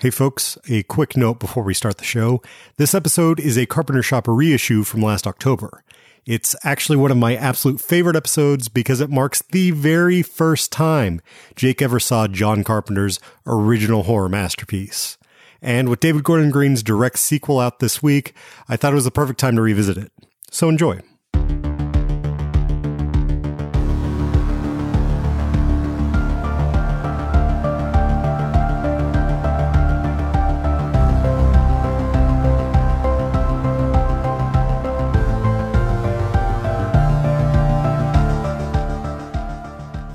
Hey 0.00 0.08
folks, 0.08 0.56
a 0.66 0.82
quick 0.84 1.14
note 1.14 1.40
before 1.40 1.62
we 1.62 1.74
start 1.74 1.98
the 1.98 2.04
show. 2.04 2.40
This 2.78 2.94
episode 2.94 3.38
is 3.38 3.58
a 3.58 3.66
Carpenter 3.66 4.02
Shop 4.02 4.26
reissue 4.26 4.82
from 4.82 5.02
last 5.02 5.26
October. 5.26 5.84
It's 6.24 6.56
actually 6.64 6.96
one 6.96 7.10
of 7.10 7.18
my 7.18 7.36
absolute 7.36 7.82
favorite 7.82 8.16
episodes 8.16 8.68
because 8.70 9.02
it 9.02 9.10
marks 9.10 9.42
the 9.42 9.72
very 9.72 10.22
first 10.22 10.72
time 10.72 11.20
Jake 11.54 11.82
ever 11.82 12.00
saw 12.00 12.26
John 12.28 12.64
Carpenter's 12.64 13.20
original 13.46 14.04
horror 14.04 14.30
masterpiece. 14.30 15.18
And 15.60 15.90
with 15.90 16.00
David 16.00 16.24
Gordon 16.24 16.50
Green's 16.50 16.82
direct 16.82 17.18
sequel 17.18 17.60
out 17.60 17.80
this 17.80 18.02
week, 18.02 18.32
I 18.70 18.78
thought 18.78 18.92
it 18.92 18.94
was 18.94 19.04
the 19.04 19.10
perfect 19.10 19.38
time 19.38 19.56
to 19.56 19.60
revisit 19.60 19.98
it. 19.98 20.12
So 20.50 20.70
enjoy. 20.70 21.00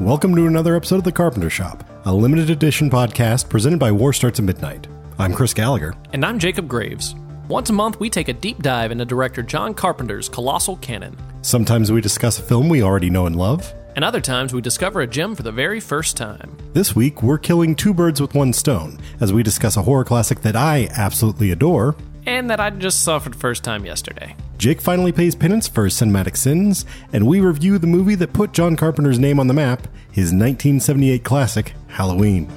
Welcome 0.05 0.36
to 0.36 0.45
another 0.45 0.76
episode 0.76 0.98
of 0.98 1.04
The 1.04 1.12
Carpenter 1.12 1.50
Shop, 1.50 1.84
a 2.05 2.14
limited 2.14 2.52
edition 2.52 2.91
podcast 2.91 3.50
presented 3.50 3.80
by 3.80 3.91
War 3.91 4.14
Starts 4.14 4.38
at 4.38 4.45
Midnight. 4.45 4.86
I'm 5.18 5.34
Chris 5.34 5.52
Gallagher. 5.52 5.95
And 6.14 6.23
I'm 6.23 6.38
Jacob 6.38 6.68
Graves. 6.68 7.16
Once 7.48 7.72
a 7.72 7.73
month, 7.73 8.00
we 8.00 8.12
take 8.12 8.28
a 8.28 8.34
deep 8.34 8.62
dive 8.62 8.91
into 8.91 9.04
director 9.04 9.41
John 9.41 9.73
Carpenter's 9.73 10.30
colossal 10.30 10.76
canon. 10.78 11.18
Sometimes 11.41 11.91
we 11.91 12.02
discuss 12.02 12.38
a 12.38 12.44
film 12.44 12.70
we 12.70 12.84
already 12.84 13.09
know 13.09 13.26
and 13.26 13.36
love. 13.36 13.73
And 13.95 14.05
other 14.05 14.22
times, 14.22 14.54
we 14.54 14.62
discover 14.62 15.02
a 15.02 15.08
gem 15.08 15.34
for 15.34 15.41
the 15.41 15.52
very 15.52 15.80
first 15.80 16.16
time. 16.16 16.56
This 16.73 16.95
week, 16.95 17.23
we're 17.23 17.40
killing 17.40 17.73
two 17.73 17.92
birds 17.92 18.22
with 18.22 18.36
one 18.36 18.53
stone 18.53 19.00
as 19.20 19.34
we 19.34 19.42
discuss 19.42 19.76
a 19.76 19.81
horror 19.81 20.06
classic 20.06 20.42
that 20.42 20.56
I 20.56 20.88
absolutely 20.92 21.50
adore 21.50 21.95
and 22.26 22.50
that 22.50 22.60
I 22.60 22.70
just 22.70 23.02
saw 23.02 23.20
for 23.20 23.30
the 23.30 23.38
first 23.38 23.64
time 23.64 23.86
yesterday. 23.86 24.36
Jake 24.58 24.81
finally 24.81 25.12
pays 25.12 25.36
penance 25.36 25.68
for 25.68 25.84
his 25.84 25.94
cinematic 25.94 26.38
sins, 26.38 26.86
and 27.12 27.28
we 27.28 27.40
review 27.40 27.78
the 27.78 27.88
movie 27.88 28.16
that 28.16 28.34
put 28.34 28.54
John 28.54 28.76
Carpenter's 28.76 29.20
name 29.20 29.40
on 29.40 29.48
the 29.48 29.54
map, 29.54 29.88
his 30.12 30.32
1978 30.32 31.23
classic, 31.23 31.73
Halloween. 31.88 32.50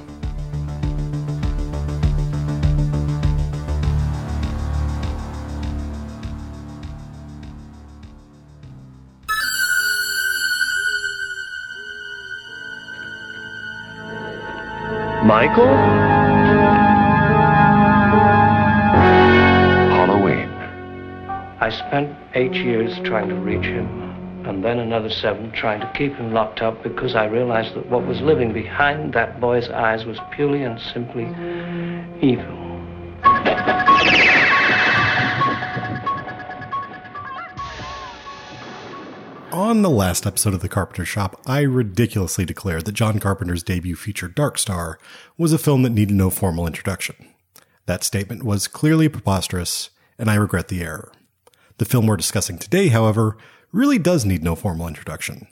Michael? 15.29 16.08
Spent 21.89 22.15
eight 22.35 22.53
years 22.53 22.95
trying 23.03 23.27
to 23.29 23.35
reach 23.35 23.65
him, 23.65 23.87
and 24.45 24.63
then 24.63 24.77
another 24.77 25.09
seven 25.09 25.51
trying 25.51 25.79
to 25.79 25.91
keep 25.97 26.13
him 26.13 26.31
locked 26.31 26.61
up 26.61 26.83
because 26.83 27.15
I 27.15 27.25
realized 27.25 27.73
that 27.73 27.89
what 27.89 28.05
was 28.05 28.21
living 28.21 28.53
behind 28.53 29.13
that 29.13 29.41
boy's 29.41 29.69
eyes 29.69 30.05
was 30.05 30.19
purely 30.31 30.61
and 30.61 30.79
simply 30.79 31.23
evil. 32.21 32.45
On 39.51 39.81
the 39.81 39.89
last 39.89 40.27
episode 40.27 40.53
of 40.53 40.61
The 40.61 40.69
Carpenter 40.69 41.05
Shop, 41.05 41.41
I 41.47 41.61
ridiculously 41.61 42.45
declared 42.45 42.85
that 42.85 42.91
John 42.91 43.17
Carpenter's 43.17 43.63
debut 43.63 43.95
feature, 43.95 44.27
Dark 44.27 44.59
Star, 44.59 44.99
was 45.39 45.53
a 45.53 45.57
film 45.57 45.81
that 45.81 45.89
needed 45.89 46.15
no 46.15 46.29
formal 46.29 46.67
introduction. 46.67 47.15
That 47.87 48.03
statement 48.03 48.43
was 48.43 48.67
clearly 48.67 49.09
preposterous, 49.09 49.89
and 50.19 50.29
I 50.29 50.35
regret 50.35 50.67
the 50.67 50.83
error. 50.83 51.11
The 51.79 51.85
film 51.85 52.07
we're 52.07 52.17
discussing 52.17 52.57
today, 52.57 52.89
however, 52.89 53.37
really 53.71 53.97
does 53.97 54.25
need 54.25 54.43
no 54.43 54.53
formal 54.53 54.89
introduction. 54.89 55.47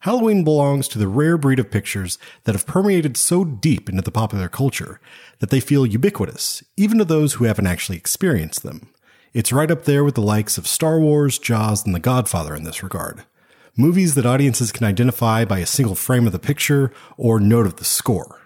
Halloween 0.00 0.44
belongs 0.44 0.86
to 0.88 0.98
the 0.98 1.08
rare 1.08 1.36
breed 1.36 1.58
of 1.58 1.72
pictures 1.72 2.18
that 2.44 2.54
have 2.54 2.66
permeated 2.66 3.16
so 3.16 3.44
deep 3.44 3.88
into 3.88 4.02
the 4.02 4.12
popular 4.12 4.48
culture 4.48 5.00
that 5.40 5.50
they 5.50 5.58
feel 5.58 5.84
ubiquitous, 5.84 6.62
even 6.76 6.98
to 6.98 7.04
those 7.04 7.34
who 7.34 7.44
haven't 7.44 7.66
actually 7.66 7.98
experienced 7.98 8.62
them. 8.62 8.90
It's 9.32 9.52
right 9.52 9.72
up 9.72 9.82
there 9.84 10.04
with 10.04 10.14
the 10.14 10.22
likes 10.22 10.56
of 10.56 10.68
Star 10.68 11.00
Wars, 11.00 11.36
Jaws, 11.36 11.84
and 11.84 11.94
The 11.94 12.00
Godfather 12.00 12.54
in 12.54 12.62
this 12.62 12.84
regard. 12.84 13.24
Movies 13.76 14.14
that 14.14 14.26
audiences 14.26 14.70
can 14.70 14.86
identify 14.86 15.44
by 15.44 15.58
a 15.58 15.66
single 15.66 15.96
frame 15.96 16.26
of 16.26 16.32
the 16.32 16.38
picture 16.38 16.92
or 17.16 17.40
note 17.40 17.66
of 17.66 17.76
the 17.76 17.84
score. 17.84 18.41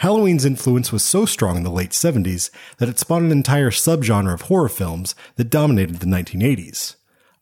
Halloween's 0.00 0.44
influence 0.44 0.92
was 0.92 1.02
so 1.02 1.24
strong 1.24 1.56
in 1.56 1.62
the 1.62 1.70
late 1.70 1.90
70s 1.90 2.50
that 2.76 2.88
it 2.88 2.98
spawned 2.98 3.26
an 3.26 3.32
entire 3.32 3.70
subgenre 3.70 4.34
of 4.34 4.42
horror 4.42 4.68
films 4.68 5.14
that 5.36 5.48
dominated 5.48 5.96
the 5.96 6.06
1980s. 6.06 6.96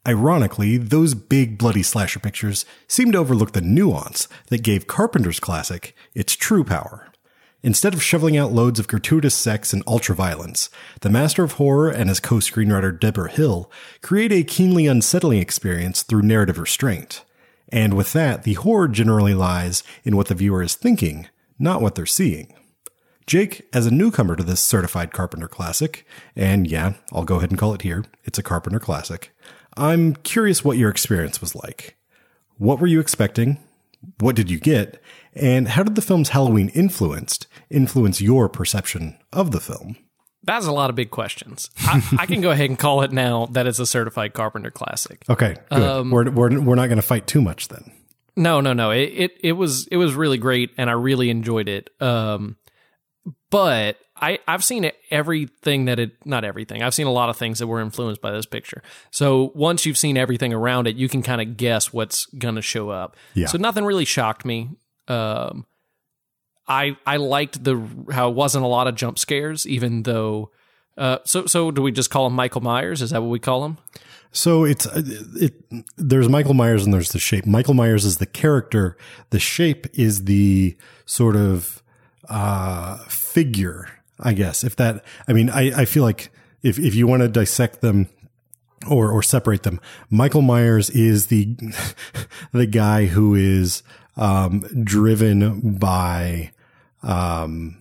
Ironically, 0.07 0.77
those 0.77 1.15
big 1.15 1.59
bloody 1.59 1.83
slasher 1.83 2.21
pictures 2.21 2.65
seem 2.87 3.11
to 3.11 3.19
overlook 3.19 3.53
the 3.53 3.61
nuance 3.61 4.29
that 4.49 4.63
gave 4.63 4.87
Carpenter's 4.87 5.41
classic 5.41 5.97
its 6.15 6.35
true 6.35 6.63
power. 6.63 7.09
Instead 7.65 7.93
of 7.93 8.03
shoveling 8.03 8.37
out 8.37 8.53
loads 8.53 8.79
of 8.79 8.87
gratuitous 8.87 9.35
sex 9.35 9.73
and 9.73 9.85
ultraviolence, 9.87 10.69
the 11.01 11.11
master 11.11 11.43
of 11.43 11.53
horror 11.53 11.91
and 11.91 12.09
his 12.09 12.21
co-screenwriter 12.21 13.01
Debra 13.01 13.31
Hill 13.31 13.69
create 14.01 14.31
a 14.31 14.45
keenly 14.45 14.87
unsettling 14.87 15.41
experience 15.41 16.03
through 16.03 16.23
narrative 16.23 16.59
restraint. 16.59 17.25
And 17.71 17.95
with 17.95 18.13
that, 18.13 18.45
the 18.45 18.55
horror 18.55 18.87
generally 18.87 19.35
lies 19.35 19.83
in 20.05 20.15
what 20.15 20.29
the 20.29 20.35
viewer 20.35 20.63
is 20.63 20.77
thinking, 20.77 21.29
not 21.59 21.81
what 21.81 21.95
they're 21.95 22.07
seeing. 22.07 22.55
Jake, 23.27 23.67
as 23.73 23.87
a 23.87 23.91
newcomer 23.91 24.37
to 24.37 24.43
this 24.43 24.61
certified 24.61 25.13
Carpenter 25.13 25.49
classic, 25.49 26.07
and 26.37 26.67
yeah, 26.67 26.95
I'll 27.13 27.25
go 27.25 27.37
ahead 27.37 27.51
and 27.51 27.59
call 27.59 27.73
it 27.73 27.83
here, 27.83 28.05
it's 28.25 28.39
a 28.39 28.43
Carpenter 28.43 28.79
classic, 28.79 29.35
I'm 29.77 30.15
curious 30.17 30.65
what 30.65 30.77
your 30.77 30.91
experience 30.91 31.41
was 31.41 31.55
like. 31.55 31.97
What 32.59 32.79
were 32.79 32.87
you 32.87 33.01
expecting? 33.01 33.59
What 34.21 34.37
did 34.37 34.51
you 34.51 34.61
get? 34.61 35.03
And 35.35 35.69
how 35.69 35.83
did 35.83 35.95
the 35.95 36.03
film's 36.03 36.31
Halloween 36.31 36.69
influenced 36.71 37.47
influence 37.71 38.21
your 38.21 38.49
perception 38.49 39.19
of 39.33 39.51
the 39.51 39.61
film? 39.61 39.97
That's 40.45 40.67
a 40.67 40.73
lot 40.73 40.91
of 40.91 40.97
big 40.97 41.11
questions. 41.11 41.71
I, 41.79 42.03
I, 42.21 42.27
can 42.27 42.43
go 42.43 42.51
ahead 42.51 42.69
and 42.69 42.79
call 42.79 43.01
it 43.01 43.13
now 43.13 43.47
that 43.47 43.67
it's 43.67 43.79
a 43.79 43.87
certified 43.87 44.35
Carpenter 44.35 44.71
classic. 44.71 45.25
Okay, 45.31 45.57
good. 45.71 45.83
Um, 45.83 46.11
we're, 46.11 46.31
we're, 46.31 46.61
we're 46.61 46.75
not 46.75 46.89
going 46.89 46.97
to 46.97 47.03
fight 47.03 47.27
too 47.27 47.41
much 47.41 47.69
then. 47.69 47.91
No, 48.37 48.61
no, 48.61 48.73
no. 48.73 48.91
It, 48.91 49.13
it 49.15 49.41
it 49.43 49.53
was 49.53 49.87
it 49.89 49.97
was 49.97 50.15
really 50.15 50.39
great, 50.39 50.71
and 50.77 50.91
I 50.91 50.95
really 50.95 51.31
enjoyed 51.31 51.69
it. 51.69 51.91
Um, 52.01 52.57
but 53.51 53.97
I 54.17 54.39
I've 54.49 54.65
seen 54.65 54.91
everything 55.11 55.85
that 55.85 55.99
it 55.99 56.13
not 56.25 56.45
everything. 56.45 56.83
I've 56.83 56.95
seen 56.95 57.07
a 57.07 57.13
lot 57.13 57.29
of 57.29 57.37
things 57.37 57.59
that 57.59 57.67
were 57.67 57.81
influenced 57.81 58.21
by 58.21 58.33
this 58.33 58.47
picture. 58.47 58.83
So 59.11 59.53
once 59.55 59.87
you've 59.87 59.99
seen 59.99 60.17
everything 60.17 60.53
around 60.53 60.87
it, 60.87 60.97
you 60.97 61.09
can 61.09 61.23
kind 61.23 61.41
of 61.41 61.57
guess 61.57 61.93
what's 61.93 62.27
going 62.27 62.57
to 62.57 62.63
show 62.63 62.91
up. 62.91 63.17
Yeah. 63.35 63.47
So 63.47 63.59
nothing 63.59 63.85
really 63.85 64.05
shocked 64.05 64.45
me. 64.45 64.71
Um, 65.09 65.67
I 66.67 66.97
I 67.07 67.19
liked 67.19 67.63
the 67.63 67.81
how 68.13 68.31
it 68.31 68.35
wasn't 68.35 68.65
a 68.65 68.69
lot 68.69 68.87
of 68.89 68.95
jump 68.95 69.19
scares, 69.19 69.67
even 69.67 70.03
though. 70.03 70.51
Uh, 70.97 71.19
so 71.25 71.47
so 71.47 71.71
do 71.71 71.83
we 71.83 71.91
just 71.91 72.11
call 72.11 72.27
him 72.27 72.35
Michael 72.35 72.61
Myers? 72.61 73.03
Is 73.03 73.11
that 73.11 73.21
what 73.21 73.29
we 73.31 73.41
call 73.41 73.65
him? 73.65 73.79
So 74.35 74.65
it's 74.65 74.85
uh, 74.85 75.01
it. 75.37 75.55
There's 75.97 76.29
Michael 76.29 76.55
Myers 76.55 76.85
and 76.85 76.93
there's 76.93 77.13
the 77.13 77.21
shape. 77.21 77.47
Michael 77.47 77.75
Myers 77.75 78.05
is 78.05 78.19
the 78.19 78.27
character. 78.27 78.97
The 79.31 79.39
shape 79.39 79.87
is 79.95 80.25
the 80.25 80.77
sort 81.07 81.37
of 81.37 81.85
uh, 82.29 82.99
figure, 83.05 83.89
I 84.19 84.33
guess. 84.33 84.65
If 84.65 84.75
that, 84.77 85.05
I 85.29 85.33
mean, 85.33 85.51
I, 85.51 85.83
I 85.83 85.85
feel 85.85 86.03
like 86.03 86.31
if 86.63 86.81
if 86.81 86.97
you 86.97 87.07
want 87.07 87.23
to 87.23 87.29
dissect 87.29 87.81
them 87.81 88.09
or 88.91 89.09
or 89.09 89.23
separate 89.23 89.63
them, 89.63 89.81
Michael 90.11 90.43
Myers 90.43 90.91
is 90.91 91.27
the 91.27 91.57
the 92.53 92.67
guy 92.67 93.07
who 93.07 93.37
is 93.37 93.85
um, 94.17 94.61
driven 94.83 95.77
by, 95.77 96.51
um, 97.05 97.81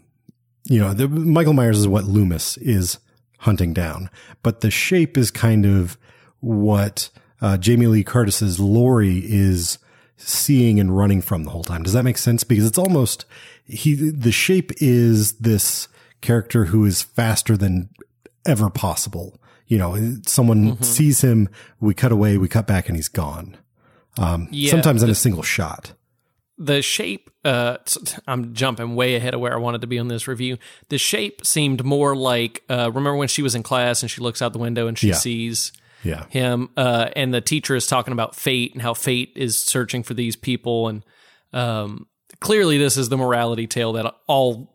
you 0.65 0.79
know, 0.79 0.93
the, 0.93 1.07
Michael 1.07 1.53
Myers 1.53 1.79
is 1.79 1.87
what 1.87 2.03
Loomis 2.03 2.57
is 2.57 2.99
hunting 3.39 3.73
down, 3.73 4.11
but 4.43 4.61
the 4.61 4.69
shape 4.69 5.17
is 5.17 5.31
kind 5.31 5.65
of 5.65 5.97
what 6.43 7.09
uh, 7.41 7.57
Jamie 7.57 7.87
Lee 7.87 8.03
Curtis's 8.03 8.59
Laurie 8.59 9.21
is 9.23 9.79
seeing 10.17 10.79
and 10.79 10.95
running 10.95 11.21
from 11.21 11.45
the 11.45 11.51
whole 11.51 11.63
time. 11.63 11.83
Does 11.83 11.93
that 11.93 12.03
make 12.03 12.17
sense? 12.17 12.43
Because 12.43 12.65
it's 12.65 12.77
almost 12.77 13.25
he 13.65 13.95
the 13.95 14.31
shape 14.31 14.71
is 14.77 15.33
this 15.33 15.87
character 16.21 16.65
who 16.65 16.85
is 16.85 17.01
faster 17.01 17.55
than 17.55 17.89
ever 18.45 18.69
possible. 18.69 19.39
You 19.67 19.77
know, 19.77 20.17
someone 20.25 20.73
mm-hmm. 20.73 20.83
sees 20.83 21.21
him, 21.21 21.49
we 21.79 21.93
cut 21.93 22.11
away, 22.11 22.37
we 22.37 22.49
cut 22.49 22.67
back, 22.67 22.89
and 22.89 22.97
he's 22.97 23.07
gone. 23.07 23.57
Um, 24.17 24.49
yeah, 24.51 24.69
sometimes 24.69 25.01
the, 25.01 25.07
in 25.07 25.11
a 25.11 25.15
single 25.15 25.43
shot. 25.43 25.93
The 26.57 26.81
shape, 26.81 27.29
uh, 27.45 27.77
I'm 28.27 28.53
jumping 28.53 28.95
way 28.95 29.15
ahead 29.15 29.33
of 29.33 29.39
where 29.39 29.53
I 29.53 29.57
wanted 29.57 29.81
to 29.81 29.87
be 29.87 29.97
on 29.97 30.09
this 30.09 30.27
review. 30.27 30.57
The 30.89 30.97
shape 30.97 31.45
seemed 31.45 31.83
more 31.83 32.15
like, 32.15 32.63
uh, 32.69 32.91
remember 32.93 33.15
when 33.15 33.29
she 33.29 33.41
was 33.41 33.55
in 33.55 33.63
class 33.63 34.03
and 34.03 34.11
she 34.11 34.21
looks 34.21 34.41
out 34.41 34.53
the 34.53 34.59
window 34.59 34.87
and 34.87 34.99
she 34.99 35.07
yeah. 35.07 35.15
sees 35.15 35.71
yeah. 36.03 36.25
him. 36.29 36.69
Uh, 36.77 37.09
and 37.15 37.33
the 37.33 37.41
teacher 37.41 37.75
is 37.75 37.87
talking 37.87 38.13
about 38.13 38.35
fate 38.35 38.73
and 38.73 38.81
how 38.81 38.93
fate 38.93 39.33
is 39.35 39.63
searching 39.63 40.03
for 40.03 40.13
these 40.13 40.35
people. 40.35 40.87
And 40.87 41.03
um, 41.51 42.07
clearly, 42.39 42.77
this 42.77 42.97
is 42.97 43.09
the 43.09 43.17
morality 43.17 43.67
tale 43.67 43.93
that 43.93 44.13
all 44.27 44.73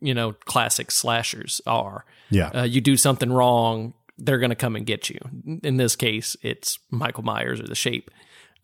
you 0.00 0.14
know 0.14 0.32
classic 0.44 0.90
slashers 0.90 1.60
are. 1.66 2.04
Yeah. 2.30 2.48
Uh, 2.48 2.64
you 2.64 2.80
do 2.80 2.96
something 2.96 3.32
wrong, 3.32 3.94
they're 4.18 4.38
going 4.38 4.50
to 4.50 4.56
come 4.56 4.76
and 4.76 4.86
get 4.86 5.10
you. 5.10 5.18
In 5.62 5.76
this 5.76 5.96
case, 5.96 6.36
it's 6.42 6.78
Michael 6.90 7.22
Myers 7.22 7.60
or 7.60 7.66
the 7.66 7.74
Shape. 7.74 8.10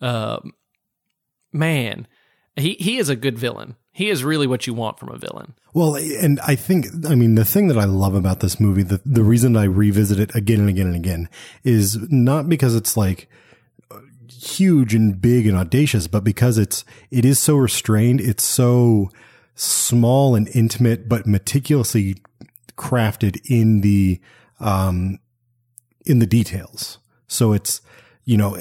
Um, 0.00 0.52
man, 1.52 2.06
he 2.56 2.74
he 2.74 2.98
is 2.98 3.08
a 3.08 3.16
good 3.16 3.38
villain. 3.38 3.76
He 3.94 4.08
is 4.08 4.24
really 4.24 4.46
what 4.46 4.66
you 4.66 4.72
want 4.72 4.98
from 4.98 5.10
a 5.10 5.18
villain. 5.18 5.52
Well, 5.74 5.96
and 5.96 6.40
I 6.40 6.54
think, 6.54 6.86
I 7.06 7.14
mean, 7.14 7.34
the 7.34 7.44
thing 7.44 7.68
that 7.68 7.76
I 7.76 7.84
love 7.84 8.14
about 8.14 8.40
this 8.40 8.58
movie, 8.58 8.82
the, 8.82 9.02
the 9.04 9.22
reason 9.22 9.54
I 9.54 9.64
revisit 9.64 10.18
it 10.18 10.34
again 10.34 10.60
and 10.60 10.68
again 10.70 10.86
and 10.86 10.96
again 10.96 11.28
is 11.62 11.98
not 12.10 12.48
because 12.48 12.74
it's 12.74 12.96
like 12.96 13.28
huge 14.30 14.94
and 14.94 15.20
big 15.20 15.46
and 15.46 15.56
audacious, 15.56 16.06
but 16.06 16.24
because 16.24 16.56
it's, 16.56 16.86
it 17.10 17.26
is 17.26 17.38
so 17.38 17.56
restrained. 17.56 18.22
It's 18.22 18.44
so 18.44 19.10
small 19.54 20.34
and 20.34 20.48
intimate, 20.54 21.06
but 21.06 21.26
meticulously 21.26 22.16
crafted 22.78 23.40
in 23.48 23.82
the, 23.82 24.20
um, 24.58 25.18
in 26.06 26.18
the 26.18 26.26
details. 26.26 26.98
So 27.28 27.52
it's, 27.52 27.82
you 28.24 28.38
know, 28.38 28.56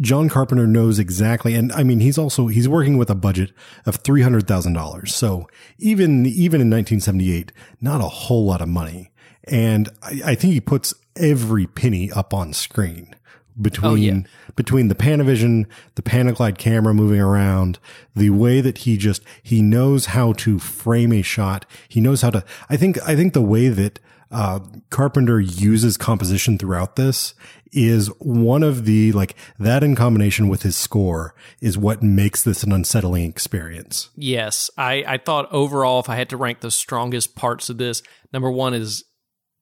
John 0.00 0.28
Carpenter 0.28 0.66
knows 0.66 0.98
exactly, 0.98 1.54
and 1.54 1.70
I 1.72 1.82
mean, 1.84 2.00
he's 2.00 2.18
also 2.18 2.48
he's 2.48 2.68
working 2.68 2.98
with 2.98 3.10
a 3.10 3.14
budget 3.14 3.52
of 3.86 3.96
three 3.96 4.22
hundred 4.22 4.46
thousand 4.48 4.72
dollars. 4.72 5.14
So 5.14 5.48
even 5.78 6.26
even 6.26 6.60
in 6.60 6.68
nineteen 6.68 7.00
seventy 7.00 7.32
eight, 7.32 7.52
not 7.80 8.00
a 8.00 8.08
whole 8.08 8.44
lot 8.44 8.60
of 8.60 8.68
money. 8.68 9.10
And 9.46 9.90
I, 10.02 10.22
I, 10.24 10.34
think 10.36 10.54
he 10.54 10.60
puts 10.60 10.94
every 11.16 11.66
penny 11.66 12.10
up 12.10 12.32
on 12.32 12.54
screen 12.54 13.14
between 13.60 13.90
Oh, 13.90 13.94
yeah. 13.94 14.20
between 14.56 14.88
the 14.88 14.94
Panavision, 14.94 15.66
the 15.94 16.02
Panaglide 16.02 16.58
camera 16.58 16.92
moving 16.94 17.20
around, 17.20 17.78
the 18.14 18.30
way 18.30 18.60
that 18.60 18.78
he 18.78 18.96
just 18.96 19.22
he 19.42 19.62
knows 19.62 20.06
how 20.06 20.32
to 20.34 20.58
frame 20.58 21.12
a 21.12 21.22
shot. 21.22 21.64
He 21.88 22.00
knows 22.00 22.22
how 22.22 22.30
to. 22.30 22.44
I 22.68 22.76
think 22.76 22.98
I 23.06 23.14
think 23.16 23.32
the 23.32 23.42
way 23.42 23.68
that 23.68 24.00
uh, 24.30 24.58
Carpenter 24.90 25.40
uses 25.40 25.96
composition 25.96 26.58
throughout 26.58 26.96
this 26.96 27.34
is 27.76 28.06
one 28.20 28.62
of 28.62 28.84
the 28.84 29.10
like 29.12 29.34
that 29.58 29.82
in 29.84 29.94
combination 29.96 30.48
with 30.48 30.62
his 30.62 30.76
score 30.76 31.34
is 31.60 31.76
what 31.76 32.02
makes 32.02 32.42
this 32.42 32.62
an 32.62 32.72
unsettling 32.72 33.28
experience. 33.28 34.10
Yes, 34.16 34.70
I, 34.78 35.04
I 35.06 35.18
thought 35.18 35.52
overall, 35.52 36.00
if 36.00 36.08
I 36.08 36.16
had 36.16 36.28
to 36.30 36.36
rank 36.36 36.60
the 36.60 36.70
strongest 36.70 37.34
parts 37.36 37.68
of 37.70 37.78
this, 37.78 38.02
number 38.32 38.50
one 38.50 38.74
is 38.74 39.04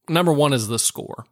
number 0.09 0.33
one 0.33 0.53
is 0.53 0.69
the 0.69 0.79
score. 0.79 1.25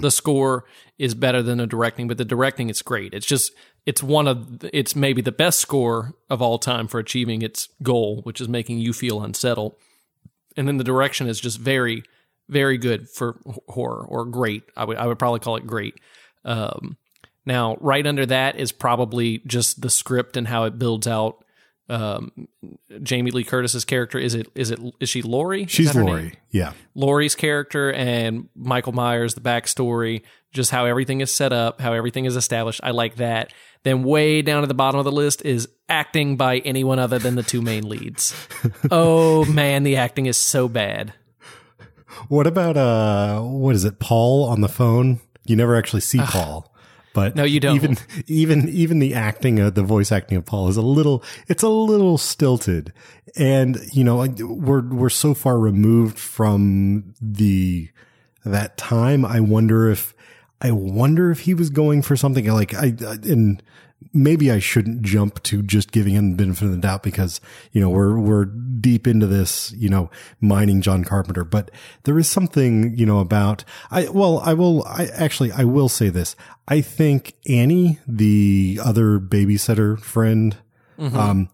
The 0.00 0.10
score 0.10 0.64
is 0.98 1.14
better 1.14 1.42
than 1.42 1.58
the 1.58 1.66
directing, 1.66 2.08
but 2.08 2.18
the 2.18 2.24
directing 2.24 2.70
is 2.70 2.82
great. 2.82 3.12
It's 3.12 3.26
just 3.26 3.52
it's 3.86 4.02
one 4.02 4.26
of 4.26 4.64
it's 4.72 4.96
maybe 4.96 5.22
the 5.22 5.32
best 5.32 5.60
score 5.60 6.14
of 6.30 6.40
all 6.40 6.58
time 6.58 6.88
for 6.88 6.98
achieving 6.98 7.42
its 7.42 7.68
goal, 7.82 8.22
which 8.22 8.40
is 8.40 8.48
making 8.48 8.78
you 8.78 8.92
feel 8.92 9.22
unsettled. 9.22 9.74
And 10.56 10.66
then 10.66 10.78
the 10.78 10.84
direction 10.84 11.28
is 11.28 11.40
just 11.40 11.58
very 11.58 12.02
very 12.48 12.78
good 12.78 13.08
for 13.10 13.38
horror 13.68 14.04
or 14.06 14.24
great. 14.24 14.64
I 14.76 14.84
would 14.84 14.96
I 14.96 15.06
would 15.06 15.18
probably 15.18 15.40
call 15.40 15.56
it 15.56 15.66
great. 15.66 15.94
Um, 16.44 16.96
now, 17.44 17.76
right 17.80 18.06
under 18.06 18.26
that 18.26 18.58
is 18.58 18.72
probably 18.72 19.38
just 19.46 19.80
the 19.80 19.90
script 19.90 20.36
and 20.36 20.48
how 20.48 20.64
it 20.64 20.78
builds 20.78 21.06
out 21.06 21.44
um, 21.88 22.48
Jamie 23.02 23.30
Lee 23.30 23.44
Curtis's 23.44 23.84
character. 23.84 24.18
Is 24.18 24.34
it 24.34 24.48
is 24.54 24.70
it 24.70 24.78
is 25.00 25.08
she 25.08 25.22
Laurie? 25.22 25.66
She's 25.66 25.94
name? 25.94 26.32
Yeah. 26.50 26.72
Laurie's 26.94 27.34
character 27.34 27.92
and 27.92 28.48
Michael 28.54 28.92
Myers, 28.92 29.34
the 29.34 29.40
backstory, 29.40 30.22
just 30.52 30.70
how 30.70 30.84
everything 30.84 31.20
is 31.20 31.34
set 31.34 31.52
up, 31.52 31.80
how 31.80 31.92
everything 31.92 32.24
is 32.24 32.36
established. 32.36 32.80
I 32.82 32.90
like 32.90 33.16
that. 33.16 33.52
Then 33.84 34.02
way 34.02 34.42
down 34.42 34.62
at 34.62 34.68
the 34.68 34.74
bottom 34.74 34.98
of 34.98 35.04
the 35.04 35.12
list 35.12 35.42
is 35.44 35.68
acting 35.88 36.36
by 36.36 36.58
anyone 36.58 36.98
other 36.98 37.18
than 37.18 37.36
the 37.36 37.42
two 37.42 37.62
main 37.62 37.88
leads. 37.88 38.34
oh 38.90 39.44
man, 39.46 39.82
the 39.82 39.96
acting 39.96 40.26
is 40.26 40.36
so 40.36 40.68
bad. 40.68 41.14
What 42.28 42.46
about 42.46 42.76
uh 42.76 43.40
what 43.40 43.74
is 43.74 43.84
it, 43.84 43.98
Paul 43.98 44.44
on 44.44 44.60
the 44.60 44.68
phone? 44.68 45.20
You 45.46 45.56
never 45.56 45.76
actually 45.76 46.00
see 46.02 46.18
Paul. 46.18 46.70
But 47.14 47.36
No, 47.36 47.44
you 47.44 47.60
don't. 47.60 47.76
Even 47.76 47.96
even 48.26 48.68
even 48.68 48.98
the 48.98 49.14
acting 49.14 49.58
of 49.58 49.74
the 49.74 49.82
voice 49.82 50.12
acting 50.12 50.38
of 50.38 50.44
Paul 50.44 50.68
is 50.68 50.76
a 50.76 50.82
little 50.82 51.24
it's 51.46 51.62
a 51.62 51.68
little 51.68 52.18
stilted. 52.18 52.92
And 53.36 53.78
you 53.92 54.04
know, 54.04 54.26
we're 54.38 54.82
we're 54.82 55.08
so 55.08 55.34
far 55.34 55.58
removed 55.58 56.18
from 56.18 57.14
the 57.20 57.88
that 58.44 58.76
time. 58.76 59.24
I 59.24 59.40
wonder 59.40 59.90
if 59.90 60.14
I 60.60 60.72
wonder 60.72 61.30
if 61.30 61.40
he 61.40 61.54
was 61.54 61.70
going 61.70 62.02
for 62.02 62.16
something 62.16 62.46
like 62.46 62.74
I 62.74 62.94
and 63.24 63.62
maybe 64.12 64.50
I 64.50 64.58
shouldn't 64.58 65.02
jump 65.02 65.42
to 65.44 65.62
just 65.62 65.90
giving 65.92 66.14
him 66.14 66.30
the 66.30 66.36
benefit 66.36 66.64
of 66.66 66.70
the 66.70 66.78
doubt 66.78 67.02
because, 67.02 67.40
you 67.72 67.80
know, 67.80 67.90
we're, 67.90 68.18
we're 68.18 68.44
deep 68.46 69.06
into 69.06 69.26
this, 69.26 69.72
you 69.72 69.88
know, 69.88 70.10
mining 70.40 70.80
John 70.80 71.04
Carpenter, 71.04 71.44
but 71.44 71.70
there 72.04 72.18
is 72.18 72.28
something, 72.28 72.96
you 72.96 73.04
know, 73.04 73.18
about, 73.18 73.64
I, 73.90 74.08
well, 74.08 74.40
I 74.40 74.54
will, 74.54 74.84
I 74.84 75.06
actually, 75.14 75.52
I 75.52 75.64
will 75.64 75.88
say 75.88 76.08
this. 76.08 76.36
I 76.68 76.80
think 76.80 77.34
Annie, 77.48 77.98
the 78.06 78.80
other 78.84 79.18
babysitter 79.18 79.98
friend, 79.98 80.56
um, 81.16 81.48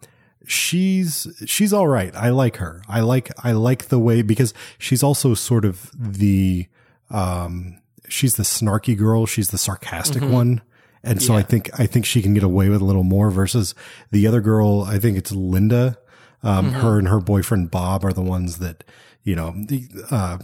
she's 0.47 1.26
she's 1.47 1.73
all 1.73 1.87
right. 1.88 2.14
I 2.14 2.31
like 2.31 2.56
her. 2.56 2.82
I 2.88 3.00
like 3.00 3.31
I 3.44 3.52
like 3.52 3.87
the 3.87 3.99
way 3.99 4.23
because 4.23 4.55
she's 4.79 5.02
also 5.02 5.35
sort 5.35 5.64
of 5.64 5.90
the 5.94 6.67
um 7.11 7.81
she's 8.08 8.37
the 8.37 8.43
snarky 8.43 8.97
girl, 8.97 9.26
she's 9.26 9.50
the 9.50 9.58
sarcastic 9.58 10.23
one. 10.23 10.62
And 11.05 11.23
so 11.23 11.35
I 11.35 11.43
think 11.43 11.71
I 11.79 11.87
think 11.87 12.06
she 12.06 12.23
can 12.23 12.35
get 12.35 12.43
away 12.43 12.69
with 12.69 12.81
a 12.81 12.85
little 12.85 13.05
more 13.05 13.31
versus 13.31 13.75
the 14.11 14.27
other 14.27 14.41
girl, 14.41 14.83
I 14.83 14.99
think 14.99 15.17
it's 15.19 15.33
Linda. 15.33 15.99
Um 16.43 16.73
her 16.73 16.99
and 16.99 17.09
her 17.09 17.21
boyfriend 17.21 17.71
Bob 17.71 18.05
are 18.05 18.12
the 18.12 18.23
ones 18.23 18.59
that, 18.59 18.85
you 19.23 19.35
know, 19.37 19.53
the 19.56 19.87
uh 20.11 20.39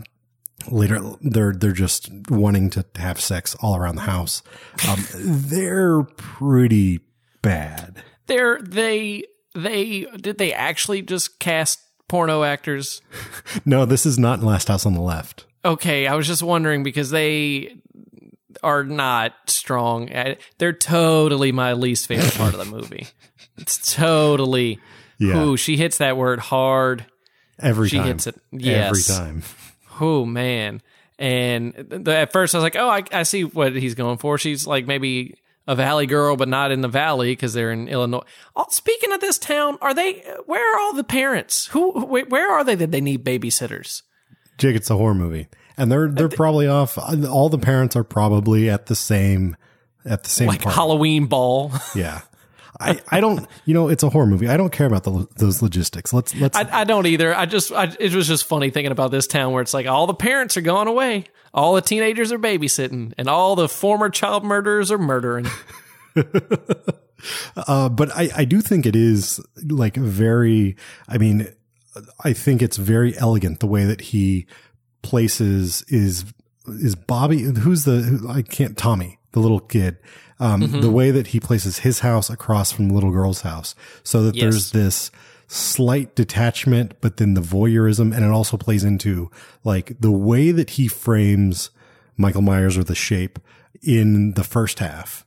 later 0.70 1.00
they're 1.22 1.52
they're 1.52 1.72
just 1.72 2.10
wanting 2.28 2.70
to 2.70 2.84
have 2.96 3.20
sex 3.20 3.56
all 3.60 3.76
around 3.76 3.96
the 3.96 4.02
house. 4.02 4.42
Um 4.88 5.04
they're 5.14 6.02
pretty 6.02 7.00
bad. 7.42 8.02
They're 8.26 8.60
they 8.60 9.24
they 9.54 10.06
did 10.20 10.38
they 10.38 10.52
actually 10.52 11.02
just 11.02 11.38
cast 11.38 11.80
porno 12.08 12.42
actors? 12.42 13.00
No, 13.64 13.84
this 13.84 14.06
is 14.06 14.18
not 14.18 14.42
Last 14.42 14.68
House 14.68 14.86
on 14.86 14.94
the 14.94 15.00
Left. 15.00 15.44
Okay, 15.64 16.06
I 16.06 16.14
was 16.14 16.26
just 16.26 16.42
wondering 16.42 16.82
because 16.82 17.10
they 17.10 17.76
are 18.62 18.84
not 18.84 19.34
strong. 19.46 20.10
They're 20.58 20.72
totally 20.72 21.52
my 21.52 21.72
least 21.74 22.06
favorite 22.06 22.34
part 22.34 22.54
of 22.54 22.58
the 22.58 22.66
movie. 22.66 23.06
It's 23.58 23.94
totally. 23.94 24.78
Yeah. 25.18 25.42
Ooh, 25.42 25.56
she 25.58 25.76
hits 25.76 25.98
that 25.98 26.16
word 26.16 26.38
hard. 26.38 27.04
Every 27.58 27.90
time. 27.90 27.90
She 27.90 27.98
time. 27.98 28.06
hits 28.06 28.26
it. 28.26 28.40
Yes. 28.52 29.10
Every 29.10 29.24
time. 29.24 29.42
Oh 30.02 30.24
man! 30.24 30.80
And 31.18 31.74
th- 31.74 32.08
at 32.08 32.32
first 32.32 32.54
I 32.54 32.58
was 32.58 32.62
like, 32.62 32.76
oh, 32.76 32.88
I, 32.88 33.04
I 33.12 33.24
see 33.24 33.44
what 33.44 33.76
he's 33.76 33.94
going 33.94 34.16
for. 34.16 34.38
She's 34.38 34.66
like 34.66 34.86
maybe 34.86 35.34
a 35.66 35.76
valley 35.76 36.06
girl, 36.06 36.36
but 36.36 36.48
not 36.48 36.70
in 36.70 36.80
the 36.80 36.88
valley 36.88 37.32
because 37.32 37.52
they're 37.52 37.70
in 37.70 37.86
Illinois. 37.86 38.24
Oh, 38.56 38.64
speaking 38.70 39.12
of 39.12 39.20
this 39.20 39.36
town, 39.36 39.76
are 39.82 39.92
they? 39.92 40.24
Where 40.46 40.74
are 40.74 40.80
all 40.80 40.94
the 40.94 41.04
parents? 41.04 41.66
Who? 41.66 41.90
Where 42.06 42.50
are 42.50 42.64
they 42.64 42.76
that 42.76 42.92
they 42.92 43.02
need 43.02 43.24
babysitters? 43.26 44.00
Jake, 44.56 44.74
it's 44.74 44.88
a 44.88 44.96
horror 44.96 45.14
movie. 45.14 45.48
And 45.80 45.90
they're 45.90 46.08
they're 46.08 46.28
probably 46.28 46.66
off 46.66 46.98
all 46.98 47.48
the 47.48 47.58
parents 47.58 47.96
are 47.96 48.04
probably 48.04 48.68
at 48.68 48.86
the 48.86 48.94
same 48.94 49.56
at 50.04 50.22
the 50.24 50.30
same 50.30 50.48
Like 50.48 50.62
park. 50.62 50.74
Halloween 50.74 51.26
ball. 51.26 51.72
yeah. 51.94 52.20
I, 52.78 52.98
I 53.10 53.20
don't 53.20 53.46
you 53.66 53.74
know 53.74 53.88
it's 53.88 54.02
a 54.02 54.08
horror 54.08 54.26
movie. 54.26 54.48
I 54.48 54.56
don't 54.56 54.72
care 54.72 54.86
about 54.86 55.04
the, 55.04 55.26
those 55.36 55.60
logistics. 55.62 56.12
Let's 56.12 56.34
let's 56.34 56.56
I, 56.56 56.80
I 56.80 56.84
don't 56.84 57.06
either. 57.06 57.34
I 57.34 57.46
just, 57.46 57.72
I, 57.72 57.94
it 57.98 58.14
was 58.14 58.26
just 58.26 58.44
funny 58.44 58.70
thinking 58.70 58.92
about 58.92 59.10
this 59.10 59.26
town 59.26 59.52
where 59.52 59.60
it's 59.60 59.74
like 59.74 59.86
all 59.86 60.06
the 60.06 60.14
parents 60.14 60.56
are 60.56 60.62
gone 60.62 60.88
away, 60.88 61.24
all 61.52 61.74
the 61.74 61.82
teenagers 61.82 62.32
are 62.32 62.38
babysitting, 62.38 63.12
and 63.18 63.28
all 63.28 63.54
the 63.54 63.68
former 63.68 64.08
child 64.08 64.44
murderers 64.44 64.90
are 64.90 64.98
murdering. 64.98 65.46
Uh, 67.54 67.88
but 67.88 68.10
I, 68.16 68.30
I 68.34 68.44
do 68.44 68.60
think 68.60 68.86
it 68.86 68.96
is 68.96 69.40
like 69.68 69.96
very, 69.96 70.76
I 71.08 71.18
mean, 71.18 71.48
I 72.24 72.32
think 72.32 72.62
it's 72.62 72.76
very 72.76 73.16
elegant 73.18 73.60
the 73.60 73.66
way 73.66 73.84
that 73.84 74.00
he 74.00 74.46
places 75.02 75.84
is, 75.88 76.24
is 76.66 76.94
Bobby, 76.94 77.42
who's 77.42 77.84
the, 77.84 78.00
who, 78.02 78.28
I 78.28 78.42
can't, 78.42 78.76
Tommy, 78.76 79.18
the 79.32 79.40
little 79.40 79.60
kid, 79.60 79.98
um, 80.38 80.80
the 80.80 80.90
way 80.90 81.10
that 81.10 81.28
he 81.28 81.40
places 81.40 81.80
his 81.80 82.00
house 82.00 82.30
across 82.30 82.72
from 82.72 82.88
the 82.88 82.94
little 82.94 83.10
girl's 83.10 83.42
house 83.42 83.74
so 84.02 84.22
that 84.22 84.34
Yes. 84.34 84.42
there's 84.42 84.70
this 84.72 85.10
slight 85.48 86.14
detachment, 86.14 86.94
but 87.00 87.16
then 87.18 87.34
the 87.34 87.40
voyeurism. 87.40 88.14
And 88.14 88.24
it 88.24 88.30
also 88.30 88.56
plays 88.56 88.84
into 88.84 89.30
like 89.64 89.98
the 90.00 90.10
way 90.12 90.50
that 90.52 90.70
he 90.70 90.88
frames 90.88 91.70
Michael 92.16 92.42
Myers 92.42 92.78
or 92.78 92.84
the 92.84 92.94
shape 92.94 93.38
in 93.82 94.32
the 94.34 94.44
first 94.44 94.78
half 94.78 95.26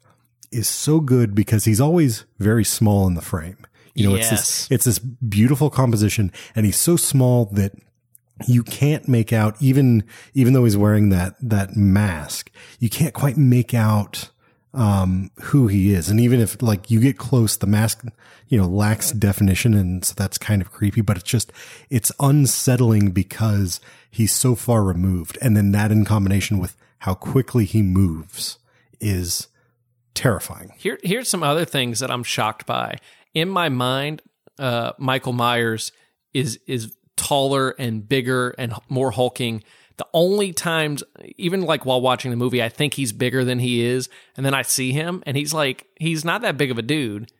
is 0.51 0.67
so 0.69 0.99
good 0.99 1.35
because 1.35 1.65
he's 1.65 1.81
always 1.81 2.25
very 2.39 2.63
small 2.63 3.05
in 3.07 3.15
the 3.15 3.21
frame. 3.21 3.57
You 3.95 4.07
know, 4.09 4.15
it's 4.15 4.29
this, 4.29 4.67
it's 4.71 4.85
this 4.85 4.99
beautiful 4.99 5.69
composition 5.69 6.31
and 6.55 6.65
he's 6.65 6.79
so 6.79 6.95
small 6.95 7.45
that 7.53 7.73
you 8.47 8.63
can't 8.63 9.07
make 9.07 9.31
out 9.31 9.55
even, 9.61 10.03
even 10.33 10.53
though 10.53 10.63
he's 10.63 10.77
wearing 10.77 11.09
that, 11.09 11.35
that 11.41 11.75
mask, 11.75 12.51
you 12.79 12.89
can't 12.89 13.13
quite 13.13 13.37
make 13.37 13.73
out, 13.73 14.29
um, 14.73 15.29
who 15.41 15.67
he 15.67 15.93
is. 15.93 16.09
And 16.09 16.19
even 16.19 16.39
if 16.39 16.61
like 16.61 16.89
you 16.89 16.99
get 16.99 17.17
close, 17.17 17.57
the 17.57 17.67
mask, 17.67 18.05
you 18.47 18.57
know, 18.57 18.67
lacks 18.67 19.11
definition. 19.11 19.73
And 19.75 20.03
so 20.03 20.13
that's 20.17 20.37
kind 20.37 20.61
of 20.61 20.71
creepy, 20.71 21.01
but 21.01 21.17
it's 21.17 21.29
just, 21.29 21.53
it's 21.89 22.11
unsettling 22.19 23.11
because 23.11 23.79
he's 24.09 24.31
so 24.31 24.55
far 24.55 24.83
removed. 24.83 25.37
And 25.41 25.55
then 25.55 25.71
that 25.73 25.91
in 25.91 26.05
combination 26.05 26.57
with 26.57 26.75
how 26.99 27.13
quickly 27.13 27.65
he 27.65 27.81
moves 27.81 28.57
is 28.99 29.47
terrifying. 30.15 30.71
Here, 30.77 30.97
here's 31.03 31.29
some 31.29 31.43
other 31.43 31.65
things 31.65 31.99
that 31.99 32.09
I'm 32.09 32.23
shocked 32.23 32.65
by. 32.65 32.97
In 33.33 33.49
my 33.49 33.69
mind, 33.69 34.21
uh, 34.59 34.93
Michael 34.97 35.33
Myers 35.33 35.91
is 36.33 36.59
is 36.67 36.95
taller 37.15 37.71
and 37.71 38.07
bigger 38.07 38.55
and 38.57 38.73
more 38.89 39.11
hulking. 39.11 39.63
The 39.97 40.07
only 40.13 40.53
times, 40.53 41.03
even 41.37 41.61
like 41.61 41.85
while 41.85 42.01
watching 42.01 42.31
the 42.31 42.37
movie, 42.37 42.63
I 42.63 42.69
think 42.69 42.95
he's 42.95 43.11
bigger 43.11 43.45
than 43.45 43.59
he 43.59 43.83
is, 43.83 44.09
and 44.35 44.45
then 44.45 44.53
I 44.53 44.63
see 44.63 44.91
him, 44.91 45.21
and 45.25 45.37
he's 45.37 45.53
like, 45.53 45.87
he's 45.99 46.25
not 46.25 46.41
that 46.41 46.57
big 46.57 46.71
of 46.71 46.79
a 46.79 46.81
dude. 46.81 47.31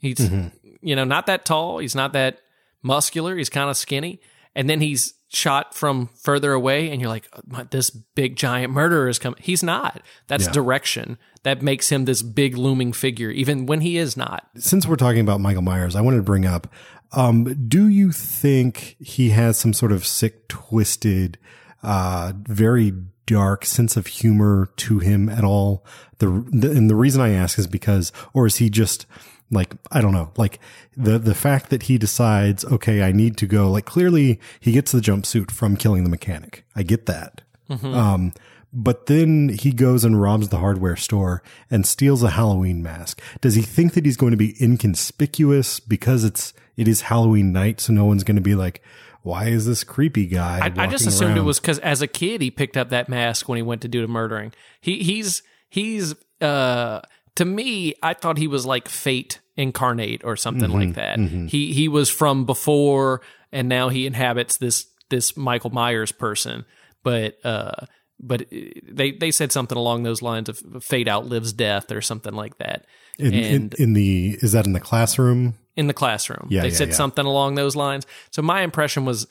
He's, 0.00 0.16
mm-hmm. 0.16 0.48
you 0.80 0.96
know, 0.96 1.04
not 1.04 1.26
that 1.26 1.44
tall. 1.44 1.78
He's 1.78 1.94
not 1.94 2.12
that 2.14 2.40
muscular. 2.82 3.36
He's 3.36 3.50
kind 3.50 3.70
of 3.70 3.76
skinny, 3.76 4.20
and 4.56 4.68
then 4.68 4.80
he's 4.80 5.14
shot 5.32 5.74
from 5.74 6.08
further 6.16 6.52
away 6.52 6.90
and 6.90 7.00
you're 7.00 7.08
like 7.08 7.28
this 7.70 7.90
big 7.90 8.34
giant 8.34 8.72
murderer 8.72 9.08
is 9.08 9.16
coming 9.16 9.38
he's 9.40 9.62
not 9.62 10.02
that's 10.26 10.46
yeah. 10.46 10.50
direction 10.50 11.16
that 11.44 11.62
makes 11.62 11.90
him 11.90 12.04
this 12.04 12.20
big 12.20 12.58
looming 12.58 12.92
figure 12.92 13.30
even 13.30 13.64
when 13.64 13.80
he 13.80 13.96
is 13.96 14.16
not 14.16 14.48
since 14.56 14.88
we're 14.88 14.96
talking 14.96 15.20
about 15.20 15.40
michael 15.40 15.62
myers 15.62 15.94
i 15.94 16.00
wanted 16.00 16.16
to 16.16 16.24
bring 16.24 16.44
up 16.44 16.66
um, 17.12 17.66
do 17.68 17.88
you 17.88 18.12
think 18.12 18.96
he 19.00 19.30
has 19.30 19.58
some 19.58 19.72
sort 19.72 19.92
of 19.92 20.06
sick 20.06 20.48
twisted 20.48 21.38
uh, 21.82 22.32
very 22.36 22.92
dark 23.26 23.64
sense 23.64 23.96
of 23.96 24.06
humor 24.06 24.68
to 24.76 24.98
him 24.98 25.28
at 25.28 25.44
all 25.44 25.84
the, 26.18 26.26
the 26.50 26.70
and 26.70 26.90
the 26.90 26.96
reason 26.96 27.20
i 27.20 27.30
ask 27.30 27.58
is 27.58 27.66
because 27.66 28.12
or 28.34 28.46
is 28.46 28.56
he 28.56 28.68
just 28.68 29.06
like, 29.50 29.74
I 29.90 30.00
don't 30.00 30.12
know, 30.12 30.30
like 30.36 30.60
the, 30.96 31.18
the 31.18 31.34
fact 31.34 31.70
that 31.70 31.84
he 31.84 31.98
decides, 31.98 32.64
okay, 32.64 33.02
I 33.02 33.12
need 33.12 33.36
to 33.38 33.46
go, 33.46 33.70
like 33.70 33.84
clearly 33.84 34.40
he 34.60 34.72
gets 34.72 34.92
the 34.92 35.00
jumpsuit 35.00 35.50
from 35.50 35.76
killing 35.76 36.04
the 36.04 36.10
mechanic. 36.10 36.64
I 36.76 36.82
get 36.82 37.06
that. 37.06 37.42
Mm-hmm. 37.68 37.94
Um, 37.94 38.32
but 38.72 39.06
then 39.06 39.48
he 39.48 39.72
goes 39.72 40.04
and 40.04 40.20
robs 40.20 40.48
the 40.48 40.58
hardware 40.58 40.96
store 40.96 41.42
and 41.70 41.84
steals 41.84 42.22
a 42.22 42.30
Halloween 42.30 42.82
mask. 42.82 43.20
Does 43.40 43.56
he 43.56 43.62
think 43.62 43.94
that 43.94 44.04
he's 44.04 44.16
going 44.16 44.30
to 44.30 44.36
be 44.36 44.56
inconspicuous 44.62 45.80
because 45.80 46.22
it's, 46.22 46.54
it 46.76 46.88
is 46.88 47.02
Halloween 47.02 47.52
night. 47.52 47.80
So 47.80 47.92
no 47.92 48.04
one's 48.04 48.24
going 48.24 48.36
to 48.36 48.42
be 48.42 48.54
like, 48.54 48.82
why 49.22 49.48
is 49.48 49.66
this 49.66 49.84
creepy 49.84 50.26
guy? 50.26 50.60
I, 50.62 50.84
I 50.84 50.86
just 50.86 51.06
assumed 51.06 51.32
around? 51.32 51.38
it 51.38 51.42
was 51.42 51.60
because 51.60 51.78
as 51.80 52.00
a 52.02 52.06
kid 52.06 52.40
he 52.40 52.50
picked 52.50 52.76
up 52.76 52.90
that 52.90 53.08
mask 53.08 53.48
when 53.48 53.56
he 53.56 53.62
went 53.62 53.82
to 53.82 53.88
do 53.88 54.00
the 54.00 54.08
murdering. 54.08 54.52
He 54.80 55.02
he's 55.02 55.42
he's 55.68 56.14
uh 56.40 57.00
to 57.36 57.44
me, 57.44 57.94
I 58.02 58.14
thought 58.14 58.38
he 58.38 58.48
was 58.48 58.66
like 58.66 58.88
fate 58.88 59.40
incarnate 59.56 60.24
or 60.24 60.36
something 60.36 60.70
mm-hmm, 60.70 60.78
like 60.78 60.94
that. 60.94 61.18
Mm-hmm. 61.18 61.46
He 61.46 61.72
he 61.72 61.88
was 61.88 62.08
from 62.10 62.46
before 62.46 63.20
and 63.52 63.68
now 63.68 63.88
he 63.88 64.06
inhabits 64.06 64.56
this 64.56 64.86
this 65.10 65.36
Michael 65.36 65.70
Myers 65.70 66.12
person. 66.12 66.64
But 67.02 67.44
uh 67.44 67.86
but 68.18 68.46
they 68.50 69.12
they 69.12 69.30
said 69.30 69.52
something 69.52 69.76
along 69.76 70.02
those 70.02 70.22
lines 70.22 70.48
of 70.48 70.62
fate 70.82 71.08
outlives 71.08 71.52
death 71.52 71.90
or 71.92 72.00
something 72.00 72.34
like 72.34 72.56
that. 72.58 72.86
In, 73.18 73.34
in, 73.34 73.72
in, 73.78 73.92
the 73.92 74.38
is 74.40 74.52
that 74.52 74.66
in 74.66 74.72
the 74.72 74.80
classroom? 74.80 75.54
In 75.76 75.86
the 75.86 75.94
classroom, 75.94 76.48
yeah, 76.50 76.62
they 76.62 76.68
yeah, 76.68 76.74
said 76.74 76.88
yeah. 76.88 76.94
something 76.94 77.24
along 77.24 77.54
those 77.54 77.76
lines. 77.76 78.06
So 78.32 78.42
my 78.42 78.62
impression 78.62 79.04
was 79.04 79.26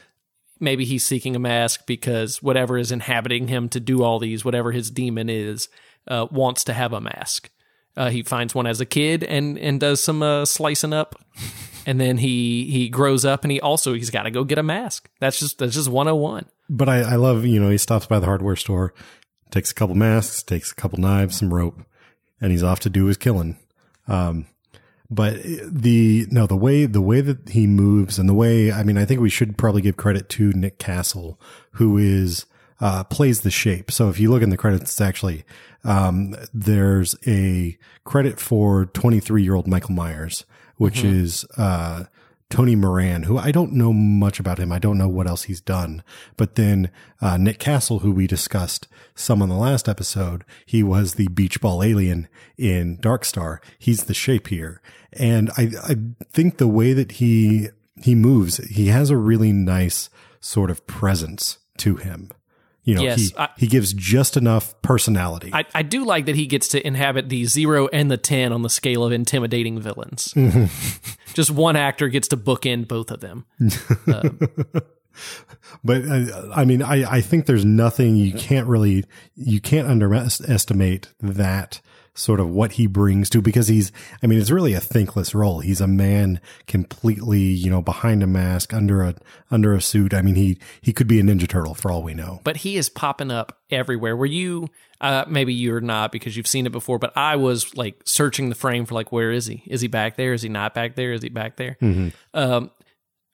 maybe 0.60 0.86
he's 0.86 1.03
seeking 1.03 1.36
a 1.36 1.39
mask 1.39 1.86
because 1.86 2.41
whatever 2.41 2.77
is 2.77 2.91
inhabiting 2.91 3.48
him 3.48 3.69
to 3.69 3.79
do 3.79 4.03
all 4.03 4.19
these, 4.19 4.43
whatever 4.43 4.72
his 4.72 4.89
demon 4.91 5.29
is, 5.29 5.69
uh, 6.08 6.27
wants 6.31 6.63
to 6.65 6.74
have 6.74 6.93
a 6.93 7.01
mask. 7.01 7.50
Uh, 7.96 8.10
he 8.10 8.24
finds 8.24 8.55
one 8.55 8.67
as 8.67 8.79
a 8.79 8.86
kid 8.86 9.24
and 9.24 9.58
and 9.58 9.79
does 9.79 10.01
some 10.01 10.22
uh, 10.22 10.46
slicing 10.46 10.93
up, 10.93 11.15
and 11.86 12.00
then 12.00 12.17
he 12.17 12.65
he 12.72 12.89
grows 12.89 13.25
up 13.25 13.43
and 13.43 13.51
he 13.51 13.60
also 13.60 13.93
he's 13.93 14.10
got 14.10 14.24
to 14.24 14.31
go 14.31 14.43
get 14.43 14.58
a 14.58 14.63
mask. 14.63 15.10
That's 15.19 15.39
just 15.39 15.58
that's 15.58 15.74
just 15.74 15.89
one 15.89 16.05
hundred 16.05 16.15
and 16.15 16.24
one. 16.24 16.46
But 16.69 16.88
I, 16.88 17.00
I 17.00 17.15
love 17.15 17.46
you 17.46 17.60
know 17.60 17.69
he 17.69 17.77
stops 17.77 18.05
by 18.05 18.19
the 18.19 18.25
hardware 18.25 18.55
store, 18.55 18.93
takes 19.51 19.72
a 19.72 19.75
couple 19.75 19.96
masks, 19.96 20.43
takes 20.43 20.72
a 20.72 20.75
couple 20.75 21.00
knives, 21.00 21.39
some 21.39 21.53
rope, 21.53 21.81
and 22.39 22.51
he's 22.51 22.63
off 22.63 22.79
to 22.81 22.89
do 22.89 23.05
his 23.05 23.17
killing. 23.17 23.58
Um, 24.08 24.46
but 25.10 25.38
the 25.44 26.28
no 26.30 26.46
the 26.46 26.56
way 26.56 26.86
the 26.86 27.01
way 27.01 27.22
that 27.22 27.50
he 27.50 27.66
moves 27.66 28.20
and 28.20 28.30
the 28.30 28.34
way 28.34 28.72
I 28.72 28.84
mean 28.84 28.98
I 28.98 29.06
think 29.06 29.22
we 29.22 29.30
should 29.30 29.58
probably 29.58 29.82
give 29.82 29.98
credit 29.98 30.30
to 30.30 30.54
Nick 30.54 30.78
Castle 30.78 31.39
who 31.74 31.98
is 31.98 32.46
uh, 32.82 33.04
plays 33.04 33.42
the 33.42 33.51
shape. 33.51 33.92
So 33.92 34.10
if 34.10 34.20
you 34.20 34.32
look 34.32 34.42
in 34.42 34.50
the 34.50 34.58
credits, 34.58 34.84
it's 34.84 35.01
actually 35.01 35.44
um, 35.84 36.36
there's 36.54 37.16
a 37.28 37.78
credit 38.04 38.39
for 38.39 38.86
23 38.88 39.44
year 39.44 39.56
old 39.56 39.68
Michael 39.68 39.94
Myers, 39.94 40.46
which 40.78 41.00
mm-hmm. 41.00 41.20
is 41.20 41.46
uh, 41.58 42.06
Tony 42.50 42.75
Moran, 42.75 43.24
who 43.24 43.38
I 43.38 43.51
don't 43.51 43.74
know 43.74 43.94
much 43.94 44.39
about 44.39 44.58
him. 44.58 44.72
I 44.72 44.80
don't 44.80 44.98
know 44.98 45.10
what 45.10 45.28
else 45.28 45.44
he's 45.44 45.62
done. 45.62 46.04
But 46.36 46.56
then 46.56 46.89
uh, 47.22 47.38
Nick 47.38 47.60
Castle, 47.60 48.00
who 48.00 48.12
we 48.12 48.28
discussed 48.28 48.88
some 49.13 49.42
on 49.42 49.50
the 49.50 49.56
last 49.56 49.88
episode, 49.88 50.44
he 50.66 50.82
was 50.82 51.13
the 51.13 51.28
beach 51.28 51.62
ball 51.62 51.84
alien 51.84 52.28
in 52.58 53.00
Dark 53.01 53.25
Star. 53.25 53.62
He's 53.78 54.06
the 54.06 54.13
shape 54.13 54.48
here, 54.48 54.82
and 55.13 55.50
I 55.58 55.72
I 55.84 55.96
think 56.32 56.58
the 56.58 56.68
way 56.68 56.94
that 56.94 57.13
he 57.13 57.70
he 58.01 58.16
moves, 58.16 58.58
he 58.68 58.88
has 58.88 59.10
a 59.10 59.18
really 59.18 59.51
nice 59.51 60.10
sort 60.39 60.72
of 60.72 60.86
presence 60.88 61.58
to 61.78 61.98
him. 61.98 62.32
You 62.84 62.96
know, 62.96 63.01
yes, 63.01 63.20
he, 63.20 63.34
I, 63.38 63.50
he 63.58 63.68
gives 63.68 63.94
just 63.94 64.36
enough 64.36 64.82
personality. 64.82 65.51
I, 65.54 65.66
I 65.75 65.84
do 65.84 66.06
like 66.06 66.25
that 66.25 66.36
he 66.36 66.48
gets 66.48 66.70
to 66.70 66.86
inhabit 66.86 67.30
the 67.30 67.46
zero 67.46 67.88
and 67.89 68.10
the 68.10 68.18
10 68.18 68.51
on 68.51 68.63
the 68.63 68.70
scale 68.70 69.04
of 69.04 69.12
intimidating 69.12 69.80
villains. 69.80 70.34
Mm-hmm. 70.34 70.66
just 71.34 71.51
one 71.51 71.75
actor 71.75 72.08
gets 72.08 72.30
to 72.30 72.38
bookend 72.38 72.88
both 72.88 73.12
of 73.12 73.20
them. 73.20 73.46
uh, 74.08 74.30
but 75.84 76.01
uh, 76.04 76.50
I 76.56 76.66
mean, 76.66 76.82
I, 76.82 77.18
I 77.18 77.22
think 77.22 77.46
there's 77.46 77.66
nothing 77.66 78.16
you 78.16 78.34
can't 78.34 78.68
really, 78.68 79.04
you 79.36 79.62
can't 79.62 79.88
underestimate 79.88 81.13
that 81.20 81.82
sort 82.19 82.39
of 82.39 82.49
what 82.49 82.73
he 82.73 82.85
brings 82.85 83.29
to 83.29 83.41
because 83.41 83.67
he's 83.67 83.91
I 84.21 84.27
mean 84.27 84.39
it's 84.39 84.51
really 84.51 84.73
a 84.73 84.79
thankless 84.79 85.33
role. 85.33 85.61
He's 85.61 85.81
a 85.81 85.88
man 85.88 86.41
completely, 86.67 87.39
you 87.39 87.69
know, 87.69 87.81
behind 87.81 88.21
a 88.21 88.27
mask 88.27 88.73
under 88.73 89.01
a 89.01 89.15
under 89.49 89.73
a 89.73 89.81
suit. 89.81 90.13
I 90.13 90.21
mean 90.21 90.35
he 90.35 90.59
he 90.81 90.91
could 90.91 91.07
be 91.07 91.19
a 91.19 91.23
ninja 91.23 91.47
turtle 91.47 91.73
for 91.73 91.91
all 91.91 92.03
we 92.03 92.13
know. 92.13 92.41
But 92.43 92.57
he 92.57 92.75
is 92.75 92.89
popping 92.89 93.31
up 93.31 93.59
everywhere. 93.71 94.15
Were 94.15 94.25
you 94.25 94.69
uh 95.01 95.25
maybe 95.27 95.53
you're 95.53 95.81
not 95.81 96.11
because 96.11 96.35
you've 96.35 96.47
seen 96.47 96.65
it 96.65 96.71
before, 96.71 96.99
but 96.99 97.15
I 97.15 97.38
was 97.38 97.75
like 97.77 98.01
searching 98.05 98.49
the 98.49 98.55
frame 98.55 98.85
for 98.85 98.95
like 98.95 99.11
where 99.11 99.31
is 99.31 99.45
he? 99.45 99.63
Is 99.65 99.81
he 99.81 99.88
back 99.88 100.17
there? 100.17 100.33
Is 100.33 100.41
he 100.41 100.49
not 100.49 100.73
back 100.73 100.95
there? 100.95 101.13
Is 101.13 101.23
he 101.23 101.29
back 101.29 101.55
there? 101.55 101.77
Mm-hmm. 101.81 102.09
Um 102.38 102.71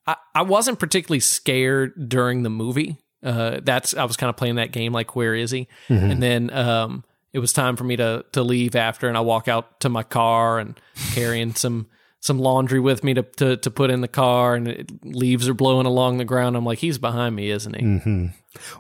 I, 0.08 0.16
I 0.36 0.42
wasn't 0.44 0.80
particularly 0.80 1.20
scared 1.20 2.10
during 2.10 2.44
the 2.44 2.50
movie. 2.52 2.98
Uh, 3.24 3.60
that's 3.64 3.96
I 3.96 4.04
was 4.04 4.18
kind 4.18 4.30
of 4.30 4.38
playing 4.38 4.56
that 4.56 4.72
game 4.72 4.94
like 4.94 5.16
where 5.16 5.34
is 5.34 5.50
he? 5.50 5.68
Mm-hmm. 5.90 6.12
And 6.12 6.22
then 6.22 6.54
um, 6.54 7.04
it 7.36 7.40
was 7.40 7.52
time 7.52 7.76
for 7.76 7.84
me 7.84 7.98
to 7.98 8.24
to 8.32 8.42
leave 8.42 8.78
after, 8.78 9.10
and 9.10 9.18
I 9.18 9.20
walk 9.20 9.50
out 9.50 9.82
to 9.82 9.90
my 9.90 10.04
car 10.04 10.58
and 10.58 10.80
carrying 11.12 11.54
some 11.54 11.88
some 12.22 12.40
laundry 12.40 12.80
with 12.80 13.04
me 13.04 13.14
to, 13.14 13.24
to, 13.24 13.58
to 13.58 13.70
put 13.70 13.92
in 13.92 14.00
the 14.00 14.08
car, 14.08 14.56
and 14.56 14.70
it, 14.70 15.06
leaves 15.06 15.50
are 15.50 15.54
blowing 15.54 15.86
along 15.86 16.18
the 16.18 16.26
ground. 16.26 16.56
I'm 16.56 16.66
like, 16.66 16.80
he's 16.80 16.98
behind 16.98 17.36
me, 17.36 17.50
isn't 17.50 17.76
he? 17.76 17.84
Mm-hmm. 17.84 18.26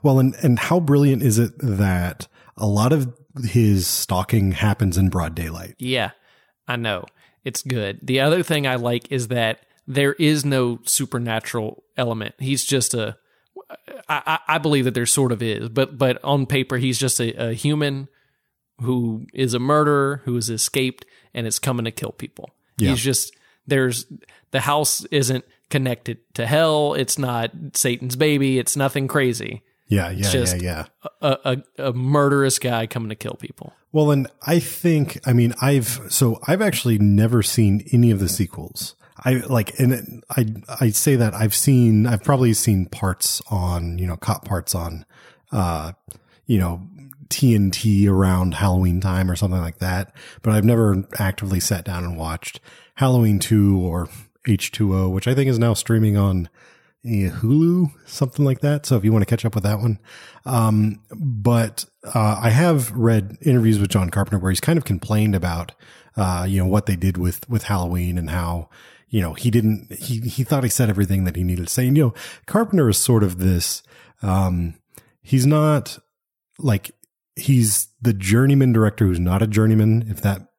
Well, 0.01 0.19
and 0.19 0.35
and 0.41 0.57
how 0.57 0.79
brilliant 0.79 1.21
is 1.21 1.37
it 1.37 1.51
that 1.59 2.29
a 2.55 2.65
lot 2.65 2.93
of 2.93 3.13
his 3.43 3.87
stalking 3.87 4.53
happens 4.53 4.97
in 4.97 5.09
broad 5.09 5.35
daylight? 5.35 5.75
Yeah, 5.77 6.11
I 6.65 6.77
know 6.77 7.03
it's 7.43 7.61
good. 7.61 7.99
The 8.03 8.21
other 8.21 8.41
thing 8.41 8.65
I 8.65 8.75
like 8.75 9.11
is 9.11 9.27
that 9.27 9.59
there 9.85 10.13
is 10.13 10.45
no 10.45 10.79
supernatural 10.83 11.83
element. 11.97 12.35
He's 12.39 12.63
just 12.63 12.93
a 12.93 13.17
I, 14.07 14.39
I 14.47 14.57
believe 14.59 14.85
that 14.85 14.93
there 14.93 15.05
sort 15.05 15.33
of 15.33 15.43
is, 15.43 15.67
but 15.67 15.97
but 15.97 16.23
on 16.23 16.45
paper 16.45 16.77
he's 16.77 16.97
just 16.97 17.19
a, 17.19 17.49
a 17.49 17.53
human 17.53 18.07
who 18.81 19.25
is 19.33 19.53
a 19.53 19.59
murderer 19.59 20.21
who 20.25 20.35
has 20.35 20.49
escaped 20.49 21.05
and 21.33 21.47
is 21.47 21.59
coming 21.59 21.85
to 21.85 21.91
kill 21.91 22.11
people. 22.11 22.51
Yeah. 22.77 22.91
He's 22.91 23.01
just 23.01 23.33
there's 23.67 24.05
the 24.51 24.61
house 24.61 25.05
isn't 25.05 25.45
connected 25.69 26.17
to 26.35 26.45
hell. 26.45 26.93
It's 26.93 27.17
not 27.17 27.51
Satan's 27.73 28.15
baby. 28.15 28.59
It's 28.59 28.75
nothing 28.75 29.07
crazy. 29.07 29.63
Yeah, 29.87 30.09
yeah, 30.09 30.31
yeah, 30.31 30.55
yeah. 30.55 30.85
A, 31.21 31.37
a, 31.77 31.89
a 31.89 31.93
murderous 31.93 32.57
guy 32.57 32.87
coming 32.87 33.09
to 33.09 33.15
kill 33.15 33.35
people. 33.35 33.73
Well, 33.91 34.09
and 34.09 34.27
I 34.41 34.59
think, 34.59 35.19
I 35.27 35.33
mean, 35.33 35.53
I've, 35.61 36.01
so 36.09 36.39
I've 36.47 36.61
actually 36.61 36.97
never 36.97 37.43
seen 37.43 37.85
any 37.93 38.09
of 38.09 38.19
the 38.19 38.27
sequels. 38.27 38.95
I 39.23 39.35
like, 39.47 39.79
and 39.79 40.23
I, 40.35 40.47
I 40.81 40.89
say 40.89 41.15
that 41.17 41.35
I've 41.35 41.53
seen, 41.53 42.07
I've 42.07 42.23
probably 42.23 42.53
seen 42.53 42.87
parts 42.87 43.43
on, 43.51 43.99
you 43.99 44.07
know, 44.07 44.17
cop 44.17 44.43
parts 44.43 44.73
on, 44.73 45.05
uh, 45.51 45.93
you 46.47 46.57
know, 46.57 46.81
TNT 47.29 48.07
around 48.07 48.55
Halloween 48.55 48.99
time 49.01 49.29
or 49.29 49.35
something 49.35 49.61
like 49.61 49.79
that. 49.79 50.15
But 50.41 50.53
I've 50.53 50.65
never 50.65 51.03
actively 51.17 51.59
sat 51.59 51.85
down 51.85 52.03
and 52.03 52.17
watched 52.17 52.59
Halloween 52.95 53.39
2 53.39 53.79
or 53.79 54.09
H2O, 54.47 55.11
which 55.11 55.27
I 55.27 55.33
think 55.33 55.49
is 55.49 55.59
now 55.59 55.73
streaming 55.73 56.17
on 56.17 56.49
eh, 57.05 57.29
Hulu, 57.29 57.91
something 58.05 58.45
like 58.45 58.61
that. 58.61 58.85
So 58.85 58.95
if 58.95 59.03
you 59.03 59.11
want 59.11 59.23
to 59.23 59.29
catch 59.29 59.45
up 59.45 59.55
with 59.55 59.63
that 59.63 59.79
one, 59.79 59.99
um, 60.45 61.01
but 61.15 61.85
uh, 62.03 62.39
I 62.41 62.49
have 62.49 62.91
read 62.91 63.37
interviews 63.41 63.79
with 63.79 63.89
John 63.89 64.09
Carpenter 64.09 64.39
where 64.39 64.51
he's 64.51 64.61
kind 64.61 64.77
of 64.77 64.85
complained 64.85 65.35
about, 65.35 65.73
uh, 66.15 66.45
you 66.47 66.59
know, 66.59 66.67
what 66.67 66.85
they 66.85 66.95
did 66.95 67.17
with 67.17 67.49
with 67.49 67.63
Halloween 67.63 68.17
and 68.17 68.29
how 68.29 68.69
you 69.09 69.21
know 69.21 69.33
he 69.33 69.51
didn't 69.51 69.91
he 69.93 70.19
he 70.21 70.43
thought 70.43 70.63
he 70.63 70.69
said 70.69 70.89
everything 70.89 71.25
that 71.25 71.35
he 71.35 71.43
needed 71.43 71.67
to 71.67 71.73
say. 71.73 71.87
And, 71.87 71.97
you 71.97 72.03
know, 72.03 72.13
Carpenter 72.45 72.89
is 72.89 72.97
sort 72.97 73.23
of 73.23 73.39
this. 73.39 73.81
Um, 74.21 74.75
he's 75.21 75.45
not 75.45 75.97
like 76.59 76.91
he's 77.35 77.87
the 78.01 78.13
journeyman 78.13 78.73
director 78.73 79.05
who's 79.05 79.19
not 79.19 79.41
a 79.41 79.47
journeyman. 79.47 80.05
If 80.09 80.21
that 80.21 80.49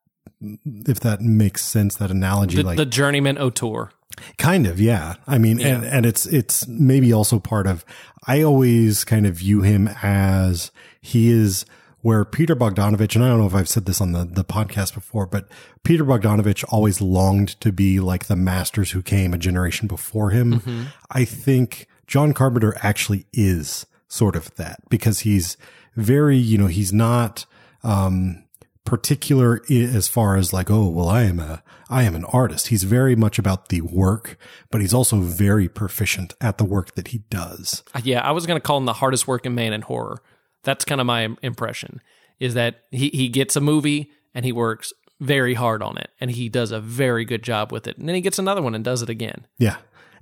if 0.41 1.01
that 1.01 1.21
makes 1.21 1.65
sense, 1.65 1.97
that 1.97 2.11
analogy, 2.11 2.59
The, 2.59 2.63
like 2.63 2.77
the 2.77 2.87
journeyman 2.87 3.39
auteur. 3.39 3.91
Kind 4.39 4.67
of, 4.67 4.81
yeah. 4.81 5.15
I 5.27 5.39
mean, 5.39 5.61
and, 5.61 5.85
and 5.85 6.07
it's, 6.07 6.27
it's 6.27 6.67
maybe 6.67 7.13
also 7.13 7.39
part 7.39 7.67
of, 7.67 7.85
I 8.27 8.43
always 8.43 9.05
kind 9.05 9.27
of 9.27 9.35
view 9.35 9.63
him 9.63 9.89
as 10.03 10.71
he 11.01 11.31
is 11.31 11.67
where 12.01 12.25
Peter 12.25 12.55
Bogdanovich, 12.55 13.15
and 13.15 13.25
I 13.25 13.29
don't 13.29 13.41
know 13.41 13.47
if 13.47 13.55
I've 13.55 13.69
said 13.69 13.85
this 13.85 14.01
on 14.01 14.13
the, 14.13 14.25
the 14.25 14.45
podcast 14.45 14.95
before, 14.95 15.27
but 15.27 15.49
Peter 15.83 16.05
Bogdanovich 16.05 16.65
always 16.69 17.01
longed 17.01 17.61
to 17.61 17.73
be 17.73 17.99
like 18.01 18.27
the 18.27 18.37
masters 18.37 18.93
who 18.93 19.03
came 19.03 19.35
a 19.35 19.39
generation 19.39 19.89
before 19.89 20.31
him. 20.31 20.61
Mm-hmm. 20.61 20.83
I 21.11 21.25
think 21.25 21.87
John 22.07 22.33
Carpenter 22.33 22.77
actually 22.81 23.27
is 23.33 23.87
sort 24.09 24.37
of 24.37 24.55
that 24.55 24.81
because 24.89 25.21
he's 25.21 25.57
very, 25.97 26.37
you 26.37 26.59
know, 26.59 26.67
he's 26.67 26.93
not, 26.93 27.47
um, 27.83 28.45
particular 28.85 29.61
as 29.69 30.07
far 30.07 30.37
as 30.37 30.53
like, 30.53 30.71
oh, 30.71 30.89
well, 30.89 31.09
I 31.09 31.25
am 31.25 31.41
a, 31.41 31.63
I 31.91 32.05
am 32.05 32.15
an 32.15 32.25
artist. 32.27 32.69
He's 32.69 32.85
very 32.85 33.17
much 33.17 33.39
about 33.39 33.69
the 33.69 33.81
work, 33.81 34.39
but 34.71 34.81
he's 34.81 34.95
also 34.95 35.21
very 35.21 35.69
proficient 35.69 36.35
at 36.41 36.59
the 36.59 36.65
work 36.65 36.95
that 36.95 37.09
he 37.09 37.19
does. 37.29 37.83
Yeah, 38.03 38.21
I 38.21 38.31
was 38.31 38.47
going 38.47 38.57
to 38.57 38.65
call 38.65 38.79
him 38.79 38.85
the 38.85 38.93
hardest 38.95 39.27
working 39.27 39.55
man 39.55 39.73
in 39.73 39.83
horror. 39.83 40.23
That's 40.63 40.85
kind 40.85 41.01
of 41.01 41.07
my 41.07 41.29
impression. 41.43 42.01
Is 42.39 42.55
that 42.55 42.83
he 42.91 43.09
he 43.09 43.29
gets 43.29 43.57
a 43.57 43.61
movie 43.61 44.11
and 44.35 44.45
he 44.45 44.53
works 44.53 44.93
very 45.21 45.55
hard 45.55 45.83
on 45.83 45.97
it, 45.97 46.11
and 46.21 46.31
he 46.31 46.49
does 46.49 46.71
a 46.71 46.81
very 46.81 47.25
good 47.25 47.43
job 47.43 47.73
with 47.73 47.87
it, 47.87 47.97
and 47.97 48.09
then 48.09 48.15
he 48.15 48.21
gets 48.21 48.39
another 48.39 48.61
one 48.61 48.75
and 48.75 48.85
does 48.85 49.01
it 49.03 49.09
again. 49.09 49.47
Yeah. 49.59 49.77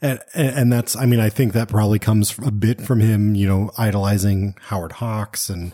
And, 0.04 0.20
and 0.34 0.70
that's, 0.70 0.96
I 0.96 1.06
mean, 1.06 1.18
I 1.18 1.30
think 1.30 1.54
that 1.54 1.68
probably 1.68 1.98
comes 1.98 2.38
a 2.44 2.50
bit 2.50 2.82
from 2.82 3.00
him, 3.00 3.34
you 3.34 3.48
know, 3.48 3.70
idolizing 3.78 4.54
Howard 4.60 4.92
Hawks 4.92 5.48
and 5.48 5.72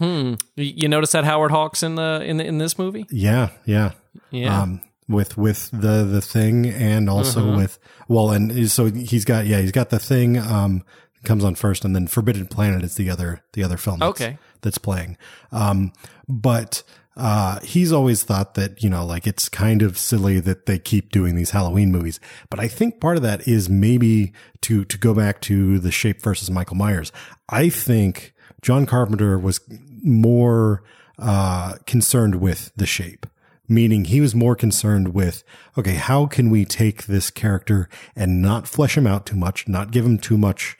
You, 0.54 0.64
you 0.64 0.88
notice 0.88 1.10
that 1.12 1.24
Howard 1.24 1.50
Hawks 1.50 1.82
in 1.82 1.96
the 1.96 2.22
in 2.24 2.36
the, 2.36 2.44
in 2.44 2.58
this 2.58 2.78
movie? 2.78 3.06
yeah, 3.10 3.50
yeah. 3.64 3.92
Yeah. 4.30 4.62
Um, 4.62 4.82
with, 5.08 5.36
with 5.36 5.70
the, 5.72 6.04
the 6.04 6.20
thing 6.20 6.66
and 6.66 7.10
also 7.10 7.56
with, 7.56 7.80
well, 8.06 8.30
and 8.30 8.70
so 8.70 8.86
he's 8.86 9.24
got, 9.24 9.46
yeah, 9.46 9.60
he's 9.60 9.72
got 9.72 9.90
the 9.90 9.98
thing, 9.98 10.38
um, 10.38 10.84
comes 11.24 11.42
on 11.42 11.56
first 11.56 11.84
and 11.84 11.96
then 11.96 12.06
Forbidden 12.06 12.46
Planet 12.46 12.84
is 12.84 12.94
the 12.94 13.10
other, 13.10 13.42
the 13.54 13.64
other 13.64 13.76
film. 13.76 13.98
That's, 13.98 14.20
Okay. 14.20 14.38
That's 14.60 14.78
playing. 14.78 15.16
Um, 15.50 15.92
but, 16.28 16.84
uh, 17.16 17.60
he's 17.60 17.92
always 17.92 18.22
thought 18.22 18.54
that, 18.54 18.82
you 18.82 18.88
know, 18.88 19.04
like 19.04 19.26
it's 19.26 19.48
kind 19.48 19.82
of 19.82 19.98
silly 19.98 20.40
that 20.40 20.66
they 20.66 20.78
keep 20.78 21.10
doing 21.10 21.34
these 21.34 21.50
Halloween 21.50 21.90
movies. 21.90 22.20
But 22.48 22.60
I 22.60 22.68
think 22.68 23.00
part 23.00 23.16
of 23.16 23.22
that 23.22 23.46
is 23.46 23.68
maybe 23.68 24.32
to, 24.62 24.84
to 24.84 24.98
go 24.98 25.14
back 25.14 25.40
to 25.42 25.78
the 25.78 25.90
shape 25.90 26.22
versus 26.22 26.50
Michael 26.50 26.76
Myers. 26.76 27.12
I 27.48 27.68
think 27.68 28.34
John 28.62 28.86
Carpenter 28.86 29.38
was 29.38 29.60
more, 30.02 30.82
uh, 31.18 31.74
concerned 31.86 32.36
with 32.36 32.72
the 32.76 32.86
shape 32.86 33.26
meaning 33.70 34.04
he 34.04 34.20
was 34.20 34.34
more 34.34 34.56
concerned 34.56 35.14
with, 35.14 35.44
okay, 35.78 35.94
how 35.94 36.26
can 36.26 36.50
we 36.50 36.64
take 36.64 37.06
this 37.06 37.30
character 37.30 37.88
and 38.16 38.42
not 38.42 38.66
flesh 38.66 38.98
him 38.98 39.06
out 39.06 39.24
too 39.24 39.36
much, 39.36 39.68
not 39.68 39.92
give 39.92 40.04
him 40.04 40.18
too 40.18 40.36
much 40.36 40.76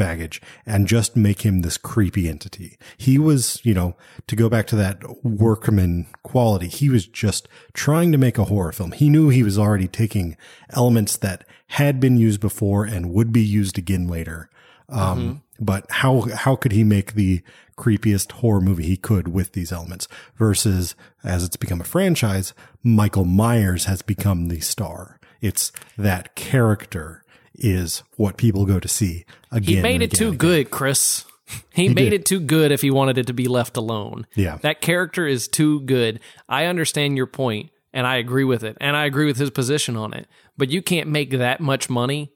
baggage 0.00 0.40
and 0.64 0.88
just 0.88 1.14
make 1.14 1.42
him 1.42 1.60
this 1.60 1.76
creepy 1.76 2.28
entity. 2.28 2.78
He 2.96 3.18
was, 3.18 3.60
you 3.62 3.74
know, 3.74 3.94
to 4.26 4.34
go 4.34 4.48
back 4.48 4.66
to 4.68 4.76
that 4.76 5.24
workman 5.24 6.06
quality, 6.22 6.68
he 6.68 6.88
was 6.88 7.06
just 7.06 7.46
trying 7.74 8.10
to 8.10 8.18
make 8.18 8.38
a 8.38 8.44
horror 8.44 8.72
film. 8.72 8.92
He 8.92 9.10
knew 9.10 9.28
he 9.28 9.42
was 9.42 9.58
already 9.58 9.86
taking 9.86 10.36
elements 10.70 11.16
that 11.18 11.44
had 11.68 12.00
been 12.00 12.16
used 12.16 12.40
before 12.40 12.84
and 12.84 13.12
would 13.12 13.32
be 13.32 13.44
used 13.44 13.78
again 13.78 14.08
later. 14.08 14.48
Um, 14.88 15.42
but 15.60 15.86
how, 15.88 16.22
how 16.34 16.56
could 16.56 16.72
he 16.72 16.82
make 16.82 17.12
the 17.12 17.42
creepiest 17.76 18.32
horror 18.32 18.60
movie 18.60 18.84
he 18.84 18.96
could 18.96 19.28
with 19.28 19.52
these 19.52 19.72
elements 19.72 20.08
versus 20.36 20.94
as 21.22 21.44
it's 21.44 21.56
become 21.56 21.80
a 21.80 21.84
franchise, 21.84 22.52
Michael 22.82 23.24
Myers 23.24 23.84
has 23.84 24.02
become 24.02 24.48
the 24.48 24.60
star. 24.60 25.20
It's 25.40 25.72
that 25.96 26.34
character 26.34 27.22
is 27.54 28.02
what 28.16 28.36
people 28.36 28.66
go 28.66 28.80
to 28.80 28.88
see 28.88 29.24
again. 29.50 29.76
he 29.76 29.82
made 29.82 30.02
it 30.02 30.12
too 30.12 30.34
good, 30.34 30.70
Chris. 30.70 31.24
He, 31.72 31.88
made 31.88 32.12
it 32.12 32.24
too 32.24 32.38
good 32.38 32.70
if 32.70 32.80
he 32.80 32.92
wanted 32.92 33.18
it 33.18 33.26
to 33.26 33.32
be 33.32 33.48
left 33.48 33.76
alone. 33.76 34.26
Yeah. 34.36 34.58
That 34.58 34.80
character 34.80 35.26
is 35.26 35.48
too 35.48 35.80
good. 35.80 36.20
I 36.48 36.66
understand 36.66 37.16
your 37.16 37.26
point 37.26 37.70
and 37.92 38.06
I 38.06 38.16
agree 38.16 38.44
with 38.44 38.62
it. 38.62 38.76
And 38.80 38.96
I 38.96 39.04
agree 39.04 39.26
with 39.26 39.36
his 39.36 39.50
position 39.50 39.96
on 39.96 40.14
it. 40.14 40.28
But 40.56 40.70
you 40.70 40.82
can't 40.82 41.08
make 41.08 41.30
that 41.30 41.60
much 41.60 41.90
money 41.90 42.32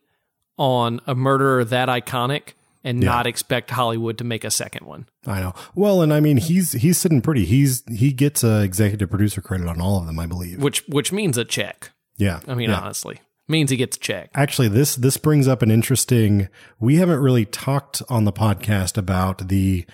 on 0.57 1.01
a 1.07 1.15
murderer 1.15 1.65
that 1.65 1.89
iconic 1.89 2.55
and 2.83 3.01
not 3.01 3.27
expect 3.27 3.71
Hollywood 3.71 4.19
to 4.19 4.25
make 4.25 4.45
a 4.45 4.51
second 4.51 4.87
one. 4.87 5.07
I 5.27 5.41
know. 5.41 5.55
Well, 5.75 6.03
and 6.03 6.13
I 6.13 6.21
mean, 6.21 6.37
he's, 6.37 6.73
he's 6.73 6.99
sitting 6.99 7.23
pretty. 7.23 7.45
He's, 7.45 7.83
he 7.91 8.13
gets 8.13 8.45
a 8.45 8.63
executive 8.63 9.09
producer 9.09 9.41
credit 9.41 9.69
on 9.69 9.81
all 9.81 9.99
of 9.99 10.07
them, 10.07 10.19
I 10.19 10.27
believe. 10.27 10.63
Which 10.63 10.87
which 10.87 11.11
means 11.11 11.39
a 11.39 11.45
check. 11.45 11.93
Yeah. 12.19 12.41
I 12.47 12.55
mean, 12.55 12.71
yeah. 12.71 12.81
honestly. 12.81 13.21
Means 13.47 13.71
he 13.71 13.77
gets 13.77 13.99
checked. 13.99 14.31
Actually, 14.35 14.69
this 14.69 14.97
this 14.97 15.17
brings 15.19 15.47
up 15.47 15.61
an 15.61 15.71
interesting. 15.71 16.49
We 16.81 16.97
haven't 16.97 17.21
really 17.21 17.45
talked 17.45 18.03
on 18.09 18.25
the 18.25 18.33
podcast 18.33 18.97
about 18.97 19.49
the 19.49 19.85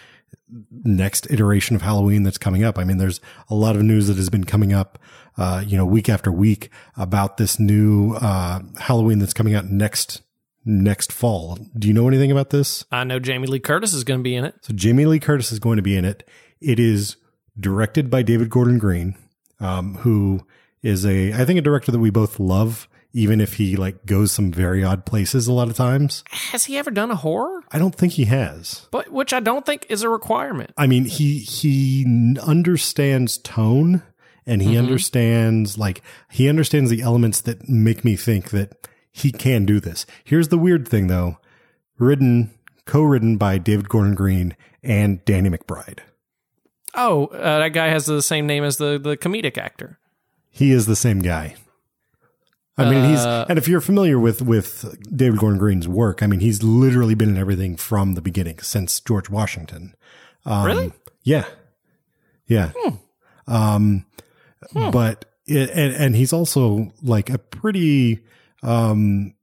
next 0.85 1.31
iteration 1.31 1.77
of 1.77 1.83
Halloween 1.83 2.23
that's 2.23 2.39
coming 2.39 2.65
up. 2.65 2.79
I 2.79 2.85
mean, 2.85 2.99
there's 2.99 3.21
a 3.49 3.55
lot 3.55 3.77
of 3.77 3.83
news 3.83 4.07
that 4.09 4.17
has 4.17 4.29
been 4.29 4.45
coming 4.45 4.73
up, 4.73 4.99
uh, 5.37 5.63
you 5.67 5.77
know, 5.77 5.85
week 5.85 6.09
after 6.09 6.31
week 6.31 6.71
about 6.97 7.37
this 7.37 7.59
new 7.59 8.15
uh, 8.15 8.61
Halloween 8.79 9.19
that's 9.19 9.35
coming 9.35 9.55
out 9.55 9.67
next 9.67 10.23
next 10.65 11.13
fall. 11.13 11.59
Do 11.77 11.89
you 11.89 11.95
know 11.95 12.07
anything 12.07 12.31
about 12.31 12.51
this? 12.51 12.85
I 12.93 13.05
know 13.05 13.19
Jamie 13.19 13.47
Lee 13.47 13.61
Curtis 13.61 13.93
is 13.93 14.05
going 14.05 14.21
to 14.21 14.25
be 14.25 14.35
in 14.35 14.45
it. 14.45 14.55
So 14.63 14.75
Jamie 14.75 15.07
Lee 15.07 15.21
Curtis 15.21 15.53
is 15.53 15.59
going 15.59 15.77
to 15.77 15.83
be 15.83 15.97
in 15.97 16.05
it. 16.05 16.29
It 16.61 16.79
is 16.79 17.17
directed 17.59 18.11
by 18.11 18.23
David 18.23 18.51
Gordon 18.51 18.79
Green, 18.79 19.17
um, 19.59 19.95
who 19.97 20.47
is 20.83 21.05
a 21.05 21.33
I 21.33 21.45
think 21.45 21.59
a 21.59 21.63
director 21.63 21.93
that 21.93 21.99
we 21.99 22.11
both 22.11 22.39
love, 22.39 22.89
even 23.12 23.40
if 23.40 23.55
he 23.55 23.77
like 23.77 24.07
goes 24.07 24.33
some 24.33 24.53
very 24.53 24.85
odd 24.85 25.05
places 25.05 25.46
a 25.46 25.53
lot 25.53 25.68
of 25.68 25.77
times. 25.77 26.25
Has 26.31 26.64
he 26.66 26.79
ever 26.79 26.90
done 26.90 27.11
a 27.11 27.16
horror? 27.16 27.62
I 27.73 27.79
don't 27.79 27.94
think 27.94 28.14
he 28.14 28.27
has. 28.27 28.87
But 28.90 29.11
which 29.11 29.33
I 29.33 29.40
don't 29.40 29.66
think 29.66 29.87
is 29.88 30.03
a 30.03 30.09
requirement. 30.09 30.73
I 30.77 30.87
mean, 30.87 31.05
he 31.05 31.38
he 31.38 32.37
understands 32.40 33.38
tone 33.38 34.03
and 34.46 34.62
he 34.62 34.77
understands 34.77 35.79
like 35.79 36.03
he 36.31 36.49
understands 36.49 36.90
the 36.90 37.03
elements 37.03 37.40
that 37.42 37.68
make 37.68 38.05
me 38.05 38.16
think 38.16 38.51
that 38.51 38.88
he 39.12 39.33
can 39.33 39.64
do 39.64 39.81
this. 39.81 40.07
Here's 40.25 40.49
the 40.49 40.59
weird 40.59 40.87
thing 40.87 41.09
though. 41.09 41.38
Written 41.99 42.51
co-written 42.87 43.37
by 43.37 43.59
David 43.59 43.88
Gordon 43.88 44.14
Green 44.14 44.57
and 44.83 45.25
Danny 45.25 45.51
McBride. 45.51 46.01
Oh, 46.94 47.27
uh, 47.27 47.61
that 47.61 47.68
guy 47.68 47.88
has 47.88 48.07
the 48.07 48.23
same 48.23 48.46
name 48.46 48.64
as 48.64 48.79
the 48.79 48.99
the 48.99 49.16
comedic 49.16 49.59
actor. 49.59 49.99
He 50.49 50.73
is 50.73 50.87
the 50.87 50.96
same 50.96 51.20
guy. 51.20 51.55
I 52.81 52.90
mean, 52.90 53.11
he's 53.11 53.21
Uh, 53.21 53.47
and 53.49 53.59
if 53.59 53.69
you're 53.69 53.81
familiar 53.81 54.19
with 54.19 54.43
with 54.43 54.95
David 55.14 55.38
Gordon 55.38 55.59
Green's 55.59 55.87
work, 55.88 56.23
I 56.23 56.27
mean, 56.27 56.40
he's 56.40 56.62
literally 56.62 57.14
been 57.14 57.29
in 57.31 57.37
everything 57.38 57.77
from 57.77 58.14
the 58.14 58.21
beginning 58.23 58.59
since 58.61 59.01
George 59.01 59.29
Washington. 59.31 59.95
Um, 60.47 60.64
Really? 60.66 60.93
Yeah, 61.25 61.45
yeah. 62.47 62.73
Um, 63.47 64.07
but 64.90 65.25
it, 65.47 65.71
and 65.71 65.95
and 65.95 66.16
he's 66.16 66.33
also 66.33 66.93
like 67.03 67.31
a 67.31 67.38
pretty 67.38 68.21
um. 68.62 69.35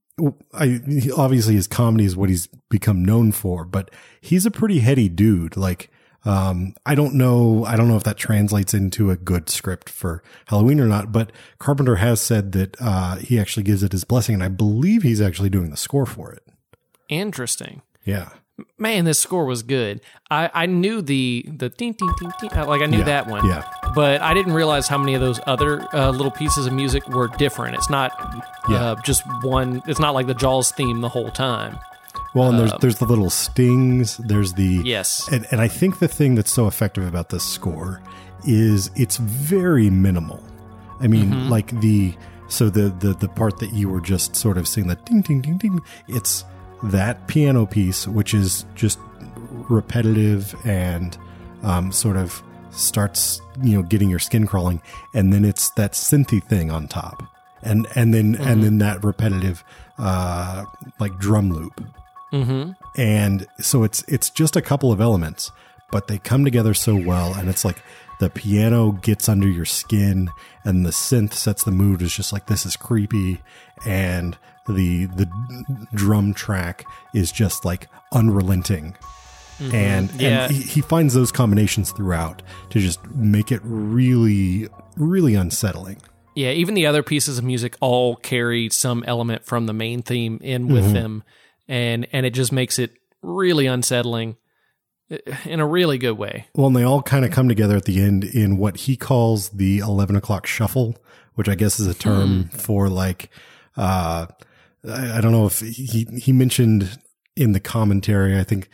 I 0.52 0.82
he- 0.88 1.12
obviously 1.12 1.54
his 1.54 1.68
comedy 1.68 2.06
is 2.06 2.16
what 2.16 2.30
he's 2.30 2.48
become 2.70 3.06
known 3.06 3.32
for, 3.32 3.64
but 3.66 3.92
he's 4.20 4.48
a 4.48 4.52
pretty 4.52 4.80
heady 4.80 5.10
dude. 5.10 5.56
Like, 5.56 5.92
um, 6.26 6.74
I 6.86 6.96
don't 6.96 7.14
know, 7.16 7.64
I 7.66 7.76
don't 7.78 7.88
know 7.88 7.96
if 7.98 8.04
that 8.04 8.18
translates 8.18 8.74
into 8.74 9.10
a 9.12 9.16
good 9.16 9.50
script 9.50 9.90
for 9.90 10.22
Halloween 10.48 10.80
or 10.80 10.88
not. 10.88 11.12
But 11.12 11.32
Carpenter 11.60 11.98
has 11.98 12.20
said 12.22 12.52
that 12.54 12.76
uh, 12.82 13.16
he 13.18 13.40
actually 13.40 13.64
gives 13.64 13.84
it 13.84 13.92
his 13.94 14.04
blessing, 14.04 14.34
and 14.36 14.44
I 14.44 14.50
believe 14.50 15.04
he's 15.04 15.22
actually 15.22 15.50
doing 15.50 15.70
the 15.70 15.78
score 15.78 16.06
for 16.06 16.32
it. 16.34 16.44
Interesting. 17.10 17.82
Yeah, 18.06 18.30
Man, 18.80 19.06
this 19.06 19.20
score 19.20 19.46
was 19.46 19.62
good. 19.62 20.02
I, 20.32 20.50
I 20.52 20.66
knew 20.66 21.04
the 21.04 21.46
the 21.48 21.70
ding 21.70 21.92
ding 21.92 22.10
ding 22.20 22.32
ding 22.40 22.50
uh, 22.54 22.66
like 22.66 22.82
I 22.82 22.88
knew 22.88 23.00
Yeah, 23.00 23.04
that 23.04 23.28
one. 23.28 23.46
yeah. 23.48 23.70
But 23.94 24.22
I 24.22 24.34
didn't 24.34 24.54
realize 24.54 24.88
how 24.88 24.98
many 24.98 25.14
of 25.14 25.22
those 25.22 25.40
other 25.46 25.86
uh, 25.96 26.10
little 26.10 26.32
pieces 26.32 26.66
of 26.66 26.74
music 26.74 27.08
were 27.08 27.28
different. 27.28 27.76
It's 27.76 27.90
not 27.90 28.12
Yeah. 28.68 28.76
uh, 28.78 28.96
just 29.04 29.22
one. 29.44 29.84
It's 29.88 30.00
not 30.00 30.16
like 30.16 30.26
the 30.26 30.34
Jaws 30.34 30.72
theme 30.72 31.02
the 31.02 31.10
whole 31.10 31.30
time. 31.30 31.78
Well, 32.38 32.50
and 32.50 32.60
there's 32.60 32.74
there's 32.82 32.96
the 33.00 33.06
little 33.06 33.30
stings. 33.30 34.18
There's 34.18 34.54
the 34.54 34.78
Um, 34.80 34.86
Yes. 34.86 35.28
and, 35.32 35.46
and 35.52 35.60
I 35.62 35.68
think 35.68 36.00
the 36.00 36.08
thing 36.08 36.36
that's 36.36 36.52
so 36.52 36.68
effective 36.68 37.06
about 37.08 37.30
this 37.30 37.44
score 37.44 38.02
is 38.46 38.92
it's 38.96 39.18
very 39.18 39.90
minimal. 39.90 40.42
I 41.00 41.08
mean, 41.08 41.30
Mm-hmm. 41.32 41.50
like 41.50 41.80
the 41.82 42.14
so 42.48 42.70
the 42.70 42.90
the 43.00 43.14
the 43.14 43.28
part 43.28 43.60
that 43.60 43.74
you 43.74 43.90
were 43.90 44.02
just 44.02 44.36
sort 44.36 44.58
of 44.58 44.68
seeing 44.68 44.88
that 44.88 45.06
ding 45.06 45.22
ding 45.22 45.42
ding 45.42 45.58
ding. 45.58 45.80
It's 46.08 46.44
that 46.84 47.28
piano 47.28 47.66
piece, 47.66 48.08
which 48.08 48.34
is 48.34 48.66
just 48.76 49.00
repetitive 49.70 50.56
and 50.66 51.18
um, 51.64 51.92
sort 51.92 52.18
of 52.18 52.42
starts, 52.72 53.42
you 53.64 53.76
know, 53.76 53.84
getting 53.84 54.10
your 54.10 54.20
skin 54.20 54.46
crawling, 54.46 54.82
and 55.14 55.34
then 55.34 55.44
it's 55.44 55.72
that 55.72 55.94
synthy 55.94 56.44
thing 56.44 56.72
on 56.72 56.88
top, 56.88 57.24
and 57.64 57.88
and 57.96 58.14
then 58.14 58.36
and 58.36 58.64
then 58.64 58.78
that 58.78 59.04
repetitive, 59.04 59.64
uh, 59.98 60.66
like 61.00 61.18
drum 61.18 61.52
loop, 61.52 61.82
Mm-hmm. 62.34 62.72
and 63.00 63.48
so 63.60 63.84
it's 63.84 64.04
it's 64.08 64.30
just 64.30 64.56
a 64.56 64.62
couple 64.62 64.92
of 64.92 65.00
elements, 65.00 65.52
but 65.92 66.08
they 66.08 66.18
come 66.18 66.44
together 66.44 66.74
so 66.74 66.96
well, 66.96 67.34
and 67.34 67.48
it's 67.50 67.64
like 67.64 67.82
the 68.20 68.30
piano 68.30 68.92
gets 68.94 69.30
under 69.30 69.48
your 69.48 69.66
skin, 69.66 70.30
and 70.66 70.86
the 70.86 70.90
synth 70.90 71.34
sets 71.34 71.64
the 71.64 71.72
mood. 71.72 72.02
It's 72.02 72.16
just 72.16 72.34
like 72.34 72.48
this 72.48 72.66
is 72.66 72.76
creepy, 72.76 73.42
and 73.86 74.38
the 74.68 75.06
the 75.06 75.30
drum 75.94 76.34
track 76.34 76.84
is 77.14 77.32
just 77.32 77.64
like 77.64 77.88
unrelenting. 78.12 78.96
And, 79.60 80.12
Yeah. 80.22 80.46
and 80.46 80.54
he, 80.54 80.62
he 80.62 80.82
finds 80.82 81.16
those 81.16 81.32
combinations 81.32 81.92
throughout 81.92 82.44
to 82.70 82.80
just 82.80 83.04
make 83.16 83.52
it 83.52 83.60
really, 83.64 84.68
really 84.98 85.34
unsettling. 85.34 85.98
Yeah, 86.36 86.52
even 86.52 86.76
the 86.76 86.86
other 86.86 87.02
pieces 87.02 87.40
of 87.40 87.44
music 87.44 87.76
all 87.82 88.18
carry 88.18 88.70
some 88.70 89.04
element 89.08 89.46
from 89.46 89.66
the 89.66 89.74
main 89.74 90.04
theme 90.04 90.40
in 90.44 90.68
with 90.68 90.94
them, 90.94 91.24
and 91.68 92.08
and 92.12 92.26
it 92.26 92.32
just 92.32 92.52
makes 92.52 92.80
it 92.80 92.92
really 93.22 93.66
unsettling 93.66 94.38
eh, 95.10 95.18
in 95.46 95.60
a 95.60 95.68
really 95.68 95.98
good 95.98 96.18
way. 96.18 96.48
Well, 96.54 96.68
and 96.68 96.76
they 96.76 96.84
all 96.84 97.02
kind 97.02 97.26
of 97.26 97.32
come 97.32 97.50
together 97.50 97.76
at 97.76 97.86
the 97.86 98.02
end 98.02 98.24
in 98.24 98.58
what 98.58 98.78
he 98.78 98.96
calls 98.96 99.50
the 99.50 99.80
11 99.80 100.16
o'clock 100.16 100.46
shuffle, 100.46 100.96
which 101.36 101.50
I 101.50 101.56
guess 101.56 101.80
is 101.80 101.88
a 101.88 101.94
term 101.94 102.50
for 102.50 102.90
like, 102.90 103.30
uh, 103.76 104.28
I, 104.88 105.18
I 105.18 105.22
don't 105.22 105.32
know 105.32 105.46
if 105.46 105.60
he, 105.60 106.08
he 106.18 106.32
mentioned 106.32 107.00
in 107.36 107.52
the 107.52 107.60
commentary, 107.60 108.38
I 108.38 108.44
think 108.44 108.70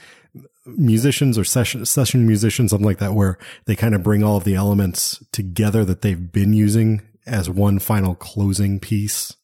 musicians 0.66 1.38
or 1.38 1.44
session, 1.44 1.86
session 1.86 2.26
musicians, 2.26 2.72
something 2.72 2.86
like 2.86 3.00
that, 3.00 3.14
where 3.14 3.38
they 3.66 3.76
kind 3.76 3.96
of 3.96 4.04
bring 4.04 4.24
all 4.24 4.38
of 4.38 4.44
the 4.44 4.56
elements 4.56 5.24
together 5.32 5.84
that 5.86 6.02
they've 6.02 6.32
been 6.32 6.54
using 6.54 7.02
as 7.26 7.50
one 7.50 7.80
final 7.80 8.16
closing 8.16 8.80
piece. 8.80 9.36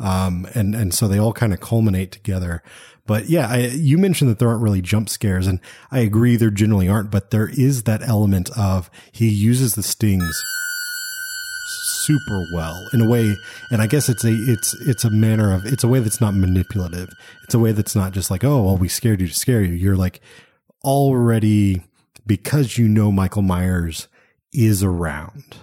Um, 0.00 0.46
and, 0.54 0.74
and 0.74 0.94
so 0.94 1.08
they 1.08 1.18
all 1.18 1.32
kind 1.32 1.52
of 1.52 1.60
culminate 1.60 2.12
together. 2.12 2.62
But 3.06 3.28
yeah, 3.28 3.48
I, 3.48 3.58
you 3.68 3.98
mentioned 3.98 4.30
that 4.30 4.38
there 4.38 4.48
aren't 4.48 4.62
really 4.62 4.82
jump 4.82 5.08
scares 5.08 5.46
and 5.46 5.60
I 5.90 6.00
agree 6.00 6.36
there 6.36 6.50
generally 6.50 6.88
aren't, 6.88 7.10
but 7.10 7.30
there 7.30 7.48
is 7.48 7.84
that 7.84 8.02
element 8.02 8.50
of 8.56 8.90
he 9.10 9.28
uses 9.28 9.74
the 9.74 9.82
stings 9.82 10.44
super 11.66 12.46
well 12.52 12.86
in 12.92 13.00
a 13.00 13.08
way. 13.08 13.34
And 13.70 13.80
I 13.80 13.86
guess 13.86 14.08
it's 14.08 14.24
a, 14.24 14.32
it's, 14.32 14.74
it's 14.86 15.04
a 15.04 15.10
manner 15.10 15.52
of, 15.52 15.64
it's 15.66 15.84
a 15.84 15.88
way 15.88 16.00
that's 16.00 16.20
not 16.20 16.34
manipulative. 16.34 17.08
It's 17.44 17.54
a 17.54 17.58
way 17.58 17.72
that's 17.72 17.96
not 17.96 18.12
just 18.12 18.30
like, 18.30 18.44
oh, 18.44 18.62
well, 18.62 18.76
we 18.76 18.88
scared 18.88 19.20
you 19.20 19.28
to 19.28 19.34
scare 19.34 19.62
you. 19.62 19.74
You're 19.74 19.96
like 19.96 20.20
already, 20.84 21.82
because 22.26 22.78
you 22.78 22.88
know 22.88 23.10
Michael 23.10 23.42
Myers 23.42 24.06
is 24.52 24.82
around. 24.82 25.56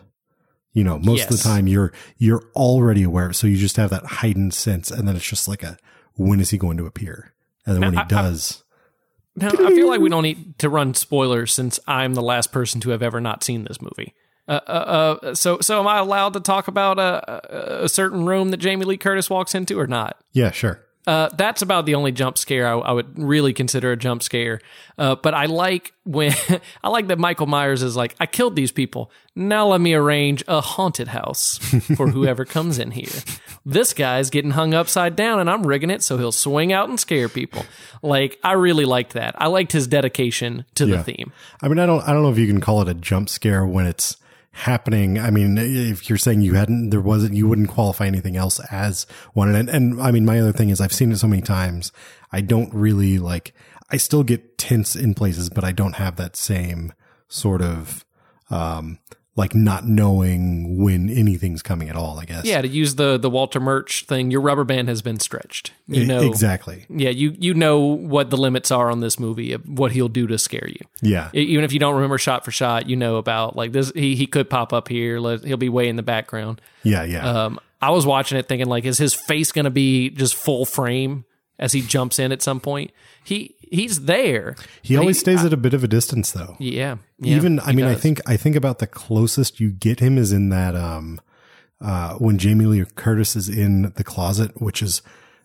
You 0.75 0.83
know, 0.83 0.99
most 0.99 1.23
of 1.31 1.37
the 1.37 1.43
time 1.43 1.67
you're 1.67 1.91
you're 2.17 2.43
already 2.55 3.01
aware, 3.01 3.33
so 3.33 3.47
you 3.47 3.57
just 3.57 3.77
have 3.77 3.89
that 3.89 4.05
heightened 4.05 4.53
sense, 4.53 4.91
and 4.91 5.07
then 5.07 5.15
it's 5.15 5.27
just 5.27 5.47
like 5.47 5.63
a 5.63 5.77
when 6.15 6.39
is 6.39 6.51
he 6.51 6.57
going 6.57 6.77
to 6.77 6.85
appear? 6.85 7.33
And 7.65 7.75
then 7.75 7.81
when 7.81 7.93
he 7.93 7.99
I- 7.99 8.03
I- 8.03 8.07
does, 8.07 8.63
Now, 9.35 9.47
I 9.49 9.71
feel 9.73 9.87
like 9.87 10.01
we 10.01 10.09
don't 10.09 10.23
need 10.23 10.59
to 10.59 10.69
run 10.69 10.93
spoilers 10.93 11.53
since 11.53 11.79
I'm 11.87 12.13
the 12.13 12.21
last 12.21 12.51
person 12.51 12.79
to 12.81 12.91
have 12.91 13.01
ever 13.01 13.19
not 13.19 13.43
seen 13.43 13.63
this 13.63 13.81
movie. 13.81 14.13
Uh, 14.47 14.59
uh, 14.67 15.17
uh, 15.23 15.33
so, 15.33 15.59
so 15.59 15.79
am 15.79 15.87
I 15.87 15.97
allowed 15.97 16.33
to 16.33 16.39
talk 16.39 16.67
about 16.67 16.99
a, 16.99 17.83
a 17.85 17.89
certain 17.89 18.25
room 18.27 18.51
that 18.51 18.57
Jamie 18.57 18.85
Lee 18.85 18.95
Curtis 18.97 19.27
walks 19.29 19.55
into 19.55 19.79
or 19.79 19.87
not? 19.87 20.17
yeah, 20.33 20.51
sure. 20.51 20.84
Uh, 21.07 21.29
that's 21.37 21.61
about 21.61 21.85
the 21.85 21.95
only 21.95 22.11
jump 22.11 22.37
scare 22.37 22.67
I, 22.67 22.77
I 22.77 22.91
would 22.91 23.19
really 23.19 23.53
consider 23.53 23.91
a 23.91 23.97
jump 23.97 24.23
scare. 24.23 24.59
Uh, 24.97 25.15
but 25.15 25.33
I 25.33 25.45
like 25.45 25.93
when 26.03 26.33
I 26.83 26.89
like 26.89 27.07
that 27.07 27.19
Michael 27.19 27.45
Myers 27.45 27.83
is 27.83 27.95
like, 27.95 28.15
I 28.19 28.25
killed 28.25 28.55
these 28.55 28.71
people. 28.71 29.11
Now 29.35 29.67
let 29.67 29.81
me 29.81 29.93
arrange 29.93 30.43
a 30.47 30.61
haunted 30.61 31.09
house 31.09 31.57
for 31.95 32.07
whoever 32.07 32.45
comes 32.45 32.79
in 32.79 32.91
here. 32.91 33.11
This 33.65 33.93
guy's 33.93 34.29
getting 34.29 34.51
hung 34.51 34.73
upside 34.73 35.15
down, 35.15 35.39
and 35.39 35.49
I'm 35.49 35.67
rigging 35.67 35.89
it 35.89 36.01
so 36.01 36.17
he'll 36.17 36.31
swing 36.31 36.71
out 36.71 36.87
and 36.89 36.99
scare 36.99 37.27
people. 37.29 37.65
Like 38.01 38.39
I 38.43 38.53
really 38.53 38.85
liked 38.85 39.13
that. 39.13 39.35
I 39.37 39.47
liked 39.47 39.73
his 39.73 39.87
dedication 39.87 40.65
to 40.75 40.85
the 40.85 41.03
theme. 41.03 41.33
I 41.61 41.67
mean, 41.67 41.79
I 41.79 41.85
don't 41.85 42.01
I 42.07 42.13
don't 42.13 42.23
know 42.23 42.31
if 42.31 42.37
you 42.37 42.47
can 42.47 42.61
call 42.61 42.81
it 42.81 42.87
a 42.87 42.93
jump 42.93 43.29
scare 43.29 43.65
when 43.65 43.85
it's 43.85 44.17
happening. 44.55 45.19
I 45.19 45.31
mean, 45.31 45.57
if 45.57 46.09
you're 46.09 46.17
saying 46.17 46.41
you 46.41 46.53
hadn't, 46.53 46.89
there 46.89 47.01
wasn't, 47.01 47.33
you 47.33 47.45
wouldn't 47.45 47.67
qualify 47.67 48.07
anything 48.07 48.37
else 48.37 48.59
as 48.71 49.05
one. 49.33 49.53
And, 49.53 49.69
and 49.69 50.01
I 50.01 50.11
mean, 50.11 50.25
my 50.25 50.39
other 50.39 50.53
thing 50.53 50.69
is 50.69 50.79
I've 50.79 50.93
seen 50.93 51.11
it 51.11 51.17
so 51.17 51.27
many 51.27 51.41
times. 51.41 51.91
I 52.31 52.39
don't 52.39 52.73
really 52.73 53.19
like, 53.19 53.53
I 53.91 53.97
still 53.97 54.23
get 54.23 54.57
tense 54.57 54.95
in 54.95 55.13
places, 55.13 55.49
but 55.49 55.65
I 55.65 55.73
don't 55.73 55.97
have 55.97 56.15
that 56.15 56.37
same 56.37 56.93
sort 57.27 57.61
of, 57.61 58.05
um, 58.49 58.99
like 59.37 59.53
not 59.53 59.85
knowing 59.85 60.81
when 60.81 61.09
anything's 61.09 61.61
coming 61.61 61.89
at 61.89 61.95
all, 61.95 62.19
I 62.19 62.25
guess. 62.25 62.45
Yeah, 62.45 62.61
to 62.61 62.67
use 62.67 62.95
the 62.95 63.17
the 63.17 63.29
Walter 63.29 63.59
Murch 63.59 64.05
thing, 64.05 64.31
your 64.31 64.41
rubber 64.41 64.63
band 64.63 64.87
has 64.87 65.01
been 65.01 65.19
stretched. 65.19 65.73
You 65.87 66.05
know 66.05 66.21
exactly. 66.21 66.85
Yeah, 66.89 67.09
you 67.09 67.35
you 67.37 67.53
know 67.53 67.79
what 67.79 68.29
the 68.29 68.37
limits 68.37 68.71
are 68.71 68.89
on 68.89 69.01
this 69.01 69.19
movie, 69.19 69.51
of 69.51 69.67
what 69.67 69.91
he'll 69.91 70.07
do 70.07 70.25
to 70.27 70.37
scare 70.37 70.67
you. 70.67 70.79
Yeah. 71.01 71.29
Even 71.33 71.65
if 71.65 71.73
you 71.73 71.79
don't 71.79 71.95
remember 71.95 72.17
shot 72.17 72.45
for 72.45 72.51
shot, 72.51 72.87
you 72.87 72.95
know 72.95 73.17
about 73.17 73.55
like 73.55 73.73
this. 73.73 73.91
He 73.93 74.15
he 74.15 74.25
could 74.25 74.49
pop 74.49 74.71
up 74.71 74.87
here. 74.87 75.19
Let, 75.19 75.43
he'll 75.43 75.57
be 75.57 75.69
way 75.69 75.89
in 75.89 75.97
the 75.97 76.03
background. 76.03 76.61
Yeah. 76.83 77.03
Yeah. 77.03 77.45
Um, 77.45 77.59
I 77.81 77.89
was 77.91 78.05
watching 78.05 78.37
it 78.37 78.47
thinking 78.47 78.67
like, 78.67 78.85
is 78.85 78.97
his 78.97 79.13
face 79.13 79.51
going 79.51 79.65
to 79.65 79.71
be 79.71 80.09
just 80.09 80.35
full 80.35 80.65
frame 80.65 81.25
as 81.59 81.73
he 81.73 81.81
jumps 81.81 82.19
in 82.19 82.31
at 82.31 82.41
some 82.41 82.59
point? 82.59 82.91
He 83.23 83.54
he's 83.71 84.05
there. 84.05 84.55
he 84.81 84.97
always 84.97 85.19
stays 85.19 85.43
at 85.43 85.53
a 85.53 85.57
bit 85.57 85.73
of 85.73 85.83
a 85.83 85.87
distance 85.87 86.31
though. 86.31 86.55
Yeah. 86.59 86.97
yeah, 87.19 87.35
even 87.35 87.59
i 87.61 87.71
he 87.71 87.75
mean 87.77 87.85
i 87.85 87.95
think 87.95 88.19
i 88.27 88.37
think 88.37 88.55
about 88.55 88.79
the 88.79 88.87
closest 88.87 89.59
you 89.59 89.71
get 89.71 89.99
him 89.99 90.17
is 90.17 90.31
in 90.31 90.49
that 90.49 90.75
um 90.75 91.19
uh 91.81 92.13
when 92.15 92.37
jamie 92.37 92.65
lee 92.65 92.85
curtis 92.95 93.35
is 93.35 93.49
in 93.49 93.93
the 93.95 94.03
closet 94.03 94.61
which 94.61 94.81
is 94.81 95.01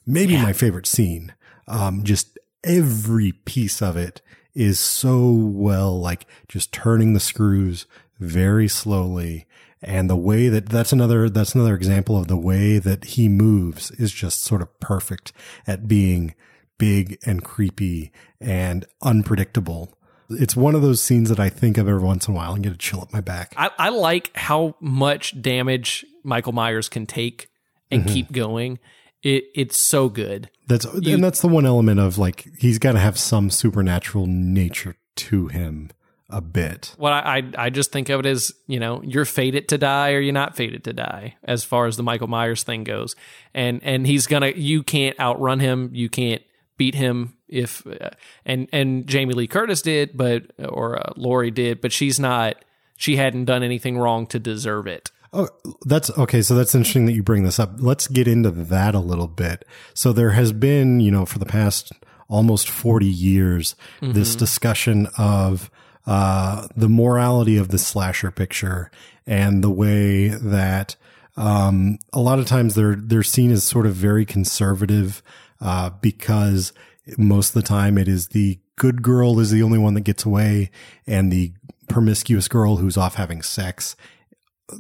maybe 0.07 0.37
my 0.37 0.53
favorite 0.53 0.87
scene 0.87 1.35
um 1.69 2.03
just 2.05 2.39
every 2.65 3.33
piece 3.33 3.81
of 3.81 3.97
it 3.97 4.21
is 4.55 4.79
so 4.81 5.31
well 5.31 5.99
like 5.99 6.27
just 6.49 6.73
turning 6.73 7.13
the 7.15 7.21
screws 7.21 7.87
very 8.19 8.69
slowly 8.69 9.47
and 9.83 10.11
the 10.11 10.17
way 10.17 10.49
that 10.49 10.69
that's 10.69 10.93
another 10.93 11.31
that's 11.31 11.55
another 11.55 11.75
example 11.75 12.17
of 12.19 12.29
the 12.29 12.37
way 12.37 12.79
that 12.79 13.05
he 13.05 13.29
moves 13.29 13.91
is 13.93 14.13
just 14.13 14.43
sort 14.43 14.61
of 14.61 14.81
perfect 14.81 15.33
at 15.67 15.89
being 15.89 16.35
big 16.81 17.19
and 17.25 17.45
creepy 17.45 18.11
and 18.41 18.85
unpredictable 19.03 19.97
it's 20.31 20.55
one 20.55 20.75
of 20.77 20.83
those 20.83 21.01
scenes 21.01 21.29
that 21.29 21.41
I 21.41 21.49
think 21.49 21.77
of 21.77 21.89
every 21.89 22.03
once 22.03 22.29
in 22.29 22.35
a 22.35 22.37
while 22.37 22.55
and 22.55 22.63
get 22.63 22.73
a 22.73 22.77
chill 22.77 23.01
up 23.01 23.13
my 23.13 23.21
back. 23.21 23.53
I, 23.57 23.71
I 23.79 23.89
like 23.89 24.31
how 24.37 24.77
much 24.79 25.43
damage 25.43 26.07
Michael 26.23 26.53
Myers 26.53 26.89
can 26.89 27.05
take 27.07 27.49
and 27.91 28.05
Mm-hmm. 28.05 28.13
keep 28.15 28.31
going. 28.31 28.79
It 29.25 29.47
it's 29.57 29.77
so 29.77 30.09
good. 30.09 30.49
That's 30.69 30.85
and 30.85 31.25
that's 31.25 31.41
the 31.41 31.49
one 31.49 31.67
element 31.67 31.99
of 31.99 32.17
like 32.17 32.47
he's 32.61 32.79
got 32.79 32.93
to 32.93 33.01
have 33.01 33.19
some 33.19 33.51
supernatural 33.51 34.29
nature 34.29 34.95
to 35.17 35.49
him 35.49 35.91
a 36.31 36.41
bit. 36.41 36.95
What 36.97 37.13
I, 37.13 37.39
I 37.59 37.65
I 37.67 37.71
just 37.71 37.91
think 37.91 38.09
of 38.09 38.21
it 38.21 38.27
as 38.27 38.53
you 38.69 38.79
know 38.79 39.03
you're 39.03 39.25
fated 39.25 39.69
to 39.71 39.79
die 39.79 40.13
or 40.13 40.21
you're 40.21 40.33
not 40.33 40.55
fated 40.55 40.85
to 40.85 40.93
die 40.93 41.35
as 41.43 41.65
far 41.65 41.87
as 41.87 41.97
the 41.97 42.05
Michael 42.05 42.29
Myers 42.29 42.63
thing 42.63 42.85
goes, 42.85 43.17
and 43.53 43.81
and 43.83 44.07
he's 44.07 44.29
gonna 44.29 44.53
you 44.55 44.85
can't 44.85 45.19
outrun 45.19 45.59
him, 45.59 45.91
you 45.93 46.09
can't 46.09 46.43
beat 46.81 46.95
him 46.95 47.37
if 47.47 47.87
uh, 47.87 48.09
and 48.47 48.67
and 48.73 49.07
Jamie 49.07 49.35
Lee 49.35 49.47
Curtis 49.47 49.83
did, 49.83 50.17
but 50.17 50.51
or 50.59 50.99
uh, 50.99 51.13
Laurie 51.15 51.51
did, 51.51 51.83
but 51.83 51.93
she's 51.93 52.19
not. 52.19 52.57
She 52.97 53.17
hadn't 53.17 53.45
done 53.45 53.63
anything 53.63 53.99
wrong 53.99 54.27
to 54.29 54.39
deserve 54.39 54.87
it. 54.87 55.11
Oh, 55.35 55.49
that's 55.85 56.11
okay. 56.17 56.41
So 56.41 56.55
that's 56.55 56.75
interesting 56.75 57.05
that 57.05 57.13
you 57.13 57.23
bring 57.23 57.45
this 57.45 57.59
up. 57.59 57.73
Let's 57.77 58.07
get 58.09 58.27
into 58.27 58.51
that 58.51 58.95
a 58.95 58.99
little 58.99 59.29
bit. 59.29 59.67
So 59.93 60.15
there 60.15 60.31
has 60.31 60.53
been, 60.53 61.01
you 61.01 61.11
know, 61.11 61.27
for 61.27 61.39
the 61.39 61.47
past 61.47 61.93
almost 62.29 62.71
40 62.71 63.07
years, 63.07 63.77
this 64.01 64.35
discussion 64.37 65.09
of, 65.19 65.71
uh, 66.07 66.69
the 66.77 66.89
morality 66.89 67.57
of 67.57 67.69
the 67.69 67.79
slasher 67.79 68.31
picture 68.31 68.91
and 69.27 69.63
the 69.65 69.71
way 69.71 70.29
that, 70.29 70.97
um, 71.37 71.99
a 72.13 72.21
lot 72.21 72.39
of 72.39 72.47
times 72.47 72.75
they're, 72.75 72.97
they're 72.97 73.23
seen 73.23 73.51
as 73.51 73.65
sort 73.65 73.87
of 73.87 73.95
very 73.95 74.25
conservative, 74.25 75.23
uh, 75.61 75.91
because 76.01 76.73
most 77.19 77.49
of 77.51 77.55
the 77.55 77.67
time 77.69 77.99
it 77.99 78.09
is 78.09 78.29
the 78.29 78.59
good 78.77 79.03
girl 79.03 79.39
is 79.41 79.51
the 79.51 79.63
only 79.63 79.79
one 79.79 79.95
that 79.95 80.03
gets 80.03 80.25
away 80.25 80.71
and 81.07 81.31
the 81.33 81.53
promiscuous 81.89 82.47
girl 82.49 82.77
who's 82.77 82.97
off 82.97 83.17
having 83.17 83.43
sex 83.43 83.97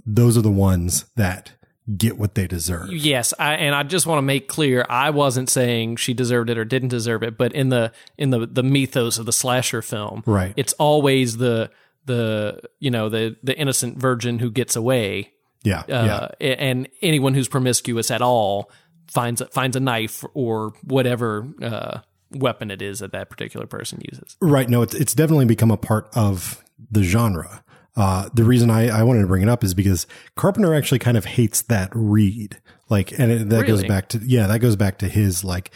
those 0.06 0.38
are 0.38 0.42
the 0.42 0.50
ones 0.50 1.04
that 1.16 1.52
get 1.96 2.16
what 2.16 2.36
they 2.36 2.46
deserve. 2.46 2.92
Yes, 2.92 3.34
I, 3.38 3.54
and 3.54 3.74
I 3.74 3.82
just 3.82 4.06
want 4.06 4.18
to 4.18 4.22
make 4.22 4.46
clear 4.46 4.86
I 4.88 5.10
wasn't 5.10 5.48
saying 5.50 5.96
she 5.96 6.14
deserved 6.14 6.48
it 6.50 6.56
or 6.58 6.64
didn't 6.64 6.90
deserve 6.90 7.24
it, 7.24 7.36
but 7.36 7.52
in 7.52 7.70
the 7.70 7.90
in 8.16 8.30
the 8.30 8.46
the 8.46 8.62
mythos 8.62 9.18
of 9.18 9.26
the 9.26 9.32
slasher 9.32 9.82
film, 9.82 10.22
Right. 10.26 10.54
It's 10.56 10.72
always 10.74 11.38
the 11.38 11.70
the 12.04 12.60
you 12.78 12.90
know 12.92 13.08
the 13.08 13.36
the 13.42 13.58
innocent 13.58 13.98
virgin 13.98 14.38
who 14.38 14.50
gets 14.52 14.76
away, 14.76 15.32
Yeah. 15.64 15.82
yeah. 15.88 15.96
uh, 16.14 16.28
and 16.40 16.88
anyone 17.02 17.34
who's 17.34 17.48
promiscuous 17.48 18.12
at 18.12 18.22
all 18.22 18.70
finds 19.10 19.42
finds 19.50 19.76
a 19.76 19.80
knife 19.80 20.24
or 20.34 20.72
whatever 20.84 21.48
uh, 21.62 22.00
weapon 22.30 22.70
it 22.70 22.80
is 22.80 23.00
that 23.00 23.12
that 23.12 23.28
particular 23.28 23.66
person 23.66 24.00
uses. 24.10 24.36
Right. 24.40 24.68
No, 24.68 24.82
it's, 24.82 24.94
it's 24.94 25.14
definitely 25.14 25.46
become 25.46 25.70
a 25.70 25.76
part 25.76 26.08
of 26.14 26.62
the 26.90 27.02
genre. 27.02 27.64
Uh, 27.96 28.28
the 28.32 28.44
reason 28.44 28.70
I, 28.70 28.88
I 28.88 29.02
wanted 29.02 29.22
to 29.22 29.26
bring 29.26 29.42
it 29.42 29.48
up 29.48 29.64
is 29.64 29.74
because 29.74 30.06
Carpenter 30.36 30.74
actually 30.74 31.00
kind 31.00 31.16
of 31.16 31.24
hates 31.24 31.62
that 31.62 31.90
read. 31.92 32.60
Like, 32.88 33.18
and 33.18 33.32
it, 33.32 33.48
that 33.48 33.66
goes 33.66 33.84
back 33.84 34.08
to, 34.10 34.18
yeah, 34.18 34.46
that 34.46 34.60
goes 34.60 34.76
back 34.76 34.98
to 34.98 35.08
his 35.08 35.42
like, 35.44 35.72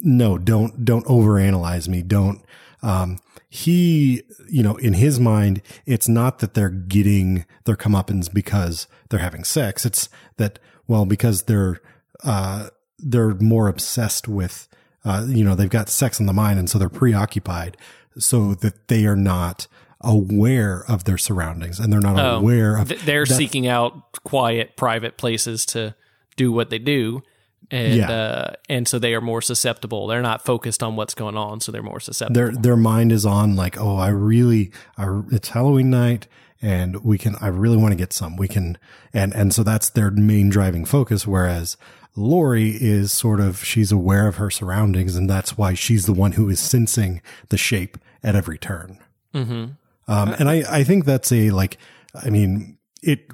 no, 0.00 0.38
don't, 0.38 0.84
don't 0.84 1.04
overanalyze 1.06 1.88
me. 1.88 2.02
Don't, 2.02 2.44
um, 2.82 3.18
he, 3.48 4.22
you 4.48 4.62
know, 4.62 4.76
in 4.76 4.94
his 4.94 5.20
mind, 5.20 5.62
it's 5.84 6.08
not 6.08 6.38
that 6.38 6.54
they're 6.54 6.70
getting 6.70 7.44
their 7.64 7.76
comeuppance 7.76 8.32
because 8.32 8.86
they're 9.08 9.20
having 9.20 9.44
sex. 9.44 9.84
It's 9.84 10.08
that, 10.36 10.58
well, 10.86 11.04
because 11.04 11.42
they're, 11.42 11.80
uh, 12.24 12.68
they're 12.98 13.34
more 13.34 13.68
obsessed 13.68 14.28
with, 14.28 14.68
uh, 15.04 15.24
you 15.28 15.44
know, 15.44 15.54
they've 15.54 15.68
got 15.70 15.88
sex 15.88 16.20
on 16.20 16.26
the 16.26 16.32
mind 16.32 16.58
and 16.58 16.68
so 16.70 16.78
they're 16.78 16.88
preoccupied 16.88 17.76
so 18.18 18.54
that 18.54 18.88
they 18.88 19.06
are 19.06 19.16
not 19.16 19.66
aware 20.00 20.84
of 20.88 21.04
their 21.04 21.18
surroundings 21.18 21.78
and 21.78 21.92
they're 21.92 22.00
not 22.00 22.18
Oh, 22.18 22.36
aware 22.38 22.76
of 22.76 22.88
Th- 22.88 23.00
They're 23.00 23.26
seeking 23.26 23.66
out 23.66 24.12
quiet, 24.24 24.76
private 24.76 25.16
places 25.16 25.64
to 25.66 25.94
do 26.36 26.50
what 26.52 26.70
they 26.70 26.78
do. 26.78 27.22
And 27.70 27.94
Yeah. 27.94 28.10
uh, 28.10 28.52
and 28.68 28.86
so 28.86 28.98
they 28.98 29.14
are 29.14 29.20
more 29.20 29.40
susceptible. 29.40 30.06
They're 30.06 30.20
not 30.20 30.44
focused 30.44 30.82
on 30.82 30.96
what's 30.96 31.14
going 31.14 31.36
on, 31.36 31.60
so 31.60 31.72
they're 31.72 31.82
more 31.82 32.00
susceptible. 32.00 32.34
their 32.34 32.52
their 32.52 32.76
mind 32.76 33.12
is 33.12 33.24
on 33.24 33.56
like 33.56 33.80
oh 33.80 33.96
i 33.96 34.08
really 34.08 34.72
I, 34.98 35.22
it's 35.30 35.48
halloween 35.50 35.88
night 35.88 36.26
and 36.60 37.02
we 37.04 37.16
can 37.18 37.36
i 37.40 37.46
really 37.46 37.76
want 37.78 37.92
to 37.92 37.96
get 37.96 38.12
some 38.12 38.36
we 38.36 38.48
can 38.48 38.76
and 39.14 39.32
and 39.34 39.54
so 39.54 39.62
that's 39.62 39.88
their 39.90 40.10
main 40.10 40.50
driving 40.50 40.84
focus 40.84 41.26
whereas 41.26 41.76
laurie 42.14 42.76
is 42.80 43.10
sort 43.12 43.40
of 43.40 43.64
she's 43.64 43.90
aware 43.92 44.28
of 44.28 44.36
her 44.36 44.50
surroundings 44.50 45.16
and 45.16 45.28
that's 45.28 45.56
why 45.56 45.74
she's 45.74 46.06
the 46.06 46.12
one 46.12 46.32
who 46.32 46.48
is 46.48 46.60
sensing 46.60 47.20
the 47.48 47.56
shape 47.56 47.96
at 48.22 48.36
every 48.36 48.58
turn. 48.58 48.98
Hmm 49.32 49.64
um 50.08 50.34
and 50.38 50.50
i 50.50 50.62
i 50.68 50.84
think 50.84 51.04
that's 51.04 51.30
a 51.32 51.50
like 51.50 51.78
i 52.14 52.28
mean 52.28 52.76
it 53.02 53.28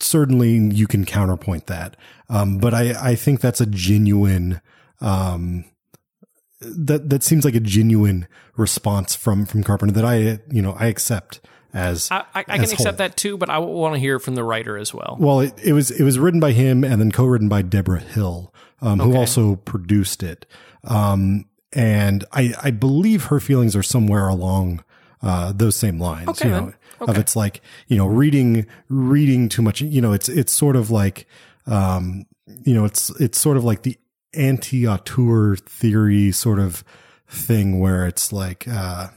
certainly 0.00 0.56
you 0.56 0.86
can 0.86 1.04
counterpoint 1.04 1.66
that. 1.66 1.96
Um 2.28 2.58
but 2.58 2.74
i 2.74 3.10
i 3.10 3.14
think 3.14 3.40
that's 3.40 3.60
a 3.60 3.66
genuine 3.66 4.60
um 5.00 5.64
that 6.60 7.10
that 7.10 7.22
seems 7.22 7.44
like 7.44 7.54
a 7.54 7.60
genuine 7.60 8.26
response 8.56 9.14
from 9.14 9.46
from 9.46 9.62
Carpenter 9.62 9.94
that 9.94 10.04
I 10.04 10.40
you 10.50 10.62
know 10.62 10.72
I 10.78 10.86
accept 10.86 11.40
as 11.74 12.10
I, 12.10 12.24
I, 12.34 12.40
I 12.40 12.42
can 12.42 12.62
accept 12.62 12.80
whole. 12.82 12.92
that 12.94 13.16
too, 13.16 13.36
but 13.36 13.48
I 13.50 13.58
want 13.58 13.94
to 13.94 13.98
hear 14.00 14.18
from 14.18 14.34
the 14.34 14.44
writer 14.44 14.76
as 14.76 14.92
well. 14.92 15.16
Well, 15.18 15.40
it, 15.40 15.54
it 15.62 15.72
was 15.72 15.90
it 15.90 16.04
was 16.04 16.18
written 16.18 16.40
by 16.40 16.52
him 16.52 16.84
and 16.84 17.00
then 17.00 17.10
co-written 17.12 17.48
by 17.48 17.62
Debra 17.62 18.00
Hill, 18.00 18.52
um, 18.80 18.98
who 19.00 19.10
Okay. 19.10 19.18
also 19.18 19.56
produced 19.56 20.22
it. 20.22 20.46
Um, 20.84 21.46
and 21.72 22.24
I 22.32 22.52
I 22.62 22.70
believe 22.70 23.24
her 23.24 23.40
feelings 23.40 23.74
are 23.74 23.82
somewhere 23.82 24.28
along 24.28 24.84
uh, 25.22 25.52
those 25.54 25.76
same 25.76 25.98
lines. 25.98 26.28
Okay, 26.28 26.46
you 26.48 26.50
know, 26.50 26.72
then. 27.00 27.08
of 27.08 27.16
it's 27.18 27.34
like 27.36 27.60
you 27.88 27.96
know 27.96 28.06
reading 28.06 28.66
reading 28.88 29.48
too 29.48 29.62
much. 29.62 29.80
You 29.80 30.00
know, 30.00 30.12
it's 30.12 30.28
it's 30.28 30.52
sort 30.52 30.76
of 30.76 30.90
like 30.90 31.26
um, 31.66 32.26
you 32.64 32.74
know 32.74 32.84
it's 32.84 33.08
it's 33.20 33.40
sort 33.40 33.56
of 33.56 33.64
like 33.64 33.82
the 33.82 33.96
anti-auteur 34.34 35.56
theory 35.56 36.32
sort 36.32 36.58
of 36.58 36.84
thing 37.28 37.80
where 37.80 38.06
it's 38.06 38.32
like 38.32 38.66
uh, 38.68 39.08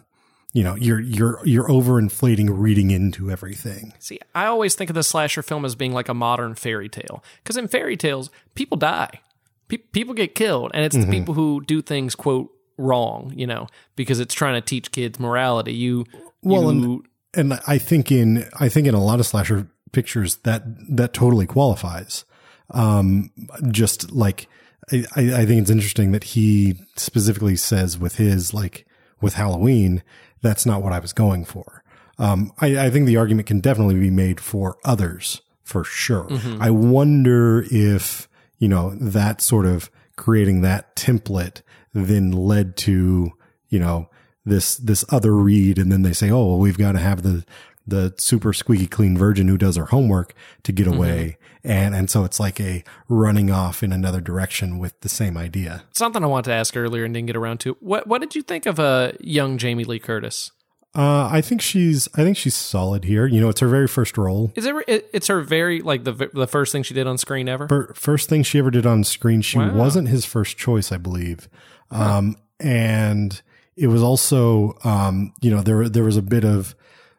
you 0.55 0.63
know 0.63 0.75
you're 0.75 1.01
you're 1.01 1.39
you're 1.45 1.67
overinflating 1.67 2.47
reading 2.49 2.89
into 2.89 3.29
everything. 3.29 3.93
See, 3.99 4.19
I 4.33 4.45
always 4.45 4.73
think 4.75 4.89
of 4.89 4.93
the 4.95 5.03
slasher 5.03 5.43
film 5.43 5.65
as 5.65 5.75
being 5.75 5.91
like 5.93 6.07
a 6.09 6.13
modern 6.13 6.55
fairy 6.55 6.87
tale. 6.89 7.23
Because 7.43 7.57
in 7.57 7.67
fairy 7.67 7.97
tales, 7.97 8.29
people 8.55 8.77
die, 8.77 9.19
Pe- 9.67 9.77
people 9.91 10.13
get 10.13 10.33
killed, 10.33 10.71
and 10.73 10.81
Mm-hmm. 10.81 10.97
it's 10.99 11.05
the 11.05 11.11
people 11.11 11.33
who 11.33 11.61
do 11.65 11.81
things 11.81 12.15
quote 12.15 12.49
wrong, 12.77 13.33
you 13.35 13.45
know, 13.47 13.67
because 13.95 14.19
it's 14.19 14.33
trying 14.33 14.55
to 14.55 14.61
teach 14.61 14.91
kids 14.91 15.19
morality. 15.19 15.73
You, 15.73 16.05
Well, 16.41 16.73
you, 16.73 17.03
and 17.33 17.59
I 17.67 17.77
think 17.77 18.11
in 18.11 18.45
I 18.59 18.69
think 18.69 18.87
in 18.87 18.93
a 18.95 19.03
lot 19.03 19.19
of 19.19 19.25
slasher 19.25 19.67
pictures 19.91 20.37
that 20.43 20.63
that 20.95 21.13
totally 21.13 21.45
qualifies. 21.47 22.23
Um, 22.71 23.31
just 23.71 24.11
like 24.11 24.47
I 24.91 25.05
I 25.17 25.45
think 25.45 25.61
it's 25.61 25.69
interesting 25.69 26.11
that 26.13 26.23
he 26.23 26.75
specifically 26.95 27.55
says 27.57 27.97
with 27.97 28.15
his 28.15 28.53
like 28.53 28.85
with 29.21 29.33
Halloween, 29.35 30.03
that's 30.45 30.65
not 30.65 30.81
what 30.81 30.93
I 30.93 30.99
was 30.99 31.13
going 31.13 31.43
for. 31.45 31.83
Um, 32.17 32.53
I, 32.59 32.85
I 32.85 32.89
think 32.89 33.07
the 33.07 33.17
argument 33.17 33.47
can 33.47 33.59
definitely 33.59 33.99
be 33.99 34.09
made 34.09 34.39
for 34.39 34.77
others 34.85 35.41
for 35.63 35.83
sure. 35.83 36.27
I 36.61 36.69
wonder 36.69 37.65
if 37.71 38.29
you 38.59 38.69
know 38.69 38.95
that 38.95 39.41
sort 39.41 39.65
of 39.65 39.89
creating 40.15 40.61
that 40.61 40.95
template 40.95 41.61
then 41.93 42.31
led 42.31 42.77
to 42.77 43.31
you 43.69 43.79
know 43.79 44.09
this 44.45 44.77
this 44.77 45.03
other 45.09 45.35
read 45.35 45.77
and 45.77 45.91
then 45.91 46.03
they 46.03 46.13
say 46.13 46.29
oh 46.29 46.45
well, 46.45 46.59
we've 46.59 46.77
got 46.77 46.93
to 46.93 46.99
have 46.99 47.23
the 47.23 47.43
the 47.87 48.13
super 48.17 48.53
squeaky 48.53 48.87
clean 48.87 49.17
virgin 49.17 49.47
who 49.47 49.57
does 49.57 49.75
her 49.75 49.85
homework 49.85 50.33
to 50.63 50.71
get 50.71 50.87
away 50.87 51.37
and 51.63 51.93
and 51.95 52.09
so 52.09 52.23
it's 52.23 52.39
like 52.39 52.59
a 52.59 52.83
running 53.09 53.49
off 53.51 53.81
in 53.83 53.91
another 53.91 54.21
direction 54.21 54.77
with 54.79 54.99
the 55.01 55.09
same 55.09 55.35
idea 55.37 55.83
something 55.93 56.23
I 56.23 56.27
wanted 56.27 56.49
to 56.51 56.53
ask 56.55 56.75
earlier 56.77 57.03
and 57.05 57.13
didn't 57.13 57.27
get 57.27 57.35
around 57.35 57.59
to. 57.61 57.77
What 57.79 58.07
What 58.07 58.21
did 58.21 58.35
you 58.35 58.41
think 58.41 58.65
of 58.65 58.79
uh, 58.79 59.11
young 59.19 59.57
Jamie 59.57 59.83
Lee 59.83 59.99
Curtis? 59.99 60.51
uh 60.97 61.27
i 61.29 61.41
think 61.41 61.61
she's 61.61 62.07
i 62.15 62.23
think 62.23 62.37
she's 62.37 62.55
solid 62.55 63.03
here 63.03 63.25
you 63.27 63.41
know 63.41 63.49
it's 63.49 63.59
her 63.59 63.67
very 63.67 63.85
first 63.87 64.17
role 64.17 64.53
Is 64.55 64.65
it? 64.65 64.73
it 64.87 65.09
it's 65.11 65.27
her 65.27 65.41
very 65.41 65.81
like 65.81 66.05
the 66.05 66.13
the 66.33 66.47
first 66.47 66.71
thing 66.71 66.83
she 66.83 66.93
did 66.93 67.05
on 67.05 67.17
screen 67.17 67.49
ever. 67.49 67.67
Fir- 67.67 67.93
first 67.95 68.29
thing 68.29 68.43
she 68.43 68.59
ever 68.59 68.71
did 68.71 68.85
on 68.85 69.03
screen 69.03 69.41
she 69.41 69.57
Wow. 69.59 69.73
wasn't 69.75 70.07
his 70.07 70.23
first 70.23 70.55
choice 70.57 70.93
i 70.93 70.97
believe 70.97 71.49
um 71.91 72.37
and 72.61 73.41
it 73.75 73.87
was 73.87 74.01
also 74.01 74.77
um 74.85 75.33
you 75.41 75.51
know 75.51 75.61
there 75.61 75.89
there 75.89 76.05
was 76.05 76.15
a 76.15 76.21
bit 76.21 76.45
of 76.45 76.75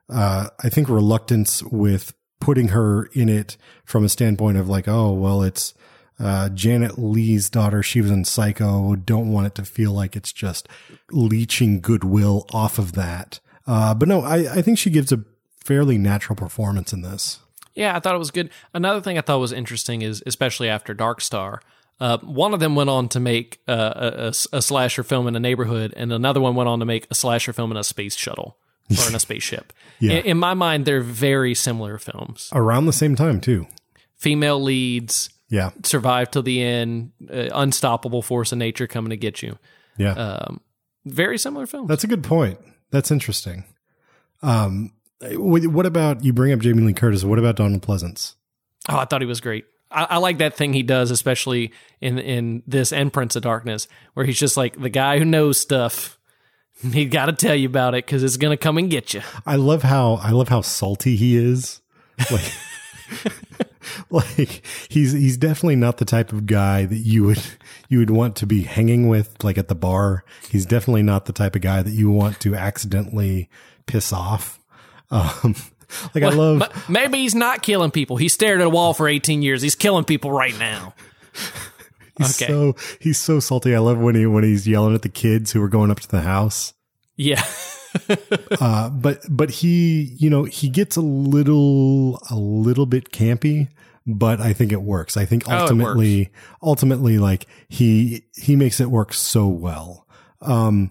uh 0.09 0.49
i 0.63 0.69
think 0.69 0.89
reluctance 0.89 1.63
with 1.65 2.15
putting 2.41 2.69
her 2.69 3.07
in 3.13 3.29
it 3.29 3.57
from 3.85 4.05
a 4.05 4.09
standpoint 4.09 4.57
of 4.57 4.69
like 4.69 4.87
oh 4.89 5.13
well 5.13 5.43
it's 5.43 5.75
uh, 6.19 6.49
Janet 6.49 6.99
Leigh's 6.99 7.51
daughter, 7.51 7.83
she 7.83 8.01
was 8.01 8.11
in 8.11 8.25
Psycho. 8.25 8.97
Don't 8.97 9.31
want 9.31 9.49
it 9.49 9.55
to 9.57 9.65
feel 9.65 9.93
like 9.93 10.17
it's 10.17 10.33
just 10.33 10.69
leeching 11.11 11.81
goodwill 11.81 12.47
off 12.53 12.79
of 12.79 12.93
that. 12.93 13.41
Uh, 13.67 13.95
but 13.95 14.09
no, 14.09 14.23
I, 14.23 14.37
I 14.55 14.63
think 14.63 14.79
she 14.79 14.91
gives 14.91 15.13
a 15.13 15.25
fairly 15.63 15.99
natural 15.99 16.37
performance 16.37 16.93
in 16.93 17.03
this. 17.03 17.41
Yeah, 17.75 17.95
I 17.95 18.01
thought 18.01 18.15
it 18.15 18.19
was 18.19 18.31
good. 18.31 18.51
Another 18.73 19.03
thing 19.03 19.19
I 19.19 19.21
thought 19.21 19.39
was 19.39 19.53
interesting 19.53 20.01
is, 20.03 20.23
especially 20.25 20.69
after 20.69 20.95
Dark 20.95 21.21
Star, 21.21 21.61
uh, 22.01 22.19
one 22.19 22.55
of 22.55 22.61
them 22.61 22.75
went 22.75 22.89
on 22.89 23.09
to 23.11 23.21
make 23.21 23.61
uh, 23.69 23.93
a, 23.95 24.27
a, 24.27 24.57
a 24.59 24.63
slasher 24.63 25.03
film 25.03 25.27
in 25.27 25.37
a 25.37 25.41
neighborhood, 25.41 25.93
and 25.97 26.13
another 26.13 26.41
one 26.41 26.55
went 26.55 26.69
on 26.69 26.79
to 26.79 26.87
make 26.87 27.07
a 27.11 27.15
slasher 27.15 27.53
film 27.53 27.71
in 27.71 27.77
a 27.77 27.85
space 27.85 28.17
shuttle 28.17 28.57
or 28.91 29.09
in 29.09 29.15
a 29.15 29.21
spaceship. 29.21 29.73
Yeah. 29.99 30.19
in, 30.19 30.25
in 30.27 30.39
my 30.39 30.53
mind, 30.53 30.85
they're 30.85 31.01
very 31.01 31.55
similar 31.55 31.97
films. 31.97 32.51
Around 32.53 32.85
the 32.85 32.93
same 32.93 33.17
time, 33.17 33.41
too. 33.41 33.67
Female 34.19 34.63
leads 34.63 35.31
Yeah. 35.49 35.71
survive 35.85 36.31
till 36.31 36.43
the 36.43 36.63
end, 36.63 37.13
uh, 37.33 37.49
unstoppable 37.55 38.21
force 38.21 38.53
of 38.53 38.59
nature 38.59 38.87
coming 38.87 39.09
to 39.09 39.17
get 39.17 39.41
you. 39.43 39.59
Yeah. 39.97 40.13
Um, 40.13 40.61
very 41.07 41.39
similar 41.39 41.67
films. 41.67 41.89
That's 41.89 42.05
a 42.05 42.07
good 42.09 42.23
point. 42.23 42.59
That's 42.91 43.11
interesting. 43.11 43.65
Um, 44.43 44.93
what 45.23 45.87
about 45.87 46.23
you 46.25 46.33
bring 46.35 46.53
up 46.53 46.61
Jamie 46.61 46.83
Lee 46.83 46.93
Curtis? 46.93 47.25
What 47.25 47.39
about 47.39 47.57
Donald 47.57 47.81
Pleasence? 47.81 48.35
Oh, 48.89 48.99
I 48.99 49.07
thought 49.07 49.23
he 49.23 49.27
was 49.27 49.41
great. 49.41 49.65
I, 49.91 50.05
I 50.11 50.17
like 50.19 50.39
that 50.39 50.57
thing 50.57 50.73
he 50.75 50.83
does, 50.83 51.11
especially 51.11 51.73
in 52.03 52.19
in 52.19 52.63
this 52.67 52.93
and 52.93 53.11
Prince 53.13 53.35
of 53.37 53.43
Darkness, 53.43 53.89
where 54.15 54.27
he's 54.27 54.39
just 54.39 54.57
like 54.59 54.79
the 54.79 54.91
guy 54.91 55.19
who 55.19 55.25
knows 55.25 55.59
stuff. 55.59 56.16
He 56.83 57.07
got 57.07 57.27
to 57.27 57.33
tell 57.33 57.55
you 57.55 57.67
about 57.67 57.95
it 57.95 58.05
because 58.05 58.23
it's 58.23 58.37
gonna 58.37 58.57
come 58.57 58.77
and 58.77 58.91
get 58.91 59.15
you. 59.15 59.23
I 59.47 59.57
love 59.57 59.83
how 59.83 60.15
I 60.15 60.31
love 60.31 60.49
how 60.49 60.61
salty 60.61 61.17
he 61.17 61.37
is. 61.37 61.81
Like, 62.31 62.53
like 64.11 64.63
he's 64.89 65.13
he's 65.13 65.37
definitely 65.39 65.77
not 65.77 65.97
the 65.97 66.05
type 66.05 66.33
of 66.33 66.45
guy 66.45 66.85
that 66.85 66.99
you 66.99 67.25
would 67.25 67.43
you 67.89 67.99
would 67.99 68.11
want 68.11 68.37
to 68.37 68.47
be 68.47 68.63
hanging 68.63 69.09
with, 69.09 69.43
like 69.43 69.57
at 69.57 69.69
the 69.69 69.75
bar. 69.75 70.25
He's 70.51 70.67
definitely 70.67 71.03
not 71.03 71.25
the 71.25 71.33
type 71.33 71.57
of 71.57 71.63
guy 71.63 71.83
that 71.83 71.93
you 71.93 72.11
want 72.11 72.41
to 72.41 72.55
accidentally 72.55 73.49
piss 73.87 74.13
off. 74.13 74.61
Um, 75.11 75.55
like 76.15 76.25
I 76.25 76.29
love. 76.29 76.63
Maybe 76.91 77.19
he's 77.19 77.35
not 77.35 77.63
killing 77.63 77.91
people. 77.91 78.19
He 78.19 78.29
stared 78.29 78.61
at 78.61 78.67
a 78.67 78.71
wall 78.71 78.93
for 78.93 79.09
18 79.09 79.41
years. 79.41 79.63
He's 79.63 79.75
killing 79.75 80.05
people 80.05 80.31
right 80.31 80.59
now. 80.59 80.95
He's 82.19 82.43
okay. 82.43 82.51
so 82.51 82.75
he's 82.99 83.19
so 83.19 83.41
salty. 83.41 83.75
I 83.75 83.79
love 83.79 83.99
when 83.99 84.15
he 84.15 84.27
when 84.27 84.45
he's 84.45 84.67
yelling 84.67 84.95
at 84.95 85.03
the 85.03 85.09
kids 85.09 85.53
who 85.53 85.63
are 85.63 85.69
going 85.69 85.91
up 85.91 86.01
to 86.01 86.09
the 86.09 86.23
house. 86.23 86.73
Yeah. 87.17 87.43
uh, 88.61 88.91
but 88.91 89.21
but 89.29 89.51
he 89.51 90.15
you 90.19 90.31
know 90.31 90.45
he 90.45 90.69
gets 90.69 90.97
a 90.97 91.01
little 91.01 92.21
a 92.31 92.35
little 92.35 92.87
bit 92.87 93.11
campy 93.11 93.69
but 94.07 94.41
i 94.41 94.53
think 94.53 94.73
it 94.73 94.83
works 94.83 95.17
i 95.17 95.25
think 95.25 95.45
Oh, 95.49 95.59
ultimately 95.59 96.31
ultimately 96.63 97.19
like 97.19 97.47
he 97.69 98.25
he 98.35 98.55
makes 98.55 98.81
it 98.81 98.91
work 98.91 99.13
so 99.15 99.49
well 99.49 100.07
um 100.43 100.91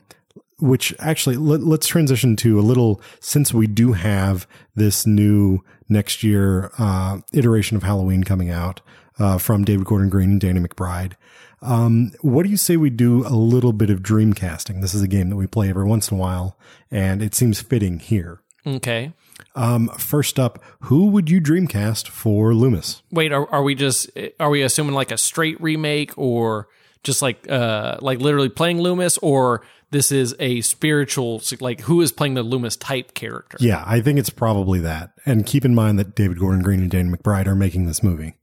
which 0.59 0.95
actually 0.99 1.35
let, 1.35 1.61
let's 1.61 1.85
transition 1.87 2.35
to 2.37 2.59
a 2.59 2.61
little 2.61 3.01
since 3.19 3.53
we 3.53 3.67
do 3.67 3.93
have 3.93 4.47
this 4.75 5.05
new 5.05 5.63
next 5.87 6.23
year 6.23 6.71
uh 6.77 7.19
iteration 7.33 7.77
of 7.77 7.83
halloween 7.83 8.23
coming 8.23 8.49
out 8.49 8.81
uh, 9.19 9.37
from 9.37 9.63
David 9.63 9.85
Gordon 9.85 10.09
Green 10.09 10.31
and 10.31 10.41
Danny 10.41 10.59
McBride. 10.59 11.13
Um, 11.61 12.11
what 12.21 12.43
do 12.43 12.49
you 12.49 12.57
say 12.57 12.77
we 12.77 12.89
do 12.89 13.25
a 13.25 13.35
little 13.35 13.73
bit 13.73 13.89
of 13.89 14.03
dream 14.03 14.33
casting? 14.33 14.81
This 14.81 14.93
is 14.93 15.01
a 15.01 15.07
game 15.07 15.29
that 15.29 15.35
we 15.35 15.47
play 15.47 15.69
every 15.69 15.85
once 15.85 16.11
in 16.11 16.17
a 16.17 16.19
while, 16.19 16.57
and 16.91 17.23
it 17.23 17.33
seems 17.33 17.61
fitting 17.61 17.99
here. 17.99 18.41
Okay. 18.67 19.13
Um, 19.55 19.89
first 19.97 20.39
up, 20.39 20.63
who 20.81 21.07
would 21.07 21.29
you 21.29 21.41
dreamcast 21.41 22.07
for 22.07 22.53
Loomis? 22.53 23.01
Wait, 23.11 23.31
are, 23.31 23.49
are 23.51 23.63
we 23.63 23.75
just 23.75 24.09
are 24.39 24.49
we 24.49 24.61
assuming 24.61 24.95
like 24.95 25.11
a 25.11 25.17
straight 25.17 25.59
remake 25.61 26.17
or 26.17 26.67
just 27.03 27.21
like 27.21 27.49
uh 27.49 27.97
like 28.01 28.19
literally 28.19 28.49
playing 28.49 28.79
Loomis 28.81 29.17
or 29.19 29.61
this 29.91 30.11
is 30.11 30.35
a 30.39 30.61
spiritual 30.61 31.41
like 31.59 31.81
who 31.81 32.01
is 32.01 32.11
playing 32.11 32.33
the 32.33 32.43
Loomis 32.43 32.75
type 32.75 33.13
character? 33.13 33.57
Yeah, 33.59 33.83
I 33.85 34.01
think 34.01 34.19
it's 34.19 34.29
probably 34.29 34.79
that. 34.79 35.11
And 35.25 35.45
keep 35.45 35.65
in 35.65 35.75
mind 35.75 35.99
that 35.99 36.15
David 36.15 36.39
Gordon 36.39 36.63
Green 36.63 36.81
and 36.81 36.91
Danny 36.91 37.09
McBride 37.09 37.47
are 37.47 37.55
making 37.55 37.85
this 37.85 38.01
movie. 38.01 38.35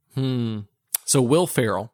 So 1.05 1.20
Will 1.20 1.46
Ferrell, 1.46 1.92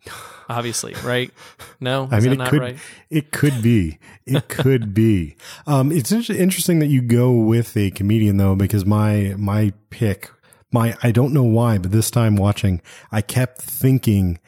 obviously, 0.48 0.94
right? 1.02 1.32
No, 1.80 2.04
is 2.12 2.12
I 2.12 2.20
mean, 2.20 2.24
that 2.24 2.32
it 2.32 2.38
not 2.38 2.48
could, 2.50 2.60
right? 2.60 2.78
it 3.10 3.32
could 3.32 3.62
be, 3.62 3.98
it 4.26 4.48
could 4.48 4.94
be. 4.94 5.36
Um, 5.66 5.90
it's 5.90 6.12
interesting 6.12 6.78
that 6.78 6.86
you 6.86 7.02
go 7.02 7.32
with 7.32 7.76
a 7.76 7.90
comedian 7.90 8.36
though, 8.36 8.54
because 8.54 8.84
my, 8.84 9.34
my 9.36 9.72
pick, 9.90 10.30
my, 10.70 10.96
I 11.02 11.10
don't 11.10 11.32
know 11.32 11.42
why, 11.42 11.78
but 11.78 11.90
this 11.90 12.10
time 12.10 12.36
watching, 12.36 12.80
I 13.10 13.22
kept 13.22 13.60
thinking 13.60 14.38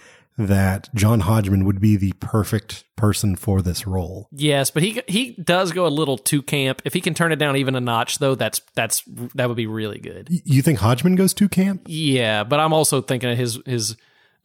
that 0.47 0.89
John 0.95 1.21
Hodgman 1.21 1.65
would 1.65 1.81
be 1.81 1.97
the 1.97 2.13
perfect 2.21 2.85
person 2.97 3.37
for 3.37 3.63
this 3.63 3.87
role. 3.87 4.29
Yes, 4.33 4.71
but 4.71 4.83
he 4.83 5.03
he 5.07 5.33
does 5.33 5.73
go 5.73 5.87
a 5.87 5.89
little 5.89 6.19
too 6.19 6.43
camp. 6.43 6.83
If 6.85 6.93
he 6.93 7.01
can 7.01 7.15
turn 7.15 7.33
it 7.33 7.37
down 7.37 7.57
even 7.57 7.75
a 7.75 7.81
notch, 7.81 8.19
though, 8.19 8.35
that's 8.35 8.61
that's 8.75 9.03
that 9.35 9.49
would 9.49 9.57
be 9.57 9.67
really 9.67 9.99
good. 9.99 10.29
You 10.31 10.63
think 10.63 10.79
Hodgman 10.79 11.17
goes 11.17 11.35
too 11.35 11.49
camp? 11.49 11.83
Yeah, 11.87 12.45
but 12.45 12.61
I'm 12.61 12.73
also 12.73 13.01
thinking 13.01 13.31
of 13.31 13.39
his 13.39 13.59
his. 13.67 13.97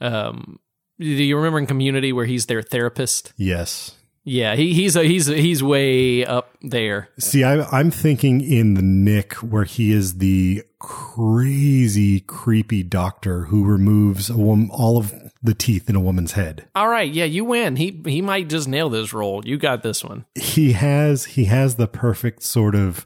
Um, 0.01 0.59
do 0.99 1.05
you 1.05 1.35
remember 1.35 1.59
in 1.59 1.67
Community 1.67 2.13
where 2.13 2.25
he's 2.25 2.45
their 2.45 2.61
therapist? 2.61 3.33
Yes. 3.37 3.95
Yeah, 4.25 4.55
he, 4.55 4.73
he's 4.73 4.95
a, 4.95 5.03
he's 5.03 5.27
he's 5.27 5.61
way 5.61 6.25
up 6.25 6.49
there. 6.61 7.09
See, 7.19 7.43
I'm 7.43 7.63
I'm 7.71 7.91
thinking 7.91 8.41
in 8.41 8.73
the 8.73 8.81
Knick 8.81 9.33
where 9.35 9.65
he 9.65 9.91
is 9.91 10.17
the 10.17 10.63
crazy, 10.79 12.21
creepy 12.21 12.81
doctor 12.81 13.45
who 13.45 13.63
removes 13.63 14.31
a 14.31 14.37
woman, 14.37 14.69
all 14.71 14.97
of 14.97 15.13
the 15.43 15.53
teeth 15.53 15.89
in 15.89 15.95
a 15.95 15.99
woman's 15.99 16.31
head. 16.31 16.67
All 16.75 16.87
right, 16.87 17.11
yeah, 17.11 17.25
you 17.25 17.45
win. 17.45 17.75
He 17.75 18.01
he 18.03 18.21
might 18.21 18.49
just 18.49 18.67
nail 18.67 18.89
this 18.89 19.13
role. 19.13 19.45
You 19.45 19.57
got 19.57 19.83
this 19.83 20.03
one. 20.03 20.25
He 20.33 20.71
has 20.71 21.25
he 21.25 21.45
has 21.45 21.75
the 21.75 21.87
perfect 21.87 22.41
sort 22.41 22.73
of 22.73 23.05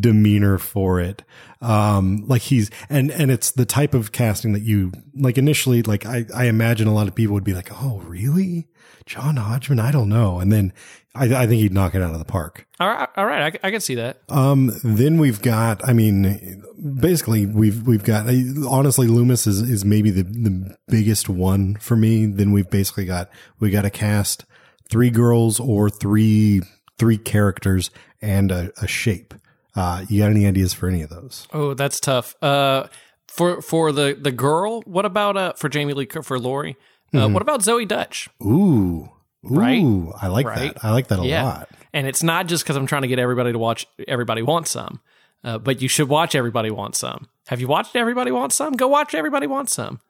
demeanor 0.00 0.58
for 0.58 1.00
it. 1.00 1.22
Um, 1.60 2.24
like 2.26 2.42
he's 2.42 2.70
and 2.88 3.10
and 3.10 3.30
it's 3.30 3.50
the 3.50 3.66
type 3.66 3.94
of 3.94 4.12
casting 4.12 4.52
that 4.52 4.62
you 4.62 4.92
like 5.14 5.38
initially. 5.38 5.82
Like 5.82 6.06
I 6.06 6.26
I 6.34 6.44
imagine 6.44 6.88
a 6.88 6.94
lot 6.94 7.08
of 7.08 7.14
people 7.14 7.34
would 7.34 7.44
be 7.44 7.54
like, 7.54 7.70
oh 7.82 7.98
really, 8.06 8.68
John 9.06 9.36
Hodgman? 9.36 9.80
I 9.80 9.90
don't 9.90 10.08
know. 10.08 10.40
And 10.40 10.52
then 10.52 10.72
I 11.14 11.24
I 11.24 11.46
think 11.46 11.60
he'd 11.60 11.72
knock 11.72 11.94
it 11.94 12.02
out 12.02 12.12
of 12.12 12.18
the 12.18 12.24
park. 12.24 12.66
All 12.80 12.88
right, 12.88 13.08
all 13.16 13.24
right, 13.24 13.54
I, 13.62 13.68
I 13.68 13.70
can 13.70 13.80
see 13.80 13.94
that. 13.94 14.20
Um, 14.28 14.72
then 14.82 15.18
we've 15.18 15.40
got, 15.40 15.88
I 15.88 15.92
mean, 15.92 16.64
basically 16.98 17.46
we've, 17.46 17.86
we've 17.86 18.02
got, 18.02 18.26
honestly, 18.68 19.06
Loomis 19.06 19.46
is, 19.46 19.62
is 19.62 19.84
maybe 19.84 20.10
the, 20.10 20.24
the 20.24 20.76
biggest 20.88 21.28
one 21.28 21.76
for 21.76 21.94
me. 21.94 22.26
Then 22.26 22.50
we've 22.50 22.68
basically 22.68 23.04
got, 23.04 23.30
we 23.60 23.70
got 23.70 23.82
to 23.82 23.90
cast 23.90 24.44
three 24.90 25.10
girls 25.10 25.60
or 25.60 25.88
three, 25.88 26.62
three 26.98 27.16
characters 27.16 27.92
and 28.20 28.50
a, 28.50 28.72
a 28.82 28.88
shape. 28.88 29.34
Uh, 29.76 30.04
you 30.08 30.20
got 30.22 30.30
any 30.30 30.46
ideas 30.46 30.72
for 30.72 30.88
any 30.88 31.02
of 31.02 31.10
those? 31.10 31.48
Oh, 31.52 31.74
that's 31.74 31.98
tough. 32.00 32.36
Uh, 32.42 32.86
for 33.28 33.60
for 33.60 33.90
the 33.92 34.16
the 34.20 34.30
girl, 34.30 34.82
what 34.82 35.04
about 35.04 35.36
uh 35.36 35.52
for 35.54 35.68
Jamie 35.68 35.92
Lee 35.94 36.06
for 36.06 36.38
Laurie? 36.38 36.76
Uh, 37.12 37.28
what 37.28 37.42
about 37.42 37.60
Zoey 37.60 37.86
Deutch? 37.86 38.28
Ooh. 38.42 38.48
Ooh. 38.48 39.10
Right? 39.42 39.82
I 40.20 40.26
like 40.28 40.46
Right? 40.46 40.74
that. 40.74 40.84
I 40.84 40.90
like 40.90 41.08
that 41.08 41.20
a 41.20 41.24
Yeah. 41.26 41.44
lot. 41.44 41.68
And 41.92 42.06
it's 42.08 42.22
not 42.24 42.46
just 42.48 42.64
because 42.64 42.74
I'm 42.76 42.86
trying 42.86 43.02
to 43.02 43.08
get 43.08 43.18
everybody 43.20 43.52
to 43.52 43.58
watch 43.58 43.86
Everybody 44.08 44.42
Wants 44.42 44.70
Some, 44.72 45.00
uh, 45.44 45.58
but 45.58 45.80
you 45.80 45.86
should 45.88 46.08
watch 46.08 46.34
Everybody 46.34 46.70
Wants 46.72 46.98
Some. 46.98 47.28
Have 47.48 47.60
you 47.60 47.68
watched 47.68 47.94
Everybody 47.94 48.32
Wants 48.32 48.56
Some? 48.56 48.72
Go 48.72 48.88
watch 48.88 49.14
Everybody 49.14 49.46
Wants 49.46 49.74
Some. 49.74 50.00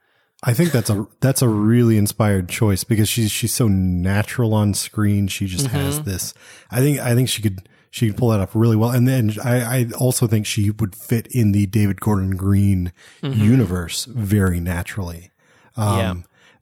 I 0.43 0.55
think 0.55 0.73
that's 0.73 0.89
a 0.91 1.07
that's 1.21 1.43
a 1.43 1.49
really 1.49 1.97
inspired 1.99 2.49
choice 2.49 2.85
because 2.85 3.09
she's 3.09 3.31
she's 3.31 3.53
so 3.53 3.67
natural 3.69 4.55
on 4.55 4.73
screen. 4.75 5.27
She 5.29 5.47
just 5.47 5.67
has 5.69 6.03
this. 6.03 6.33
I 6.71 6.81
think 6.81 7.01
I 7.01 7.15
think 7.15 7.29
she 7.29 7.43
could 7.43 7.69
she 7.95 8.09
could 8.09 8.17
pull 8.17 8.31
that 8.31 8.41
off 8.41 8.57
really 8.57 8.75
well. 8.75 8.91
And 8.91 9.07
then 9.07 9.37
I, 9.45 9.61
I 9.61 9.87
also 9.97 10.27
think 10.27 10.47
she 10.47 10.71
would 10.71 10.97
fit 10.97 11.29
in 11.29 11.53
the 11.53 11.67
David 11.67 12.01
Gordon 12.01 12.37
Green 12.37 12.93
universe 13.23 14.07
very 14.07 14.59
naturally. 14.59 15.31
Um, 15.77 15.99
Yeah. 15.99 16.15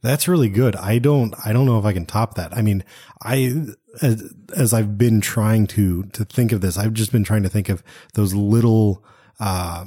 That's 0.03 0.27
really 0.27 0.49
good. 0.49 0.75
I 0.75 0.99
don't, 0.99 1.33
I 1.43 1.51
don't 1.51 1.65
know 1.65 1.79
if 1.79 1.85
I 1.85 1.93
can 1.93 2.05
top 2.05 2.35
that. 2.35 2.55
I 2.55 2.61
mean, 2.61 2.83
I, 3.23 3.65
as, 4.01 4.31
as 4.55 4.73
I've 4.73 4.95
been 4.95 5.21
trying 5.21 5.65
to, 5.67 6.03
to 6.03 6.23
think 6.23 6.51
of 6.51 6.61
this, 6.61 6.77
I've 6.77 6.93
just 6.93 7.11
been 7.11 7.23
trying 7.23 7.43
to 7.43 7.49
think 7.49 7.67
of 7.69 7.81
those 8.13 8.35
little, 8.35 9.03
uh, 9.39 9.85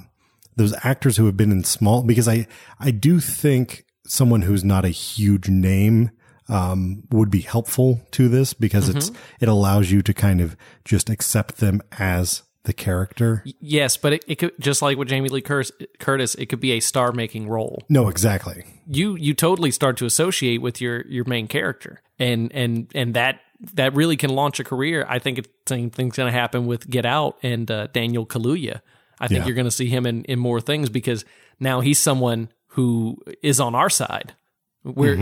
those 0.56 0.74
actors 0.82 1.16
who 1.16 1.26
have 1.26 1.36
been 1.36 1.52
in 1.52 1.62
small, 1.62 2.02
because 2.02 2.26
I, 2.26 2.48
I 2.80 2.90
do 2.90 3.20
think 3.20 3.84
someone 4.06 4.42
who's 4.42 4.64
not 4.64 4.84
a 4.84 4.88
huge 4.88 5.48
name, 5.48 6.10
um, 6.48 7.02
would 7.10 7.30
be 7.30 7.40
helpful 7.40 8.00
to 8.12 8.28
this 8.28 8.54
because 8.54 8.88
it's, 8.88 9.10
it 9.40 9.48
allows 9.48 9.90
you 9.90 10.02
to 10.02 10.14
kind 10.14 10.40
of 10.40 10.56
just 10.84 11.10
accept 11.10 11.56
them 11.58 11.82
as 11.98 12.42
the 12.64 12.72
character. 12.72 13.44
Yes, 13.60 13.96
but 13.96 14.12
it, 14.14 14.24
it 14.26 14.34
could 14.36 14.52
just 14.60 14.82
like 14.82 14.96
with 14.98 15.08
Jamie 15.08 15.28
Lee 15.28 15.40
Curtis, 15.40 15.70
Curtis, 16.00 16.34
it 16.34 16.46
could 16.46 16.60
be 16.60 16.72
a 16.72 16.80
star 16.80 17.12
making 17.12 17.48
role. 17.48 17.82
No, 17.88 18.08
exactly. 18.08 18.64
You 18.88 19.14
you 19.16 19.34
totally 19.34 19.70
start 19.70 19.96
to 19.98 20.06
associate 20.06 20.60
with 20.62 20.80
your 20.80 21.04
your 21.06 21.24
main 21.26 21.46
character, 21.48 22.00
and 22.18 22.52
and 22.52 22.90
and 22.94 23.14
that 23.14 23.40
that 23.74 23.94
really 23.94 24.16
can 24.16 24.30
launch 24.30 24.58
a 24.60 24.64
career. 24.64 25.06
I 25.08 25.18
think 25.20 25.38
it's 25.38 25.48
same 25.68 25.90
thing's 25.90 26.16
going 26.16 26.32
to 26.32 26.38
happen 26.38 26.66
with 26.66 26.88
Get 26.90 27.06
Out 27.06 27.38
and 27.42 27.70
uh, 27.70 27.86
Daniel 27.88 28.26
Kaluuya. 28.26 28.80
I 29.20 29.28
think 29.28 29.40
Yeah. 29.40 29.46
you're 29.46 29.54
going 29.54 29.64
to 29.66 29.70
see 29.70 29.88
him 29.88 30.04
in 30.06 30.24
in 30.24 30.38
more 30.38 30.60
things 30.60 30.88
because 30.90 31.24
now 31.60 31.80
he's 31.80 31.98
someone 32.00 32.50
who 32.70 33.16
is 33.42 33.60
on 33.60 33.74
our 33.76 33.90
side. 33.90 34.34
Where 34.82 35.16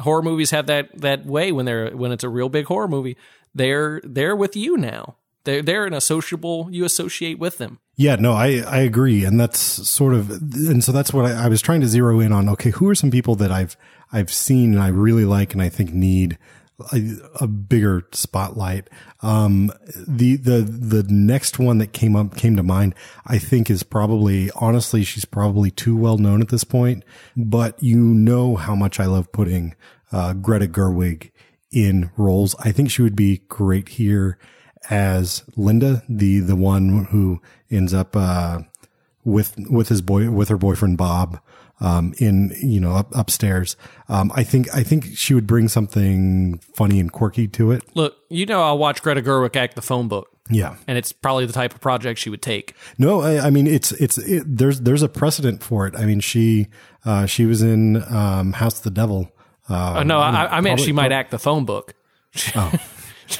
horror 0.00 0.22
movies 0.22 0.50
have 0.50 0.66
that 0.66 1.00
that 1.00 1.26
way 1.26 1.52
when 1.52 1.66
they're 1.66 1.90
when 1.96 2.12
it's 2.12 2.24
a 2.24 2.28
real 2.28 2.48
big 2.48 2.66
horror 2.66 2.88
movie, 2.88 3.16
they're 3.54 4.00
they're 4.04 4.36
with 4.36 4.56
you 4.56 4.76
now. 4.76 5.16
They're 5.44 5.62
they're 5.62 5.86
an 5.86 5.94
associable. 5.94 6.68
You 6.70 6.84
associate 6.84 7.38
with 7.38 7.58
them. 7.58 7.78
Yeah, 7.98 8.16
no, 8.16 8.32
I, 8.32 8.58
I 8.66 8.78
agree. 8.80 9.24
And 9.24 9.40
that's 9.40 9.58
sort 9.58 10.12
of, 10.12 10.30
and 10.30 10.84
so 10.84 10.92
that's 10.92 11.14
what 11.14 11.24
I, 11.24 11.44
I 11.44 11.48
was 11.48 11.62
trying 11.62 11.80
to 11.80 11.86
zero 11.86 12.20
in 12.20 12.30
on. 12.30 12.46
Okay. 12.50 12.70
Who 12.70 12.88
are 12.90 12.94
some 12.94 13.10
people 13.10 13.36
that 13.36 13.50
I've, 13.50 13.74
I've 14.12 14.30
seen 14.30 14.74
and 14.74 14.82
I 14.82 14.88
really 14.88 15.24
like 15.24 15.54
and 15.54 15.62
I 15.62 15.70
think 15.70 15.94
need 15.94 16.36
a, 16.92 17.16
a 17.40 17.46
bigger 17.46 18.06
spotlight? 18.12 18.88
Um, 19.22 19.72
the, 20.06 20.36
the, 20.36 20.60
the 20.60 21.04
next 21.08 21.58
one 21.58 21.78
that 21.78 21.92
came 21.92 22.16
up, 22.16 22.36
came 22.36 22.56
to 22.56 22.62
mind, 22.62 22.94
I 23.26 23.38
think 23.38 23.70
is 23.70 23.82
probably, 23.82 24.50
honestly, 24.56 25.04
she's 25.04 25.24
probably 25.24 25.70
too 25.70 25.96
well 25.96 26.18
known 26.18 26.40
at 26.40 26.48
this 26.48 26.64
point, 26.64 27.04
but 27.36 27.82
you 27.82 27.98
know 27.98 28.56
how 28.56 28.74
much 28.74 29.00
I 29.00 29.06
love 29.06 29.32
putting, 29.32 29.74
uh, 30.12 30.34
Greta 30.34 30.66
Gerwig 30.66 31.30
in 31.72 32.10
roles. 32.16 32.54
I 32.60 32.72
think 32.72 32.90
she 32.90 33.02
would 33.02 33.16
be 33.16 33.42
great 33.48 33.90
here 33.90 34.38
as 34.88 35.42
Linda, 35.56 36.02
the 36.08 36.40
the 36.40 36.56
one 36.56 37.06
who 37.10 37.40
ends 37.70 37.92
up 37.92 38.16
uh, 38.16 38.60
with 39.24 39.54
with 39.68 39.88
his 39.88 40.00
boy 40.00 40.30
with 40.30 40.48
her 40.48 40.56
boyfriend 40.56 40.96
Bob 40.96 41.40
um, 41.80 42.14
in 42.18 42.54
you 42.62 42.80
know 42.80 42.92
up, 42.92 43.14
upstairs. 43.14 43.76
Um, 44.08 44.32
I 44.34 44.44
think 44.44 44.74
I 44.74 44.82
think 44.82 45.06
she 45.16 45.34
would 45.34 45.46
bring 45.46 45.68
something 45.68 46.58
funny 46.74 47.00
and 47.00 47.12
quirky 47.12 47.48
to 47.48 47.70
it. 47.72 47.82
Look, 47.94 48.16
you 48.30 48.46
know, 48.46 48.62
I'll 48.62 48.78
watch 48.78 49.02
Greta 49.02 49.22
Gerwig 49.22 49.56
act 49.56 49.74
the 49.76 49.82
phone 49.82 50.08
book. 50.08 50.28
Yeah. 50.48 50.76
and 50.86 50.96
it's 50.96 51.10
probably 51.10 51.44
the 51.44 51.52
type 51.52 51.74
of 51.74 51.80
project 51.80 52.20
she 52.20 52.30
would 52.30 52.40
take. 52.40 52.74
No, 52.98 53.20
I, 53.20 53.46
I 53.46 53.50
mean 53.50 53.66
it's 53.66 53.90
it's 53.92 54.16
it, 54.16 54.44
there's 54.46 54.80
there's 54.82 55.02
a 55.02 55.08
precedent 55.08 55.60
for 55.62 55.88
it. 55.88 55.96
I 55.96 56.06
mean 56.06 56.20
she 56.20 56.68
uh, 57.04 57.26
she 57.26 57.46
was 57.46 57.62
in 57.62 57.96
um, 58.14 58.52
House 58.52 58.78
of 58.78 58.84
the 58.84 58.90
Devil. 58.92 59.28
Uh, 59.68 59.94
Uh, 59.96 60.02
no, 60.04 60.20
I, 60.20 60.28
I 60.28 60.60
meant 60.60 60.76
probably- 60.76 60.84
she 60.84 60.92
might 60.92 61.10
act 61.10 61.32
the 61.32 61.38
phone 61.40 61.64
book. 61.64 61.94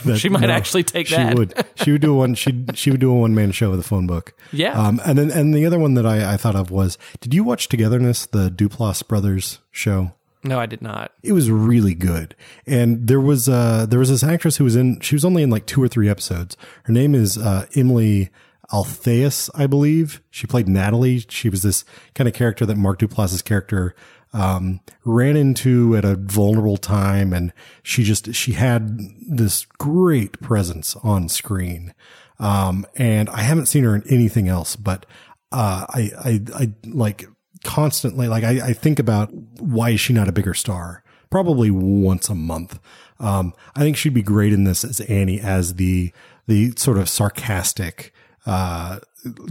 that- 0.05 0.19
she 0.19 0.29
might 0.29 0.41
no, 0.43 0.49
actually 0.51 0.83
take 0.85 1.07
she 1.07 1.17
that. 1.17 1.37
would. 1.37 1.55
She 1.77 1.93
would 1.93 2.01
do 2.01 2.13
a 2.13 2.17
one. 2.17 2.35
She 2.35 2.65
she 2.75 2.91
would 2.91 3.01
do 3.01 3.11
a 3.11 3.15
one 3.15 3.35
man 3.35 3.53
show 3.53 3.71
with 3.71 3.81
a 3.81 3.85
phone 3.85 4.07
book. 4.07 4.33
Yeah. 4.53 4.73
Um. 4.73 5.01
And 5.05 5.19
then 5.19 5.31
and 5.31 5.55
the 5.55 5.67
other 5.67 5.79
one 5.79 5.95
that 5.95 6.07
I 6.07 6.33
I 6.35 6.37
thought 6.37 6.57
of 6.57 6.71
was 6.71 6.99
Did 7.21 7.33
you 7.35 7.45
watch 7.45 7.69
Togetherness, 7.69 8.27
the 8.27 8.51
Duplass 8.51 9.07
brothers 9.07 9.61
show? 9.71 10.13
No, 10.43 10.59
I 10.59 10.67
did 10.67 10.81
not. 10.83 11.13
It 11.23 11.33
was 11.33 11.51
really 11.51 11.95
good. 11.95 12.35
And 12.67 13.07
there 13.09 13.21
was 13.21 13.49
uh 13.49 13.87
there 13.87 13.99
was 13.99 14.09
this 14.11 14.23
actress 14.23 14.57
who 14.57 14.65
was 14.65 14.75
in. 14.77 15.01
She 15.01 15.15
was 15.15 15.25
only 15.25 15.43
in 15.43 15.51
like 15.51 15.67
two 15.67 15.83
or 15.83 15.89
three 15.89 16.09
episodes. 16.09 16.57
Her 16.85 16.93
name 16.93 17.15
is 17.15 17.37
uh 17.39 17.67
Emily. 17.77 18.31
Althaus, 18.73 19.49
I 19.55 19.69
believe. 19.69 20.21
She 20.31 20.49
played 20.49 20.69
Natalie. 20.69 21.21
She 21.29 21.49
was 21.49 21.63
this 21.63 21.85
kind 22.15 22.27
of 22.27 22.35
character 22.35 22.67
that 22.67 22.77
Mark 22.77 22.99
Duplass's 22.99 23.41
character 23.41 23.95
um, 24.33 24.81
ran 25.05 25.37
into 25.37 25.97
at 25.97 26.05
a 26.05 26.17
vulnerable 26.17 26.77
time, 26.77 27.33
and 27.33 27.53
she 27.83 28.05
just 28.05 28.35
she 28.35 28.53
had 28.53 28.99
this 29.27 29.65
great 29.79 30.41
presence 30.41 30.97
on 30.97 31.29
screen. 31.29 31.95
Um, 32.39 32.87
and 32.97 33.31
I 33.31 33.41
haven't 33.41 33.67
seen 33.67 33.85
her 33.85 33.95
in 33.95 34.03
anything 34.09 34.49
else, 34.49 34.77
but 34.77 35.07
uh, 35.53 35.87
I 35.89 36.11
I 36.19 36.41
I 36.55 36.73
like 36.85 37.27
constantly 37.65 38.29
like 38.29 38.45
I, 38.45 38.69
I 38.69 38.73
think 38.73 38.99
about 38.99 39.33
why 39.33 39.91
is 39.91 40.01
she 40.01 40.13
not 40.13 40.29
a 40.29 40.33
bigger 40.33 40.55
star? 40.55 41.03
Probably 41.31 41.71
once 41.71 42.29
a 42.29 42.35
month. 42.35 42.79
Um, 43.19 43.55
I 43.75 43.81
think 43.81 43.97
she'd 43.97 44.15
be 44.15 44.23
great 44.23 44.53
in 44.53 44.65
this 44.65 44.85
as 44.85 45.01
Annie, 45.01 45.41
as 45.41 45.75
the 45.75 46.13
the 46.47 46.73
sort 46.77 46.99
of 46.99 47.09
sarcastic 47.09 48.13
uh, 48.45 49.01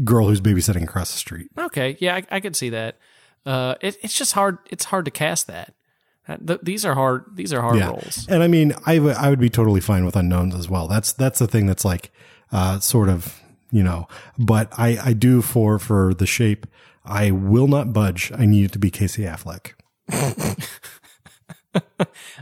girl 0.04 0.28
who's 0.28 0.42
babysitting 0.42 0.84
across 0.84 1.12
the 1.12 1.18
street. 1.18 1.50
Okay, 1.58 1.98
yeah, 2.00 2.16
I, 2.16 2.24
I 2.38 2.40
could 2.40 2.56
see 2.56 2.70
that. 2.70 2.98
Uh, 3.46 3.76
it, 3.82 3.98
it's 4.02 4.14
just 4.14 4.34
hard. 4.34 4.58
It's 4.70 4.86
hard 4.86 5.06
to 5.06 5.12
cast 5.12 5.48
that. 5.48 5.74
Th- 6.46 6.60
these 6.64 6.86
are 6.86 6.96
hard. 6.96 7.26
These 7.36 7.54
are 7.54 7.62
hard 7.62 7.80
roles. 7.80 8.28
And 8.28 8.42
I 8.42 8.48
mean, 8.48 8.74
I 8.86 9.00
would 9.00 9.16
I 9.16 9.30
would 9.30 9.40
be 9.40 9.50
totally 9.50 9.82
fine 9.82 10.06
with 10.06 10.16
unknowns 10.16 10.56
as 10.56 10.70
well. 10.70 10.88
That's 10.88 11.14
that's 11.14 11.40
the 11.40 11.48
thing 11.48 11.68
that's 11.68 11.86
like 11.86 12.12
uh, 12.52 12.80
sort 12.80 13.10
of 13.10 13.40
you 13.72 13.84
know. 13.84 14.08
But 14.38 14.74
I 14.78 14.98
I 15.04 15.14
do 15.14 15.42
for 15.42 15.78
for 15.78 16.14
the 16.14 16.26
shape. 16.26 16.66
I 17.06 17.30
will 17.30 17.68
not 17.68 17.94
budge. 17.94 18.32
I 18.36 18.46
need 18.48 18.66
it 18.66 18.72
to 18.72 18.80
be 18.80 18.90
Casey 18.90 19.24
Affleck. 19.24 19.74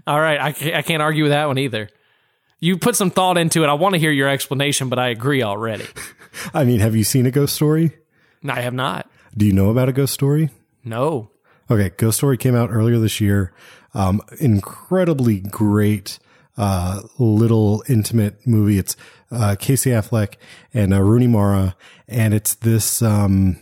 All 0.07 0.19
right, 0.19 0.39
I 0.39 0.51
can't, 0.53 0.75
I 0.75 0.81
can't 0.81 1.01
argue 1.01 1.23
with 1.23 1.31
that 1.31 1.47
one 1.47 1.57
either. 1.57 1.89
You 2.59 2.77
put 2.77 2.95
some 2.95 3.11
thought 3.11 3.37
into 3.37 3.63
it. 3.63 3.67
I 3.67 3.73
want 3.73 3.93
to 3.93 3.99
hear 3.99 4.11
your 4.11 4.29
explanation, 4.29 4.87
but 4.87 4.99
I 4.99 5.09
agree 5.09 5.43
already. 5.43 5.85
I 6.53 6.63
mean, 6.63 6.79
have 6.79 6.95
you 6.95 7.03
seen 7.03 7.25
a 7.25 7.31
ghost 7.31 7.55
story? 7.55 7.91
I 8.47 8.61
have 8.61 8.73
not. 8.73 9.09
Do 9.35 9.45
you 9.45 9.51
know 9.51 9.69
about 9.69 9.89
a 9.89 9.91
ghost 9.91 10.13
story? 10.13 10.49
No. 10.83 11.31
Okay, 11.71 11.91
Ghost 11.97 12.17
Story 12.17 12.37
came 12.37 12.55
out 12.55 12.69
earlier 12.71 12.99
this 12.99 13.21
year. 13.21 13.53
Um, 13.93 14.21
incredibly 14.39 15.39
great, 15.39 16.19
uh, 16.57 17.01
little 17.17 17.83
intimate 17.87 18.45
movie. 18.45 18.77
It's 18.77 18.95
uh, 19.31 19.55
Casey 19.57 19.91
Affleck 19.91 20.35
and 20.73 20.93
uh, 20.93 21.01
Rooney 21.01 21.27
Mara, 21.27 21.75
and 22.07 22.33
it's 22.33 22.55
this 22.55 23.01
um, 23.01 23.57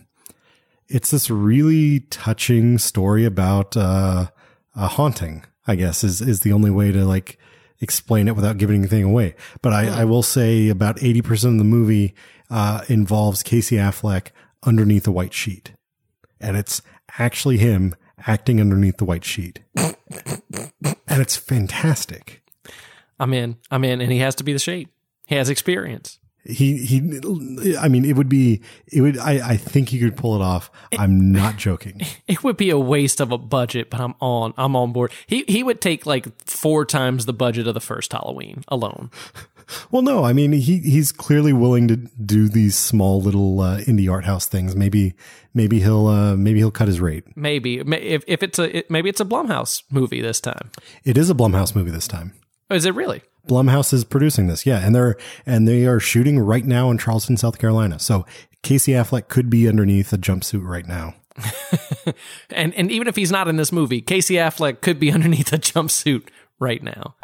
it's 0.88 1.12
this 1.12 1.30
really 1.30 2.02
touching 2.10 2.78
story 2.78 3.24
about 3.26 3.78
uh, 3.78 4.28
a 4.76 4.88
haunting. 4.88 5.46
I 5.68 5.76
guess 5.76 6.04
is 6.04 6.22
is 6.22 6.40
the 6.40 6.54
only 6.54 6.72
way 6.72 6.92
to 6.92 7.06
like 7.06 7.38
explain 7.80 8.28
it 8.28 8.36
without 8.36 8.58
giving 8.58 8.80
anything 8.80 9.04
away. 9.04 9.36
But 9.62 9.74
I, 9.74 10.02
I 10.02 10.06
will 10.06 10.24
say 10.24 10.70
about 10.70 11.02
eighty 11.04 11.22
percent 11.22 11.54
of 11.54 11.60
the 11.60 11.66
movie 11.66 12.16
uh, 12.50 12.84
involves 12.88 13.44
Casey 13.44 13.76
Affleck 13.76 14.30
underneath 14.64 15.08
a 15.08 15.12
white 15.12 15.34
sheet 15.34 15.72
and 16.42 16.58
it's 16.58 16.82
actually 17.18 17.58
him 17.58 17.96
acting 18.28 18.60
underneath 18.62 18.98
the 18.98 19.06
white 19.06 19.26
sheet. 19.26 19.60
and 19.76 19.96
it's 21.10 21.36
fantastic. 21.36 22.44
I'm 23.20 23.34
in. 23.34 23.58
I'm 23.70 23.84
in, 23.84 24.02
and 24.02 24.12
he 24.12 24.20
has 24.20 24.36
to 24.36 24.44
be 24.44 24.54
the 24.54 24.60
shape. 24.60 24.90
He 25.28 25.36
has 25.36 25.50
experience. 25.50 26.20
He 26.44 26.78
he 26.78 27.78
I 27.78 27.88
mean 27.88 28.04
it 28.04 28.16
would 28.16 28.30
be 28.30 28.62
it 28.92 29.02
would 29.02 29.18
I, 29.20 29.52
I 29.52 29.58
think 29.58 29.90
he 29.90 30.00
could 30.00 30.18
pull 30.18 30.36
it 30.36 30.42
off. 30.42 30.72
I'm 30.98 31.32
not 31.32 31.58
joking. 31.58 32.02
It 32.28 32.44
would 32.44 32.56
be 32.56 32.70
a 32.70 32.80
waste 32.80 33.20
of 33.20 33.32
a 33.32 33.38
budget, 33.38 33.90
but 33.90 34.00
I'm 34.00 34.16
on. 34.22 34.54
I'm 34.58 34.76
on 34.76 34.94
board. 34.94 35.12
He 35.28 35.44
he 35.48 35.64
would 35.64 35.82
take 35.82 36.06
like 36.06 36.26
four 36.46 36.86
times 36.86 37.26
the 37.26 37.34
budget 37.34 37.68
of 37.68 37.74
the 37.74 37.82
first 37.82 38.14
Halloween 38.14 38.64
alone. 38.68 39.12
Well 39.90 40.02
no, 40.02 40.24
I 40.24 40.34
mean 40.34 40.52
he 40.52 40.80
he's 40.80 41.12
clearly 41.12 41.54
willing 41.54 41.88
to 41.88 41.96
do 41.96 42.50
these 42.50 42.76
small 42.76 43.22
little 43.22 43.62
uh, 43.62 43.80
indie 43.82 44.12
art 44.12 44.26
house 44.26 44.46
things. 44.46 44.76
Maybe 44.76 45.14
maybe 45.54 45.80
he'll 45.80 46.08
uh, 46.08 46.36
maybe 46.36 46.60
he'll 46.60 46.72
cut 46.72 46.88
his 46.88 47.00
rate. 47.00 47.24
Maybe 47.38 47.80
if 47.80 48.24
if 48.28 48.44
it's 48.44 48.60
a 48.60 48.78
it, 48.80 48.92
maybe 48.92 49.10
it's 49.10 49.22
a 49.22 49.26
Blumhouse 49.26 49.84
movie 49.90 50.22
this 50.22 50.42
time. 50.42 50.72
It 51.04 51.18
is 51.18 51.30
a 51.30 51.34
Blumhouse 51.34 51.76
movie 51.76 51.92
this 51.92 52.08
time. 52.08 52.34
Oh, 52.72 52.74
is 52.74 52.86
it 52.86 52.96
really? 52.96 53.22
Blumhouse 53.50 53.92
is 53.92 54.06
producing 54.06 54.48
this, 54.48 54.66
yeah, 54.66 54.80
and 54.80 54.96
they're 54.96 55.18
and 55.46 55.68
they 55.68 55.86
are 55.86 56.00
shooting 56.00 56.40
right 56.40 56.64
now 56.64 56.90
in 56.90 56.98
Charleston, 56.98 57.36
South 57.36 57.60
Carolina. 57.60 58.00
So 58.00 58.26
Casey 58.64 58.94
Affleck 58.94 59.28
could 59.28 59.50
be 59.50 59.68
underneath 59.68 60.14
a 60.14 60.18
jumpsuit 60.18 60.66
right 60.66 60.88
now. 60.88 61.16
And 62.50 62.74
and 62.76 62.92
even 62.92 63.08
if 63.08 63.16
he's 63.16 63.32
not 63.32 63.48
in 63.48 63.58
this 63.58 63.72
movie, 63.72 64.02
Casey 64.02 64.36
Affleck 64.36 64.82
could 64.82 65.00
be 65.00 65.12
underneath 65.14 65.52
a 65.52 65.58
jumpsuit 65.58 66.30
right 66.60 66.82
now. 66.82 67.16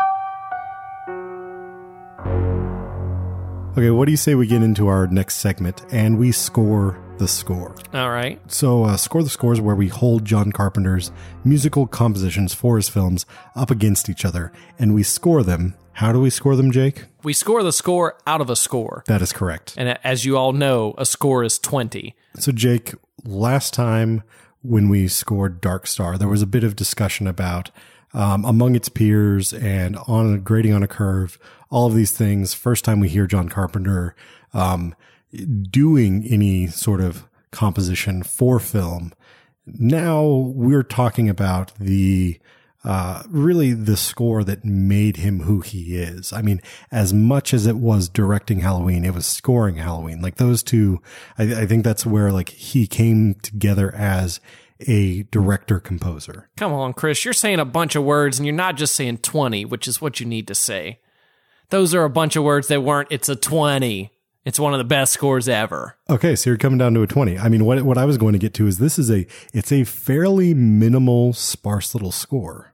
Okay, 3.78 3.90
what 3.92 4.06
do 4.06 4.12
you 4.12 4.18
say 4.18 4.36
we 4.36 4.48
get 4.48 4.64
into 4.64 4.88
our 4.88 5.08
next 5.08 5.36
segment 5.36 5.86
and 5.92 6.18
we 6.18 6.32
score 6.32 7.02
the 7.18 7.28
score? 7.28 7.76
All 7.94 8.10
right. 8.10 8.40
So, 8.52 8.84
uh, 8.84 8.98
score 8.98 9.24
the 9.24 9.30
score 9.30 9.54
is 9.54 9.62
where 9.62 9.76
we 9.76 9.88
hold 9.88 10.26
John 10.26 10.52
Carpenter's 10.52 11.12
musical 11.44 11.88
compositions 11.88 12.54
for 12.54 12.78
his 12.78 12.90
films 12.90 13.26
up 13.56 13.72
against 13.72 14.10
each 14.10 14.26
other 14.26 14.52
and 14.80 14.94
we 14.94 15.04
score 15.04 15.44
them. 15.44 15.76
How 15.94 16.12
do 16.12 16.20
we 16.20 16.30
score 16.30 16.56
them, 16.56 16.72
Jake? 16.72 17.06
We 17.24 17.34
score 17.34 17.64
the 17.64 17.72
score 17.72 18.18
out 18.28 18.40
of 18.40 18.50
a 18.50 18.56
score. 18.56 19.04
That 19.08 19.22
is 19.22 19.34
correct. 19.34 19.74
And 19.78 19.98
as 20.04 20.26
you 20.26 20.38
all 20.38 20.54
know, 20.54 20.94
a 20.98 21.06
score 21.06 21.44
is 21.44 21.58
20. 21.58 22.16
So, 22.38 22.52
Jake, 22.52 22.94
last 23.24 23.74
time 23.74 24.22
when 24.62 24.90
we 24.90 25.08
scored 25.08 25.60
Dark 25.60 25.88
Star, 25.88 26.18
there 26.18 26.28
was 26.28 26.44
a 26.44 26.48
bit 26.48 26.64
of 26.64 26.76
discussion 26.76 27.26
about 27.26 27.72
um, 28.14 28.46
among 28.46 28.76
its 28.76 28.90
peers 28.90 29.54
and 29.54 29.98
on 30.08 30.34
a 30.34 30.38
grading 30.38 30.74
on 30.74 30.84
a 30.84 30.88
curve, 30.88 31.40
all 31.70 31.88
of 31.88 31.96
these 31.96 32.12
things. 32.12 32.54
First 32.54 32.86
time 32.86 33.00
we 33.00 33.10
hear 33.10 33.28
John 33.28 33.50
Carpenter 33.50 34.16
um, 34.54 34.96
doing 35.32 36.26
any 36.30 36.68
sort 36.68 37.02
of 37.02 37.28
composition 37.52 38.24
for 38.24 38.60
film. 38.60 39.14
Now 39.66 40.26
we're 40.26 40.84
talking 40.84 41.30
about 41.30 41.74
the 41.76 42.40
uh, 42.84 43.24
really 43.28 43.74
the 43.74 43.98
score 43.98 44.44
that 44.46 44.64
made 44.64 45.18
him 45.18 45.42
who 45.42 45.60
he 45.60 45.98
is. 45.98 46.32
I 46.32 46.42
mean, 46.42 46.62
as 46.90 47.14
much 47.14 47.54
as 47.54 47.66
it 47.66 47.76
was 47.76 48.08
directing 48.08 48.60
Halloween, 48.60 49.04
it 49.04 49.14
was 49.14 49.26
scoring 49.26 49.76
Halloween. 49.76 50.22
Like 50.22 50.36
those 50.36 50.64
two, 50.64 51.02
I, 51.38 51.64
I 51.64 51.66
think 51.66 51.84
that's 51.84 52.06
where 52.06 52.32
like 52.32 52.50
he 52.50 52.88
came 52.88 53.34
together 53.36 53.94
as 53.94 54.40
a 54.88 55.24
director 55.24 55.80
composer. 55.80 56.50
Come 56.56 56.72
on, 56.72 56.94
Chris. 56.94 57.26
You're 57.26 57.34
saying 57.34 57.60
a 57.60 57.66
bunch 57.66 57.96
of 57.96 58.04
words 58.04 58.40
and 58.40 58.46
you're 58.46 58.56
not 58.56 58.78
just 58.78 58.96
saying 58.96 59.18
20, 59.18 59.66
which 59.66 59.88
is 59.88 60.00
what 60.00 60.20
you 60.20 60.26
need 60.26 60.48
to 60.48 60.56
say. 60.56 61.00
Those 61.70 61.94
are 61.94 62.04
a 62.04 62.10
bunch 62.10 62.36
of 62.36 62.44
words 62.44 62.68
that 62.68 62.84
weren't, 62.84 63.10
it's 63.12 63.28
a 63.28 63.36
20. 63.36 64.12
It's 64.48 64.60
one 64.60 64.74
of 64.74 64.78
the 64.78 64.86
best 64.86 65.12
scores 65.12 65.50
ever. 65.50 65.98
Okay, 66.10 66.34
so 66.36 66.50
you're 66.50 66.58
coming 66.58 66.78
down 66.80 66.94
to 66.94 67.02
a 67.02 67.08
20. 67.08 67.38
I 67.38 67.50
mean, 67.50 67.66
what 67.66 67.82
what 67.84 67.98
I 67.98 68.06
was 68.06 68.18
going 68.18 68.32
to 68.32 68.40
get 68.40 68.54
to 68.56 68.66
is 68.68 68.78
this 68.78 68.98
is 68.98 69.12
a 69.12 69.28
it's 69.54 69.74
a 69.74 69.84
fairly 69.84 70.54
minimal 70.54 71.34
sparse 71.34 71.94
little 71.94 72.14
score. 72.14 72.74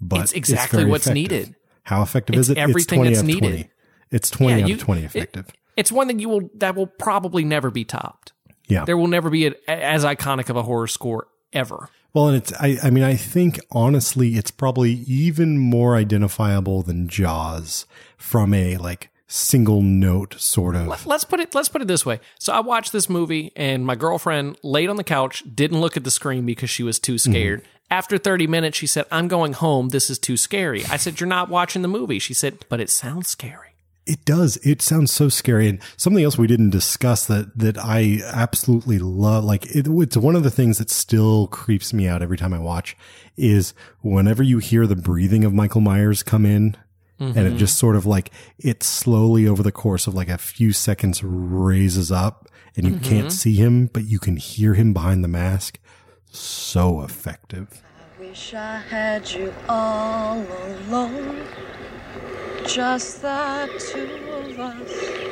But 0.00 0.20
It's 0.20 0.32
exactly 0.32 0.80
very 0.80 0.90
what's 0.90 1.06
effective. 1.06 1.22
needed. 1.32 1.54
How 1.84 2.02
effective 2.02 2.36
It's 2.36 2.48
is 2.48 2.50
it? 2.50 2.58
everything 2.58 2.80
it's 2.80 2.86
20 2.86 3.08
that's 3.08 3.18
out 3.18 3.22
of 3.22 3.26
needed. 3.26 3.40
20. 3.40 3.70
It's 4.10 4.30
20 4.30 4.52
Yeah, 4.58 4.62
out 4.64 4.68
you- 4.68 4.74
of 4.74 4.80
20 4.80 5.00
it- 5.00 5.04
effective. 5.06 5.46
It's 5.76 5.90
one 5.92 6.08
that 6.08 6.20
you 6.20 6.28
will, 6.28 6.50
that 6.56 6.74
will 6.76 6.88
probably 6.88 7.42
never 7.44 7.70
be 7.70 7.84
topped. 7.84 8.32
yeah. 8.68 8.84
There 8.84 8.96
will 8.98 9.06
never 9.08 9.30
be 9.30 9.46
a, 9.46 9.54
as 9.66 10.04
iconic 10.04 10.50
of 10.50 10.56
a 10.56 10.62
horror 10.64 10.88
score 10.88 11.28
ever. 11.54 11.88
Well, 12.12 12.28
and 12.28 12.36
it's, 12.36 12.52
I, 12.54 12.76
I 12.82 12.90
mean, 12.90 13.04
I 13.04 13.14
think 13.16 13.58
honestly, 13.70 14.34
it's 14.34 14.50
probably 14.50 14.92
even 15.06 15.56
more 15.58 15.96
identifiable 15.96 16.82
than 16.82 17.08
Jaws 17.08 17.86
from 18.18 18.52
a 18.52 18.76
like 18.76 19.08
single 19.28 19.82
note 19.82 20.34
sort 20.38 20.74
of. 20.74 21.06
let's 21.06 21.24
put 21.24 21.38
it 21.38 21.54
let's 21.54 21.68
put 21.68 21.82
it 21.82 21.88
this 21.88 22.04
way. 22.04 22.18
So 22.38 22.52
I 22.52 22.60
watched 22.60 22.92
this 22.92 23.08
movie 23.08 23.52
and 23.54 23.86
my 23.86 23.94
girlfriend 23.94 24.58
laid 24.62 24.88
on 24.88 24.96
the 24.96 25.04
couch, 25.04 25.44
didn't 25.54 25.80
look 25.80 25.96
at 25.96 26.04
the 26.04 26.10
screen 26.10 26.44
because 26.46 26.70
she 26.70 26.82
was 26.82 26.98
too 26.98 27.14
mm-hmm. 27.14 27.32
scared. 27.32 27.62
After 27.90 28.18
30 28.18 28.46
minutes 28.46 28.76
she 28.76 28.86
said, 28.86 29.04
"I'm 29.12 29.28
going 29.28 29.52
home. 29.52 29.90
This 29.90 30.10
is 30.10 30.18
too 30.18 30.36
scary." 30.36 30.84
I 30.86 30.96
said, 30.96 31.20
"You're 31.20 31.28
not 31.28 31.48
watching 31.48 31.82
the 31.82 31.88
movie." 31.88 32.18
She 32.18 32.34
said, 32.34 32.64
"But 32.68 32.80
it 32.80 32.90
sounds 32.90 33.28
scary." 33.28 33.68
It 34.08 34.24
does. 34.24 34.56
It 34.58 34.80
sounds 34.80 35.12
so 35.12 35.28
scary. 35.28 35.68
And 35.68 35.80
something 35.98 36.24
else 36.24 36.38
we 36.38 36.46
didn't 36.46 36.70
discuss 36.70 37.26
that, 37.26 37.58
that 37.58 37.76
I 37.76 38.22
absolutely 38.24 38.98
love, 38.98 39.44
like 39.44 39.66
it, 39.66 39.86
it's 39.86 40.16
one 40.16 40.34
of 40.34 40.42
the 40.42 40.50
things 40.50 40.78
that 40.78 40.88
still 40.88 41.46
creeps 41.48 41.92
me 41.92 42.08
out 42.08 42.22
every 42.22 42.38
time 42.38 42.54
I 42.54 42.58
watch 42.58 42.96
is 43.36 43.74
whenever 44.00 44.42
you 44.42 44.58
hear 44.58 44.86
the 44.86 44.96
breathing 44.96 45.44
of 45.44 45.52
Michael 45.52 45.82
Myers 45.82 46.22
come 46.22 46.46
in 46.46 46.74
and 47.20 47.38
it 47.38 47.50
mm-hmm. 47.50 47.56
just 47.56 47.78
sort 47.78 47.96
of 47.96 48.06
like, 48.06 48.30
it 48.58 48.82
slowly 48.82 49.46
over 49.46 49.62
the 49.62 49.72
course 49.72 50.06
of 50.06 50.14
like 50.14 50.28
a 50.28 50.38
few 50.38 50.72
seconds 50.72 51.22
raises 51.22 52.12
up 52.12 52.48
and 52.76 52.86
you 52.86 52.92
can't 53.00 53.26
mm-hmm. 53.26 53.28
see 53.28 53.54
him, 53.54 53.86
but 53.86 54.04
you 54.04 54.18
can 54.20 54.36
hear 54.36 54.74
him 54.74 54.92
behind 54.92 55.24
the 55.24 55.28
mask. 55.28 55.80
So 56.30 57.02
effective. 57.02 57.82
I 57.98 58.20
Wish 58.20 58.54
I 58.54 58.78
had 58.78 59.30
you 59.30 59.52
all 59.68 60.44
alone. 60.86 61.44
Just 62.66 63.22
the 63.22 63.68
two 63.78 64.08
of 64.32 64.60
us. 64.60 65.28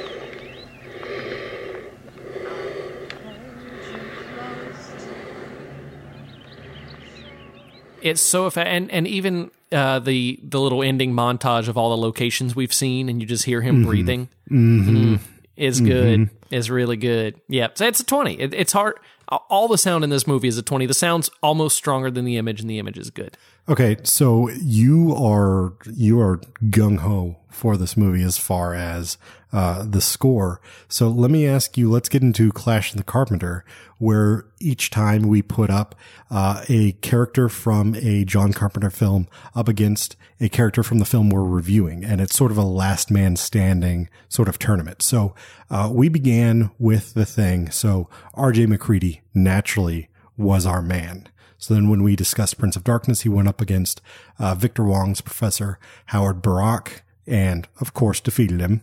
It's 8.02 8.20
so 8.20 8.46
effective. 8.46 8.72
and 8.72 8.90
and 8.90 9.06
even 9.06 9.50
uh, 9.72 9.98
the 9.98 10.38
the 10.42 10.60
little 10.60 10.82
ending 10.82 11.12
montage 11.12 11.68
of 11.68 11.76
all 11.76 11.90
the 11.90 11.96
locations 11.96 12.54
we've 12.54 12.72
seen, 12.72 13.08
and 13.08 13.20
you 13.20 13.26
just 13.26 13.44
hear 13.44 13.60
him 13.60 13.84
breathing. 13.84 14.28
Mm, 14.50 15.20
is 15.56 15.80
good. 15.80 16.30
Is 16.50 16.70
really 16.70 16.96
good. 16.96 17.40
Yeah, 17.48 17.68
so 17.74 17.86
it's 17.86 18.00
a 18.00 18.04
twenty. 18.04 18.38
It, 18.38 18.54
it's 18.54 18.72
hard. 18.72 18.98
All 19.28 19.66
the 19.66 19.78
sound 19.78 20.04
in 20.04 20.10
this 20.10 20.26
movie 20.26 20.46
is 20.48 20.56
a 20.56 20.62
twenty. 20.62 20.86
The 20.86 20.94
sound's 20.94 21.30
almost 21.42 21.76
stronger 21.76 22.10
than 22.10 22.24
the 22.24 22.36
image, 22.36 22.60
and 22.60 22.70
the 22.70 22.78
image 22.78 22.98
is 22.98 23.10
good. 23.10 23.36
Okay, 23.68 23.96
so 24.04 24.48
you 24.50 25.12
are 25.16 25.72
you 25.92 26.20
are 26.20 26.40
gung 26.66 26.98
ho 26.98 27.38
for 27.50 27.76
this 27.76 27.96
movie 27.96 28.22
as 28.22 28.38
far 28.38 28.74
as 28.74 29.18
uh, 29.52 29.84
the 29.84 30.00
score. 30.00 30.60
So 30.88 31.08
let 31.08 31.32
me 31.32 31.48
ask 31.48 31.76
you. 31.76 31.90
Let's 31.90 32.08
get 32.08 32.22
into 32.22 32.52
Clash 32.52 32.92
of 32.92 32.96
the 32.96 33.02
Carpenter, 33.02 33.64
where 33.98 34.46
each 34.60 34.90
time 34.90 35.22
we 35.22 35.42
put 35.42 35.68
up 35.68 35.96
uh, 36.30 36.62
a 36.68 36.92
character 36.92 37.48
from 37.48 37.96
a 37.96 38.24
John 38.24 38.52
Carpenter 38.52 38.90
film 38.90 39.26
up 39.52 39.66
against 39.66 40.14
a 40.40 40.48
character 40.48 40.84
from 40.84 41.00
the 41.00 41.04
film 41.04 41.28
we're 41.28 41.42
reviewing, 41.42 42.04
and 42.04 42.20
it's 42.20 42.36
sort 42.36 42.52
of 42.52 42.58
a 42.58 42.62
last 42.62 43.10
man 43.10 43.34
standing 43.34 44.08
sort 44.28 44.48
of 44.48 44.60
tournament. 44.60 45.02
So 45.02 45.34
uh, 45.70 45.90
we 45.92 46.08
began 46.08 46.70
with 46.78 47.14
the 47.14 47.26
thing. 47.26 47.72
So 47.72 48.08
R.J. 48.34 48.66
MacReady 48.66 49.22
naturally 49.34 50.08
was 50.36 50.66
our 50.66 50.82
man. 50.82 51.26
So 51.58 51.74
then 51.74 51.88
when 51.88 52.02
we 52.02 52.16
discussed 52.16 52.58
Prince 52.58 52.76
of 52.76 52.84
Darkness, 52.84 53.22
he 53.22 53.28
went 53.28 53.48
up 53.48 53.60
against 53.60 54.00
uh, 54.38 54.54
Victor 54.54 54.84
Wong's 54.84 55.20
professor, 55.20 55.78
Howard 56.06 56.42
Birack, 56.42 57.00
and 57.26 57.66
of 57.80 57.94
course 57.94 58.20
defeated 58.20 58.60
him. 58.60 58.82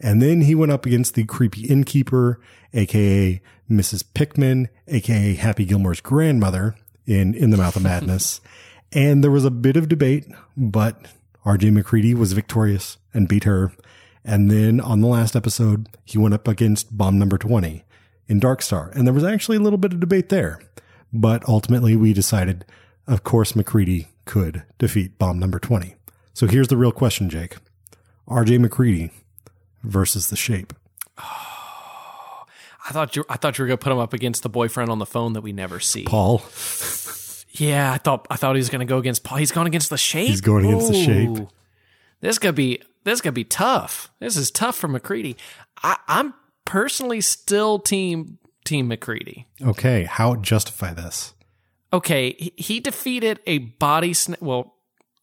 And 0.00 0.20
then 0.20 0.42
he 0.42 0.54
went 0.54 0.72
up 0.72 0.86
against 0.86 1.14
the 1.14 1.24
creepy 1.24 1.66
innkeeper, 1.66 2.40
aka 2.72 3.40
Mrs. 3.70 4.04
Pickman, 4.14 4.68
aka 4.88 5.34
Happy 5.34 5.64
Gilmore's 5.64 6.00
grandmother 6.00 6.74
in 7.06 7.34
In 7.34 7.50
the 7.50 7.56
Mouth 7.56 7.76
of 7.76 7.82
Madness. 7.82 8.40
and 8.92 9.22
there 9.22 9.30
was 9.30 9.44
a 9.44 9.50
bit 9.50 9.76
of 9.76 9.88
debate, 9.88 10.26
but 10.56 11.06
RJ 11.44 11.72
MacReady 11.72 12.14
was 12.14 12.32
victorious 12.32 12.96
and 13.12 13.28
beat 13.28 13.44
her. 13.44 13.72
And 14.24 14.50
then 14.50 14.80
on 14.80 15.00
the 15.00 15.06
last 15.06 15.36
episode, 15.36 15.88
he 16.04 16.16
went 16.16 16.34
up 16.34 16.48
against 16.48 16.96
bomb 16.96 17.18
number 17.18 17.36
20 17.36 17.84
in 18.28 18.40
Dark 18.40 18.62
Star. 18.62 18.90
And 18.94 19.06
there 19.06 19.12
was 19.12 19.24
actually 19.24 19.58
a 19.58 19.60
little 19.60 19.78
bit 19.78 19.92
of 19.92 20.00
debate 20.00 20.30
there. 20.30 20.60
But 21.14 21.48
ultimately, 21.48 21.94
we 21.96 22.12
decided, 22.12 22.64
of 23.06 23.22
course, 23.22 23.54
MacReady 23.54 24.08
could 24.24 24.64
defeat 24.78 25.16
bomb 25.16 25.38
number 25.38 25.60
20. 25.60 25.94
So 26.34 26.48
here's 26.48 26.68
the 26.68 26.76
real 26.76 26.92
question, 26.92 27.30
Jake 27.30 27.56
RJ 28.28 28.58
MacReady 28.60 29.10
versus 29.84 30.28
the 30.28 30.36
shape. 30.36 30.72
I 32.86 32.92
thought 32.92 33.16
you 33.16 33.24
I 33.30 33.36
thought 33.36 33.56
you 33.56 33.62
were 33.62 33.68
gonna 33.68 33.78
put 33.78 33.92
him 33.92 33.98
up 33.98 34.12
against 34.12 34.42
the 34.42 34.48
boyfriend 34.48 34.90
on 34.90 34.98
the 34.98 35.06
phone 35.06 35.32
that 35.34 35.40
we 35.40 35.52
never 35.52 35.80
see. 35.80 36.04
Paul. 36.04 36.42
Yeah, 37.56 37.92
I 37.92 37.98
thought 37.98 38.26
I 38.30 38.34
thought 38.34 38.56
he 38.56 38.58
was 38.58 38.68
gonna 38.68 38.84
go 38.84 38.98
against 38.98 39.22
Paul. 39.22 39.38
He's 39.38 39.52
going 39.52 39.68
against 39.68 39.88
the 39.88 39.96
shape. 39.96 40.26
He's 40.26 40.40
going 40.40 40.66
against 40.66 40.88
the 40.88 41.04
shape. 41.04 41.46
This 42.20 42.38
gonna 42.40 42.52
be 42.52 42.82
this 43.04 43.20
gonna 43.20 43.30
be 43.30 43.44
tough. 43.44 44.10
This 44.18 44.36
is 44.36 44.50
tough 44.50 44.74
for 44.74 44.88
MacReady. 44.88 45.36
I, 45.80 45.96
I'm 46.08 46.34
personally 46.64 47.20
still 47.20 47.78
team 47.78 48.38
team 48.64 48.88
MacReady. 48.88 49.46
Okay, 49.62 50.04
how 50.04 50.36
justify 50.36 50.92
this? 50.94 51.34
Okay, 51.92 52.34
he, 52.38 52.52
he 52.56 52.80
defeated 52.80 53.40
a 53.46 53.58
body 53.58 54.12
sna- 54.12 54.40
well, 54.40 54.74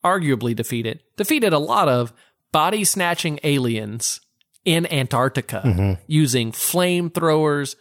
arguably 0.04 0.56
defeated 0.56 1.02
defeated 1.16 1.54
a 1.54 1.60
lot 1.60 1.88
of 1.88 2.12
body 2.52 2.84
snatching 2.84 3.40
aliens 3.44 4.20
in 4.66 4.92
Antarctica 4.92 5.98
using 6.08 6.52
flamethrowers, 6.52 7.76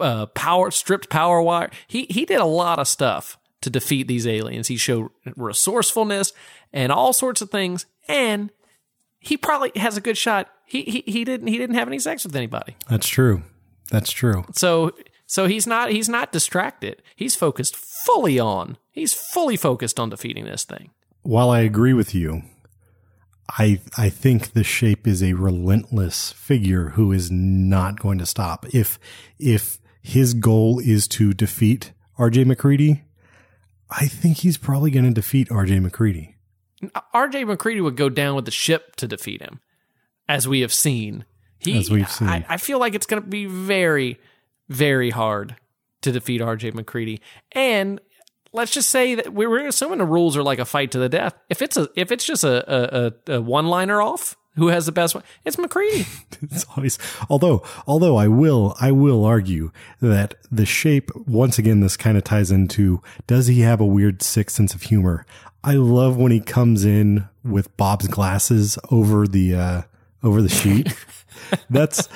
uh, 0.00 0.26
power 0.26 0.70
stripped 0.70 1.08
power 1.08 1.40
wire. 1.40 1.70
He 1.86 2.06
he 2.10 2.24
did 2.24 2.40
a 2.40 2.46
lot 2.46 2.78
of 2.78 2.88
stuff 2.88 3.38
to 3.62 3.70
defeat 3.70 4.06
these 4.08 4.26
aliens. 4.26 4.68
He 4.68 4.76
showed 4.76 5.08
resourcefulness 5.36 6.32
and 6.72 6.92
all 6.92 7.12
sorts 7.12 7.42
of 7.42 7.50
things, 7.50 7.86
and 8.08 8.50
he 9.18 9.36
probably 9.36 9.72
has 9.76 9.96
a 9.96 10.00
good 10.00 10.16
shot. 10.16 10.48
He 10.66 10.82
he 10.82 11.04
he 11.06 11.24
didn't 11.24 11.48
he 11.48 11.58
didn't 11.58 11.76
have 11.76 11.88
any 11.88 11.98
sex 11.98 12.24
with 12.24 12.36
anybody, 12.36 12.76
That's 12.88 13.08
true. 13.08 13.42
That's 13.90 14.10
true. 14.10 14.44
so 14.52 14.92
so 15.26 15.46
he's 15.46 15.66
not 15.66 15.90
he's 15.90 16.08
not 16.08 16.32
distracted. 16.32 17.02
He's 17.14 17.34
focused 17.34 17.76
fully 17.76 18.38
on 18.38 18.78
he's 18.92 19.14
fully 19.14 19.56
focused 19.56 20.00
on 20.00 20.10
defeating 20.10 20.44
this 20.44 20.64
thing. 20.64 20.90
While 21.22 21.50
I 21.50 21.60
agree 21.60 21.92
with 21.92 22.14
you, 22.14 22.42
I 23.48 23.80
I 23.96 24.08
think 24.08 24.52
the 24.52 24.64
shape 24.64 25.06
is 25.06 25.22
a 25.22 25.34
relentless 25.34 26.32
figure 26.32 26.90
who 26.90 27.12
is 27.12 27.30
not 27.30 28.00
going 28.00 28.18
to 28.18 28.26
stop. 28.26 28.66
If 28.74 28.98
if 29.38 29.78
his 30.02 30.34
goal 30.34 30.80
is 30.80 31.06
to 31.08 31.32
defeat 31.32 31.92
RJ 32.18 32.44
MacReady, 32.46 33.02
I 33.90 34.06
think 34.06 34.38
he's 34.38 34.56
probably 34.56 34.90
going 34.90 35.04
to 35.04 35.12
defeat 35.12 35.48
RJ 35.48 35.80
MacReady. 35.80 36.34
RJ 37.14 37.46
MacReady 37.46 37.80
would 37.80 37.96
go 37.96 38.08
down 38.08 38.36
with 38.36 38.44
the 38.44 38.50
ship 38.50 38.96
to 38.96 39.08
defeat 39.08 39.42
him, 39.42 39.60
as 40.28 40.46
we 40.48 40.60
have 40.60 40.72
seen. 40.72 41.24
He, 41.58 41.78
As 41.78 41.90
we've 41.90 42.10
seen. 42.10 42.28
I, 42.28 42.44
I 42.48 42.56
feel 42.56 42.78
like 42.78 42.94
it's 42.94 43.06
going 43.06 43.22
to 43.22 43.28
be 43.28 43.46
very, 43.46 44.18
very 44.68 45.10
hard 45.10 45.56
to 46.02 46.12
defeat 46.12 46.40
RJ 46.40 46.74
MacReady. 46.74 47.20
And 47.52 48.00
let's 48.52 48.72
just 48.72 48.90
say 48.90 49.14
that 49.14 49.32
we 49.32 49.46
we're 49.46 49.66
assuming 49.66 49.98
the 49.98 50.04
rules 50.04 50.36
are 50.36 50.42
like 50.42 50.58
a 50.58 50.64
fight 50.64 50.90
to 50.92 50.98
the 50.98 51.08
death. 51.08 51.34
If 51.48 51.62
it's 51.62 51.76
a 51.76 51.88
if 51.96 52.12
it's 52.12 52.24
just 52.24 52.44
a, 52.44 52.72
a, 52.72 53.12
a, 53.28 53.36
a 53.36 53.40
one 53.40 53.66
liner 53.66 54.00
off, 54.02 54.36
who 54.56 54.68
has 54.68 54.86
the 54.86 54.92
best 54.92 55.14
one? 55.14 55.24
It's 55.44 55.58
MacReady. 55.58 56.06
It's 56.42 56.66
always, 56.76 56.98
although, 57.30 57.62
although 57.86 58.16
I 58.16 58.28
will, 58.28 58.76
I 58.78 58.92
will 58.92 59.24
argue 59.24 59.70
that 60.02 60.34
the 60.52 60.66
shape, 60.66 61.10
once 61.14 61.58
again, 61.58 61.80
this 61.80 61.96
kind 61.96 62.18
of 62.18 62.24
ties 62.24 62.50
into, 62.50 63.02
does 63.26 63.46
he 63.46 63.60
have 63.60 63.80
a 63.80 63.86
weird 63.86 64.20
sick 64.22 64.50
sense 64.50 64.74
of 64.74 64.82
humor? 64.82 65.24
I 65.64 65.74
love 65.74 66.18
when 66.18 66.30
he 66.30 66.40
comes 66.40 66.84
in 66.84 67.26
with 67.42 67.74
Bob's 67.78 68.06
glasses 68.06 68.78
over 68.90 69.26
the, 69.26 69.54
uh, 69.54 69.82
over 70.22 70.42
the 70.42 70.50
sheet. 70.50 70.94
that's, 71.70 72.08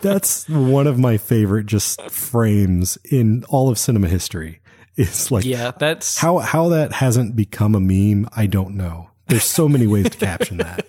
that's 0.00 0.48
one 0.48 0.86
of 0.86 0.98
my 0.98 1.16
favorite 1.16 1.66
just 1.66 2.00
frames 2.10 2.98
in 3.04 3.44
all 3.48 3.68
of 3.68 3.78
cinema 3.78 4.08
history. 4.08 4.60
It's 4.96 5.30
like, 5.30 5.44
yeah, 5.44 5.72
that's 5.72 6.18
how, 6.18 6.38
how 6.38 6.70
that 6.70 6.92
hasn't 6.92 7.36
become 7.36 7.74
a 7.74 7.80
meme, 7.80 8.28
I 8.34 8.46
don't 8.46 8.76
know. 8.76 9.10
There's 9.26 9.44
so 9.44 9.68
many 9.68 9.86
ways 9.86 10.08
to 10.08 10.16
caption 10.16 10.58
that. 10.58 10.86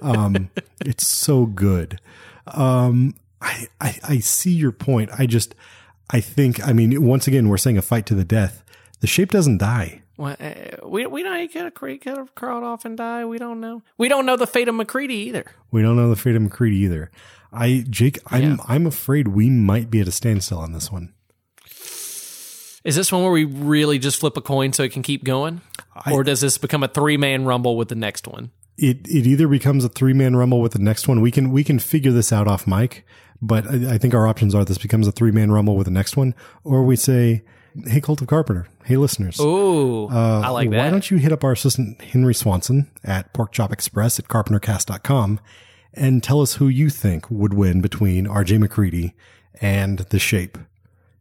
Um, 0.00 0.50
it's 0.80 1.06
so 1.06 1.46
good. 1.46 2.00
Um, 2.46 3.14
I, 3.40 3.68
I, 3.80 3.98
I 4.02 4.18
see 4.18 4.52
your 4.52 4.72
point. 4.72 5.10
I 5.16 5.26
just, 5.26 5.54
I 6.10 6.20
think, 6.20 6.66
I 6.66 6.72
mean, 6.72 7.04
once 7.04 7.28
again, 7.28 7.48
we're 7.48 7.58
saying 7.58 7.78
a 7.78 7.82
fight 7.82 8.06
to 8.06 8.14
the 8.14 8.24
death. 8.24 8.64
The 9.00 9.06
shape 9.06 9.30
doesn't 9.30 9.58
die. 9.58 10.02
Well, 10.18 10.36
uh, 10.40 10.86
we 10.86 11.06
we 11.06 11.22
don't 11.22 11.38
he 11.38 11.48
could 11.48 11.62
have 11.64 11.74
could 11.74 12.00
have 12.06 12.34
crawled 12.34 12.64
off 12.64 12.84
and 12.84 12.96
died. 12.96 13.26
We 13.26 13.38
don't 13.38 13.60
know. 13.60 13.82
We 13.98 14.08
don't 14.08 14.24
know 14.24 14.36
the 14.36 14.46
fate 14.46 14.68
of 14.68 14.74
MacReady 14.74 15.14
either. 15.14 15.44
We 15.70 15.82
don't 15.82 15.96
know 15.96 16.08
the 16.08 16.16
fate 16.16 16.36
of 16.36 16.42
MacReady 16.42 16.76
either. 16.76 17.10
I, 17.52 17.84
Jake, 17.88 18.18
I'm, 18.26 18.42
Yeah. 18.42 18.56
I'm 18.66 18.86
afraid 18.86 19.28
we 19.28 19.48
might 19.50 19.90
be 19.90 20.00
at 20.00 20.08
a 20.08 20.12
standstill 20.12 20.58
on 20.58 20.72
this 20.72 20.90
one. 20.92 21.14
Is 22.84 22.94
this 22.94 23.10
one 23.10 23.22
where 23.22 23.32
we 23.32 23.44
really 23.44 23.98
just 23.98 24.20
flip 24.20 24.36
a 24.36 24.40
coin 24.40 24.72
so 24.72 24.84
it 24.84 24.92
can 24.92 25.02
keep 25.02 25.24
going? 25.24 25.60
or 26.12 26.22
does 26.22 26.40
this 26.40 26.58
become 26.58 26.82
a 26.82 26.88
three 26.88 27.16
man 27.16 27.44
rumble 27.44 27.76
with 27.76 27.88
the 27.88 27.94
next 27.94 28.28
one? 28.28 28.50
It, 28.78 29.08
it 29.08 29.26
either 29.26 29.48
becomes 29.48 29.84
a 29.84 29.88
three 29.88 30.12
man 30.12 30.36
rumble 30.36 30.60
with 30.60 30.72
the 30.72 30.78
next 30.78 31.08
one. 31.08 31.20
We 31.20 31.30
can, 31.30 31.50
we 31.50 31.64
can 31.64 31.78
figure 31.78 32.12
this 32.12 32.32
out 32.32 32.46
off 32.46 32.66
mic, 32.66 33.04
but 33.42 33.66
I, 33.66 33.94
I 33.94 33.98
think 33.98 34.14
our 34.14 34.26
options 34.26 34.54
are 34.54 34.64
this 34.64 34.78
becomes 34.78 35.08
a 35.08 35.12
three 35.12 35.32
man 35.32 35.50
rumble 35.50 35.76
with 35.76 35.86
the 35.86 35.90
next 35.92 36.16
one, 36.16 36.34
or 36.62 36.84
we 36.84 36.94
say, 36.94 37.42
Hey, 37.84 38.00
Cult 38.00 38.22
of 38.22 38.28
Carpenter. 38.28 38.68
Hey, 38.84 38.96
listeners. 38.96 39.40
Ooh, 39.40 40.08
I 40.08 40.48
like 40.48 40.70
that. 40.70 40.76
Why 40.78 40.90
don't 40.90 41.10
you 41.10 41.18
hit 41.18 41.32
up 41.32 41.44
our 41.44 41.52
assistant 41.52 42.00
Henry 42.00 42.34
Swanson 42.34 42.90
at 43.04 43.32
porkchopexpress 43.34 44.18
at 44.18 44.28
carpentercast.com 44.28 45.40
and 45.94 46.22
tell 46.22 46.40
us 46.40 46.54
who 46.54 46.68
you 46.68 46.90
think 46.90 47.30
would 47.30 47.54
win 47.54 47.80
between 47.80 48.26
RJ 48.26 48.58
MacReady 48.60 49.14
and 49.60 49.98
the 49.98 50.18
shape. 50.18 50.58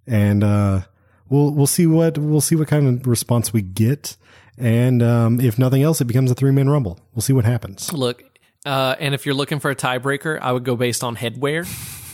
And 0.05 0.43
uh 0.43 0.81
we'll 1.29 1.51
we'll 1.51 1.67
see 1.67 1.87
what 1.87 2.17
we'll 2.17 2.41
see 2.41 2.55
what 2.55 2.67
kind 2.67 2.87
of 2.87 3.07
response 3.07 3.53
we 3.53 3.61
get. 3.61 4.17
And 4.57 5.01
um 5.01 5.39
if 5.39 5.57
nothing 5.57 5.81
else, 5.81 6.01
it 6.01 6.05
becomes 6.05 6.29
a 6.29 6.35
three 6.35 6.51
man 6.51 6.69
rumble. 6.69 6.99
We'll 7.13 7.21
see 7.23 7.33
what 7.33 7.45
happens. 7.45 7.91
Look, 7.93 8.23
uh, 8.65 8.95
and 8.99 9.13
if 9.13 9.25
you're 9.25 9.35
looking 9.35 9.59
for 9.59 9.71
a 9.71 9.75
tiebreaker, 9.75 10.39
I 10.41 10.51
would 10.51 10.63
go 10.63 10.75
based 10.75 11.03
on 11.03 11.15
headwear. 11.15 11.65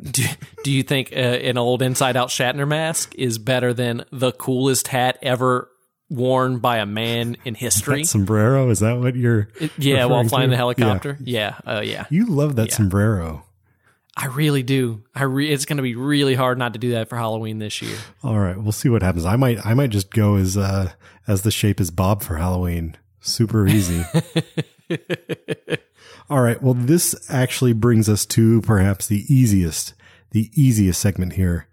do, 0.00 0.24
do 0.62 0.72
you 0.72 0.82
think 0.82 1.12
uh, 1.12 1.16
an 1.16 1.58
old 1.58 1.82
inside 1.82 2.16
out 2.16 2.28
Shatner 2.28 2.66
mask 2.66 3.14
is 3.16 3.38
better 3.38 3.72
than 3.72 4.04
the 4.10 4.32
coolest 4.32 4.88
hat 4.88 5.18
ever 5.22 5.70
worn 6.10 6.58
by 6.58 6.78
a 6.78 6.86
man 6.86 7.36
in 7.44 7.54
history? 7.54 8.04
Sombrero, 8.04 8.70
is 8.70 8.80
that 8.80 8.98
what 8.98 9.16
you're 9.16 9.48
yeah, 9.78 10.04
while 10.06 10.24
flying 10.24 10.48
to? 10.48 10.52
the 10.52 10.56
helicopter. 10.56 11.18
Yeah, 11.20 11.58
uh, 11.66 11.82
yeah. 11.84 12.06
You 12.10 12.26
love 12.26 12.56
that 12.56 12.72
sombrero. 12.72 13.44
I 14.16 14.26
really 14.26 14.62
do. 14.62 15.02
I 15.14 15.24
re- 15.24 15.50
it's 15.50 15.64
going 15.64 15.78
to 15.78 15.82
be 15.82 15.96
really 15.96 16.36
hard 16.36 16.56
not 16.56 16.72
to 16.74 16.78
do 16.78 16.92
that 16.92 17.08
for 17.08 17.16
Halloween 17.16 17.58
this 17.58 17.82
year. 17.82 17.96
All 18.22 18.38
right, 18.38 18.56
we'll 18.56 18.72
see 18.72 18.88
what 18.88 19.02
happens. 19.02 19.24
I 19.24 19.36
might 19.36 19.64
I 19.66 19.74
might 19.74 19.90
just 19.90 20.12
go 20.12 20.36
as 20.36 20.56
uh 20.56 20.92
as 21.26 21.42
the 21.42 21.50
shape 21.50 21.80
as 21.80 21.90
Bob 21.90 22.22
for 22.22 22.36
Halloween. 22.36 22.96
Super 23.20 23.66
easy. 23.66 24.04
All 26.30 26.40
right. 26.40 26.60
Well, 26.62 26.74
this 26.74 27.14
actually 27.30 27.74
brings 27.74 28.08
us 28.08 28.24
to 28.26 28.62
perhaps 28.62 29.06
the 29.06 29.24
easiest, 29.32 29.92
the 30.30 30.50
easiest 30.54 31.00
segment 31.00 31.34
here, 31.34 31.66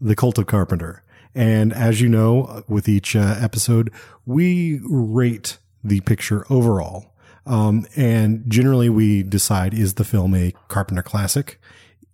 the 0.00 0.16
Cult 0.16 0.38
of 0.38 0.46
Carpenter. 0.46 1.02
And 1.34 1.72
as 1.72 2.00
you 2.00 2.08
know, 2.08 2.64
with 2.68 2.88
each 2.88 3.14
uh, 3.14 3.36
episode, 3.38 3.92
we 4.24 4.80
rate 4.84 5.58
the 5.84 6.00
picture 6.00 6.46
overall. 6.48 7.14
Um, 7.44 7.86
and 7.96 8.44
generally 8.48 8.88
we 8.88 9.22
decide, 9.22 9.74
is 9.74 9.94
the 9.94 10.04
film 10.04 10.34
a 10.34 10.54
Carpenter 10.68 11.02
classic? 11.02 11.60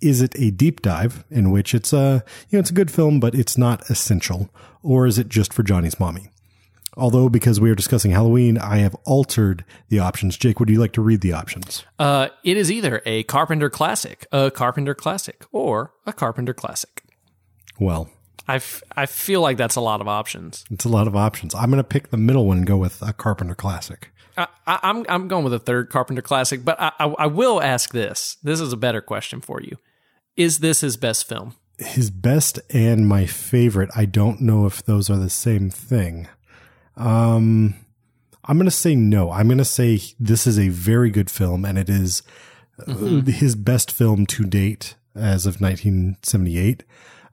Is 0.01 0.21
it 0.21 0.35
a 0.39 0.51
deep 0.51 0.83
dive 0.83 1.25
in 1.31 1.51
which 1.51 1.75
it's 1.75 1.93
a, 1.93 2.25
you 2.49 2.57
know, 2.57 2.61
it's 2.61 2.71
a 2.71 2.75
good 2.75 2.91
film, 2.91 3.21
but 3.21 3.35
it's 3.35 3.59
not 3.59 3.89
essential? 3.91 4.51
Or 4.83 5.07
is 5.07 5.19
it 5.19 5.29
just 5.29 5.53
for 5.53 5.63
Johnny's 5.63 6.01
mommy? 6.01 6.31
Although, 6.99 7.29
because 7.29 7.61
we 7.61 7.71
are 7.71 7.75
discussing 7.77 8.11
Halloween, 8.11 8.59
I 8.59 8.79
have 8.79 8.95
altered 9.05 9.65
the 9.89 10.01
options. 10.01 10.37
Jake, 10.37 10.59
would 10.59 10.69
you 10.69 10.81
like 10.81 10.93
to 10.95 11.01
read 11.01 11.21
the 11.21 11.33
options? 11.33 11.85
Uh, 11.99 12.29
it 12.45 12.57
is 12.57 12.71
either 12.73 13.01
a 13.07 13.23
Carpenter 13.23 13.71
classic, 13.71 14.27
a 14.33 14.51
Carpenter 14.51 14.95
classic, 14.95 15.45
or 15.53 15.93
a 16.07 16.13
Carpenter 16.13 16.53
classic. 16.53 17.05
Well, 17.79 18.11
I, 18.49 18.57
f- 18.57 18.83
I 18.97 19.07
feel 19.07 19.41
like 19.41 19.57
that's 19.57 19.77
a 19.77 19.81
lot 19.81 20.01
of 20.01 20.09
options. 20.09 20.65
it's 20.71 20.85
a 20.85 20.89
lot 20.89 21.07
of 21.07 21.15
options. 21.15 21.55
I'm 21.55 21.71
going 21.71 21.79
to 21.79 21.85
pick 21.85 22.11
the 22.11 22.17
middle 22.17 22.47
one 22.47 22.59
and 22.59 22.67
go 22.67 22.77
with 22.77 23.01
a 23.01 23.13
Carpenter 23.13 23.55
classic. 23.55 24.11
I, 24.37 24.49
I, 24.67 24.79
I'm 24.83 25.05
I'm 25.09 25.29
going 25.29 25.45
with 25.45 25.55
a 25.55 25.59
third 25.59 25.91
Carpenter 25.91 26.23
classic, 26.23 26.65
but 26.65 26.81
I, 26.81 26.93
I 26.99 27.07
I 27.19 27.27
will 27.27 27.61
ask 27.63 27.93
this. 27.93 28.37
This 28.43 28.61
is 28.61 28.73
a 28.73 28.77
better 28.77 29.01
question 29.01 29.41
for 29.41 29.61
you. 29.61 29.77
Is 30.37 30.59
this 30.61 30.81
his 30.81 30.97
best 30.97 31.29
film? 31.29 31.55
His 31.79 32.11
best 32.11 32.59
and 32.71 33.07
my 33.07 33.27
favorite. 33.27 33.91
I 33.95 34.05
don't 34.05 34.41
know 34.41 34.67
if 34.67 34.85
those 34.85 35.11
are 35.11 35.17
the 35.17 35.31
same 35.31 35.71
thing. 35.71 36.29
Um, 36.99 37.75
I'm 38.45 38.57
going 38.57 38.67
to 38.67 38.71
say 38.71 38.95
no. 38.95 39.31
I'm 39.31 39.47
going 39.47 39.59
to 39.59 39.65
say 39.65 40.01
this 40.19 40.47
is 40.47 40.59
a 40.59 40.69
very 40.69 41.11
good 41.11 41.31
film, 41.31 41.65
and 41.65 41.79
it 41.79 41.89
is 41.89 42.23
uh, 42.87 43.23
his 43.23 43.55
best 43.55 43.91
film 43.93 44.27
to 44.27 44.45
date 44.45 44.97
as 45.15 45.47
of 45.47 45.61
1978. 45.61 46.85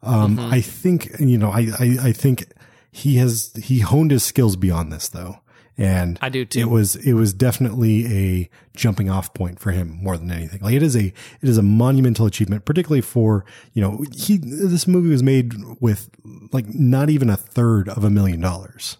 Um, 0.04 0.40
I 0.40 0.62
think 0.62 1.20
you 1.20 1.38
know. 1.38 1.50
I, 1.50 1.68
I 1.80 1.98
I 2.04 2.12
think 2.12 2.46
he 2.92 3.16
has 3.16 3.52
he 3.62 3.80
honed 3.80 4.12
his 4.12 4.24
skills 4.24 4.56
beyond 4.56 4.92
this 4.92 5.10
though, 5.10 5.40
and 5.78 6.20
I 6.22 6.30
do 6.30 6.46
too. 6.46 6.60
It 6.60 6.70
was 6.70 6.96
it 6.98 7.14
was 7.14 7.34
definitely 7.34 8.06
a 8.06 8.50
jumping 8.76 9.10
off 9.10 9.34
point 9.34 9.60
for 9.60 9.72
him 9.72 9.98
more 10.02 10.16
than 10.16 10.32
anything. 10.32 10.62
Like 10.62 10.76
it 10.76 10.84
is 10.84 10.96
a 10.96 11.06
it 11.06 11.50
is 11.50 11.58
a 11.58 11.64
monumental 11.64 12.28
achievement, 12.28 12.66
particularly 12.66 13.02
for 13.02 13.46
you 13.74 13.82
know 13.82 14.06
he 14.16 14.38
this 14.38 14.88
movie 14.88 15.10
was 15.10 15.24
made 15.24 15.54
with 15.80 16.10
like 16.52 16.68
not 16.76 17.10
even 17.10 17.30
a 17.30 17.38
third 17.38 17.90
of 17.90 18.04
a 18.04 18.10
million 18.10 18.40
dollars. 18.40 18.98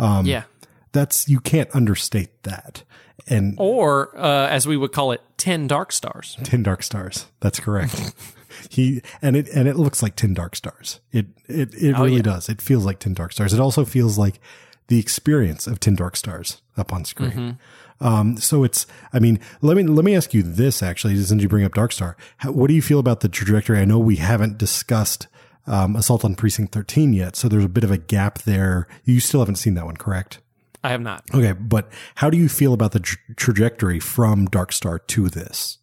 Um, 0.00 0.26
yeah. 0.26 0.44
That's 0.92 1.28
you 1.28 1.40
can't 1.40 1.70
understate 1.70 2.42
that. 2.42 2.82
And 3.28 3.54
Or 3.58 4.16
uh, 4.18 4.48
as 4.48 4.66
we 4.66 4.76
would 4.76 4.92
call 4.92 5.12
it, 5.12 5.20
ten 5.36 5.66
Dark 5.68 5.92
Stars. 5.92 6.36
Ten 6.42 6.62
Dark 6.62 6.82
Stars. 6.82 7.26
That's 7.40 7.60
correct. 7.60 8.12
he 8.70 9.02
and 9.22 9.36
it 9.36 9.48
and 9.50 9.68
it 9.68 9.76
looks 9.76 10.02
like 10.02 10.16
Ten 10.16 10.34
Dark 10.34 10.56
Stars. 10.56 11.00
It 11.12 11.26
it 11.46 11.72
it 11.74 11.94
Oh, 11.96 12.04
really 12.04 12.16
yeah. 12.16 12.22
does. 12.22 12.48
It 12.48 12.60
feels 12.60 12.84
like 12.84 12.98
Ten 12.98 13.14
Dark 13.14 13.32
Stars. 13.32 13.52
It 13.52 13.60
also 13.60 13.84
feels 13.84 14.18
like 14.18 14.40
the 14.88 14.98
experience 14.98 15.66
of 15.68 15.78
Ten 15.78 15.94
Dark 15.94 16.16
Stars 16.16 16.60
up 16.76 16.92
on 16.92 17.04
screen. 17.04 17.30
Mm-hmm. 17.30 18.04
Um, 18.04 18.36
so 18.38 18.64
it's. 18.64 18.86
I 19.12 19.18
mean, 19.20 19.38
let 19.60 19.76
me 19.76 19.82
let 19.84 20.04
me 20.04 20.16
ask 20.16 20.32
you 20.34 20.42
this 20.42 20.82
actually, 20.82 21.14
since 21.22 21.42
you 21.42 21.48
bring 21.48 21.64
up 21.64 21.74
Dark 21.74 21.92
Star. 21.92 22.16
How, 22.38 22.50
what 22.50 22.66
do 22.68 22.74
you 22.74 22.82
feel 22.82 22.98
about 22.98 23.20
the 23.20 23.28
trajectory? 23.28 23.78
I 23.78 23.84
know 23.84 23.98
we 23.98 24.16
haven't 24.16 24.56
discussed 24.58 25.28
um, 25.66 25.96
Assault 25.96 26.24
on 26.24 26.34
Precinct 26.34 26.72
Thirteen 26.72 27.12
yet, 27.12 27.36
so 27.36 27.48
there's 27.48 27.64
a 27.64 27.68
bit 27.68 27.84
of 27.84 27.90
a 27.90 27.98
gap 27.98 28.40
there. 28.40 28.86
You 29.04 29.20
still 29.20 29.40
haven't 29.40 29.56
seen 29.56 29.74
that 29.74 29.86
one, 29.86 29.96
correct? 29.96 30.40
I 30.82 30.90
have 30.90 31.00
not. 31.00 31.24
Okay, 31.34 31.52
but 31.52 31.90
how 32.16 32.30
do 32.30 32.38
you 32.38 32.48
feel 32.48 32.72
about 32.72 32.92
the 32.92 33.00
tra- 33.00 33.18
trajectory 33.36 34.00
from 34.00 34.46
Dark 34.46 34.72
Star 34.72 34.98
to 34.98 35.28
this? 35.28 35.78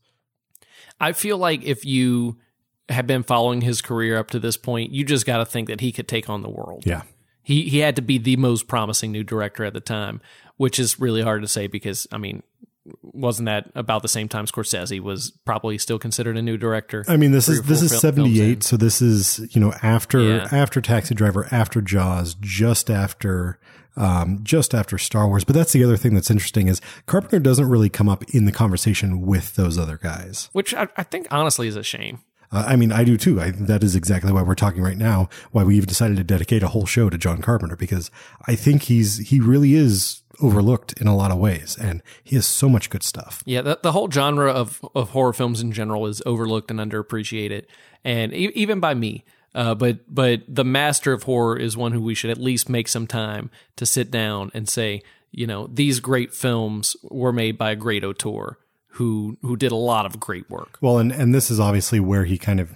I 1.00 1.14
feel 1.14 1.38
like 1.38 1.64
if 1.64 1.86
you 1.86 2.38
have 2.90 3.06
been 3.06 3.24
following 3.24 3.62
his 3.62 3.82
career 3.82 4.18
up 4.18 4.32
to 4.32 4.40
this 4.40 4.58
point, 4.58 4.92
you 4.92 5.04
just 5.04 5.26
got 5.26 5.38
to 5.38 5.46
think 5.46 5.68
that 5.68 5.82
he 5.82 5.92
could 5.92 6.08
take 6.08 6.30
on 6.30 6.42
the 6.42 6.50
world. 6.50 6.84
Yeah. 6.86 7.04
He 7.44 7.70
he 7.70 7.80
had 7.80 7.96
to 7.98 8.02
be 8.02 8.18
the 8.18 8.36
most 8.38 8.68
promising 8.68 9.12
new 9.12 9.24
director 9.24 9.64
at 9.64 9.74
the 9.74 9.80
time, 9.80 10.20
which 10.58 10.80
is 10.80 11.00
really 11.00 11.22
hard 11.22 11.44
to 11.44 11.48
say 11.48 11.68
because 11.68 12.08
I 12.12 12.18
mean, 12.18 12.44
wasn't 13.02 13.48
that 13.48 13.70
about 13.76 14.02
the 14.02 14.08
same 14.08 14.28
time 14.28 14.46
Scorsese 14.46 15.00
was 15.00 15.32
probably 15.46 15.78
still 15.78 16.00
considered 16.00 16.38
a 16.38 16.42
new 16.42 16.58
director? 16.58 17.04
I 17.08 17.18
mean, 17.18 17.32
this 17.32 17.48
is 17.50 17.62
this 17.64 17.82
is 17.82 17.98
seventy 18.00 18.42
eight, 18.42 18.64
so 18.64 18.78
this 18.78 19.02
is 19.02 19.48
you 19.56 19.62
know 19.62 19.74
after 19.82 20.20
Yeah. 20.22 20.48
after 20.52 20.82
Taxi 20.82 21.16
Driver, 21.16 21.48
after 21.52 21.82
Jaws, 21.82 22.36
just 22.40 22.90
after 22.90 23.60
um, 23.96 24.40
just 24.44 24.76
after 24.76 24.98
Star 24.98 25.28
Wars. 25.28 25.44
But 25.44 25.56
that's 25.56 25.74
the 25.74 25.84
other 25.84 25.98
thing 25.98 26.14
that's 26.14 26.30
interesting 26.30 26.68
is 26.68 26.80
Carpenter 27.08 27.40
doesn't 27.40 27.68
really 27.68 27.90
come 27.90 28.08
up 28.08 28.24
in 28.34 28.46
the 28.46 28.52
conversation 28.52 29.22
with 29.22 29.56
those 29.56 29.78
other 29.78 29.98
guys. 29.98 30.50
which 30.54 30.74
I, 30.76 30.88
I 30.98 31.04
think 31.04 31.28
honestly 31.32 31.68
is 31.68 31.76
a 31.76 31.84
shame. 31.84 32.20
Uh, 32.52 32.64
I 32.66 32.76
mean, 32.78 32.92
I 32.94 33.04
do 33.04 33.18
too. 33.18 33.42
I, 33.42 33.52
that 33.52 33.84
is 33.84 33.94
exactly 33.96 34.32
why 34.32 34.42
we're 34.42 34.56
talking 34.56 34.82
right 34.82 34.98
now. 34.98 35.28
Why 35.52 35.64
we've 35.66 35.86
decided 35.88 36.16
to 36.18 36.24
dedicate 36.24 36.64
a 36.64 36.70
whole 36.70 36.86
show 36.86 37.10
to 37.10 37.18
John 37.18 37.42
Carpenter 37.42 37.76
because 37.76 38.10
I 38.46 38.56
think 38.56 38.84
he's 38.84 39.18
he 39.30 39.40
really 39.42 39.74
is 39.74 40.22
overlooked 40.42 40.94
in 41.02 41.08
a 41.08 41.16
lot 41.16 41.32
of 41.32 41.38
ways, 41.38 41.78
and 41.80 42.02
he 42.24 42.36
has 42.36 42.46
so 42.46 42.70
much 42.70 42.90
good 42.90 43.04
stuff. 43.04 43.44
Yeah, 43.46 43.62
the, 43.62 43.80
the 43.82 43.92
whole 43.92 44.10
genre 44.10 44.52
of, 44.52 44.82
of 44.96 45.10
horror 45.10 45.34
films 45.34 45.62
in 45.62 45.72
general 45.72 46.08
is 46.08 46.22
overlooked 46.26 46.72
and 46.72 46.80
underappreciated, 46.80 47.66
and 48.04 48.34
e- 48.34 48.52
even 48.54 48.80
by 48.80 48.94
me. 48.94 49.24
Uh, 49.56 49.74
but 49.74 50.00
but 50.14 50.44
the 50.48 50.66
master 50.66 51.14
of 51.14 51.24
horror 51.24 51.58
is 51.58 51.76
one 51.76 51.92
who 51.92 52.02
we 52.02 52.14
should 52.14 52.30
at 52.30 52.38
least 52.38 52.70
make 52.70 52.88
some 52.88 53.08
time 53.08 53.50
to 53.76 53.86
sit 53.86 54.12
down 54.12 54.52
and 54.54 54.70
say, 54.70 55.02
you 55.32 55.48
know, 55.48 55.68
these 55.68 56.00
great 56.00 56.34
films 56.34 56.96
were 57.04 57.34
made 57.34 57.58
by 57.58 57.72
a 57.72 57.76
great 57.76 58.04
auteur 58.04 58.60
who 58.90 59.38
who 59.42 59.56
did 59.56 59.72
a 59.72 59.76
lot 59.76 60.06
of 60.06 60.20
great 60.20 60.50
work. 60.50 60.78
Well, 60.82 61.00
and, 61.00 61.12
and 61.12 61.34
this 61.34 61.50
is 61.50 61.60
obviously 61.60 62.00
where 62.00 62.26
he 62.26 62.38
kind 62.38 62.60
of 62.60 62.76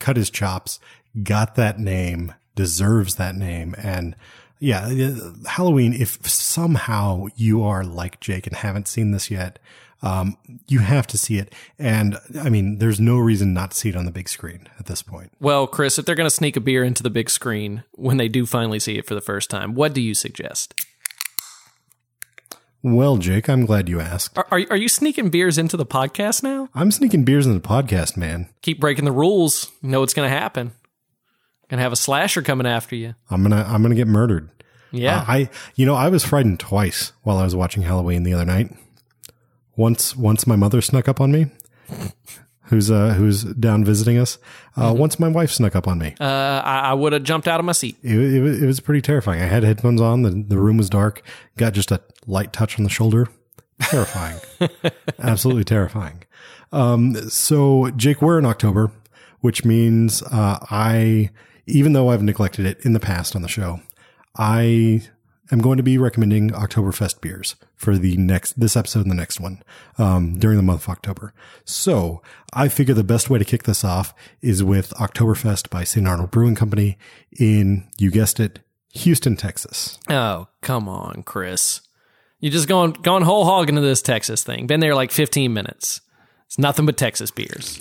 cut 0.00 0.16
his 0.16 0.30
chops, 0.30 0.80
got 1.22 1.54
that 1.56 1.78
name, 1.78 2.32
deserves 2.54 3.16
that 3.16 3.34
name. 3.34 3.74
And 3.76 4.16
yeah, 4.62 4.86
uh, 4.86 5.48
Halloween, 5.48 5.92
if 5.92 6.24
somehow 6.24 7.26
you 7.34 7.64
are 7.64 7.82
like 7.82 8.20
Jake 8.20 8.46
and 8.46 8.54
haven't 8.54 8.86
seen 8.86 9.10
this 9.10 9.28
yet, 9.28 9.58
um, 10.02 10.36
you 10.68 10.78
have 10.78 11.04
to 11.08 11.18
see 11.18 11.38
it. 11.38 11.52
And 11.80 12.16
I 12.40 12.48
mean, 12.48 12.78
there's 12.78 13.00
no 13.00 13.18
reason 13.18 13.52
not 13.52 13.72
to 13.72 13.76
see 13.76 13.88
it 13.88 13.96
on 13.96 14.04
the 14.04 14.12
big 14.12 14.28
screen 14.28 14.68
at 14.78 14.86
this 14.86 15.02
point. 15.02 15.32
Well, 15.40 15.66
Chris, 15.66 15.98
if 15.98 16.06
they're 16.06 16.14
going 16.14 16.28
to 16.28 16.34
sneak 16.34 16.56
a 16.56 16.60
beer 16.60 16.84
into 16.84 17.02
the 17.02 17.10
big 17.10 17.28
screen 17.28 17.82
when 17.92 18.18
they 18.18 18.28
do 18.28 18.46
finally 18.46 18.78
see 18.78 18.98
it 18.98 19.06
for 19.06 19.16
the 19.16 19.20
first 19.20 19.50
time, 19.50 19.74
what 19.74 19.94
do 19.94 20.00
you 20.00 20.14
suggest? 20.14 20.80
Well, 22.84 23.16
Jake, 23.16 23.48
I'm 23.48 23.66
glad 23.66 23.88
you 23.88 23.98
asked. 23.98 24.38
Are, 24.38 24.46
are, 24.52 24.60
are 24.70 24.76
you 24.76 24.88
sneaking 24.88 25.30
beers 25.30 25.58
into 25.58 25.76
the 25.76 25.86
podcast 25.86 26.44
now? 26.44 26.68
I'm 26.72 26.92
sneaking 26.92 27.24
beers 27.24 27.46
in 27.46 27.54
the 27.54 27.60
podcast, 27.60 28.16
man. 28.16 28.48
Keep 28.62 28.78
breaking 28.78 29.06
the 29.06 29.12
rules. 29.12 29.72
You 29.82 29.88
know 29.88 30.00
what's 30.00 30.14
going 30.14 30.30
to 30.30 30.36
happen. 30.36 30.70
Gonna 31.68 31.82
have 31.82 31.92
a 31.92 31.96
slasher 31.96 32.42
coming 32.42 32.66
after 32.66 32.94
you. 32.96 33.14
I'm 33.30 33.42
gonna, 33.42 33.64
I'm 33.66 33.82
gonna 33.82 33.94
get 33.94 34.08
murdered. 34.08 34.50
Yeah. 34.90 35.18
Uh, 35.20 35.24
I, 35.26 35.50
you 35.74 35.86
know, 35.86 35.94
I 35.94 36.08
was 36.08 36.22
frightened 36.24 36.60
twice 36.60 37.12
while 37.22 37.38
I 37.38 37.44
was 37.44 37.56
watching 37.56 37.82
Halloween 37.82 38.24
the 38.24 38.34
other 38.34 38.44
night. 38.44 38.70
Once, 39.76 40.14
once 40.14 40.46
my 40.46 40.54
mother 40.56 40.82
snuck 40.82 41.08
up 41.08 41.18
on 41.20 41.32
me, 41.32 41.46
who's 42.64 42.90
uh, 42.90 43.14
who's 43.14 43.42
down 43.44 43.84
visiting 43.84 44.18
us. 44.18 44.38
Uh, 44.76 44.94
Once 44.96 45.18
my 45.18 45.28
wife 45.28 45.50
snuck 45.50 45.74
up 45.74 45.88
on 45.88 45.98
me. 45.98 46.14
uh, 46.20 46.24
I, 46.24 46.80
I 46.90 46.94
would 46.94 47.12
have 47.14 47.22
jumped 47.22 47.48
out 47.48 47.58
of 47.58 47.64
my 47.66 47.72
seat. 47.72 47.96
It, 48.02 48.18
it, 48.18 48.40
was- 48.42 48.62
it 48.62 48.66
was 48.66 48.80
pretty 48.80 49.00
terrifying. 49.00 49.40
I 49.40 49.46
had 49.46 49.62
headphones 49.62 50.00
on. 50.00 50.22
The, 50.22 50.30
the 50.30 50.58
room 50.58 50.76
was 50.76 50.90
dark. 50.90 51.22
Got 51.56 51.72
just 51.72 51.90
a 51.90 52.02
light 52.26 52.52
touch 52.52 52.78
on 52.78 52.84
the 52.84 52.90
shoulder. 52.90 53.28
Terrifying. 53.80 54.38
Absolutely 55.18 55.64
terrifying. 55.64 56.22
Um, 56.70 57.14
so 57.30 57.90
Jake, 57.96 58.20
we're 58.22 58.38
in 58.38 58.46
October, 58.46 58.92
which 59.40 59.64
means, 59.64 60.22
uh, 60.24 60.58
I, 60.70 61.30
even 61.66 61.92
though 61.92 62.10
I've 62.10 62.22
neglected 62.22 62.66
it 62.66 62.84
in 62.84 62.92
the 62.92 63.00
past 63.00 63.36
on 63.36 63.42
the 63.42 63.48
show, 63.48 63.80
I 64.36 65.02
am 65.50 65.60
going 65.60 65.76
to 65.76 65.82
be 65.82 65.98
recommending 65.98 66.50
Oktoberfest 66.50 67.20
beers 67.20 67.56
for 67.74 67.98
the 67.98 68.16
next, 68.16 68.58
this 68.58 68.76
episode 68.76 69.02
and 69.02 69.10
the 69.10 69.16
next 69.16 69.38
one, 69.40 69.62
um, 69.98 70.38
during 70.38 70.56
the 70.56 70.62
month 70.62 70.84
of 70.84 70.88
October. 70.88 71.34
So 71.64 72.22
I 72.52 72.68
figure 72.68 72.94
the 72.94 73.04
best 73.04 73.28
way 73.28 73.38
to 73.38 73.44
kick 73.44 73.64
this 73.64 73.84
off 73.84 74.14
is 74.40 74.64
with 74.64 74.90
Oktoberfest 74.90 75.70
by 75.70 75.84
St. 75.84 76.06
Arnold 76.06 76.30
Brewing 76.30 76.54
Company 76.54 76.96
in, 77.38 77.88
you 77.98 78.10
guessed 78.10 78.40
it, 78.40 78.60
Houston, 78.94 79.36
Texas. 79.36 79.98
Oh, 80.08 80.48
come 80.60 80.88
on, 80.88 81.22
Chris. 81.22 81.80
You're 82.40 82.52
just 82.52 82.68
going 82.68 82.92
going 82.92 83.22
whole 83.22 83.44
hog 83.44 83.68
into 83.68 83.80
this 83.80 84.02
Texas 84.02 84.42
thing. 84.42 84.66
Been 84.66 84.80
there 84.80 84.96
like 84.96 85.12
15 85.12 85.52
minutes. 85.52 86.00
It's 86.46 86.58
nothing 86.58 86.86
but 86.86 86.96
Texas 86.96 87.30
beers. 87.30 87.80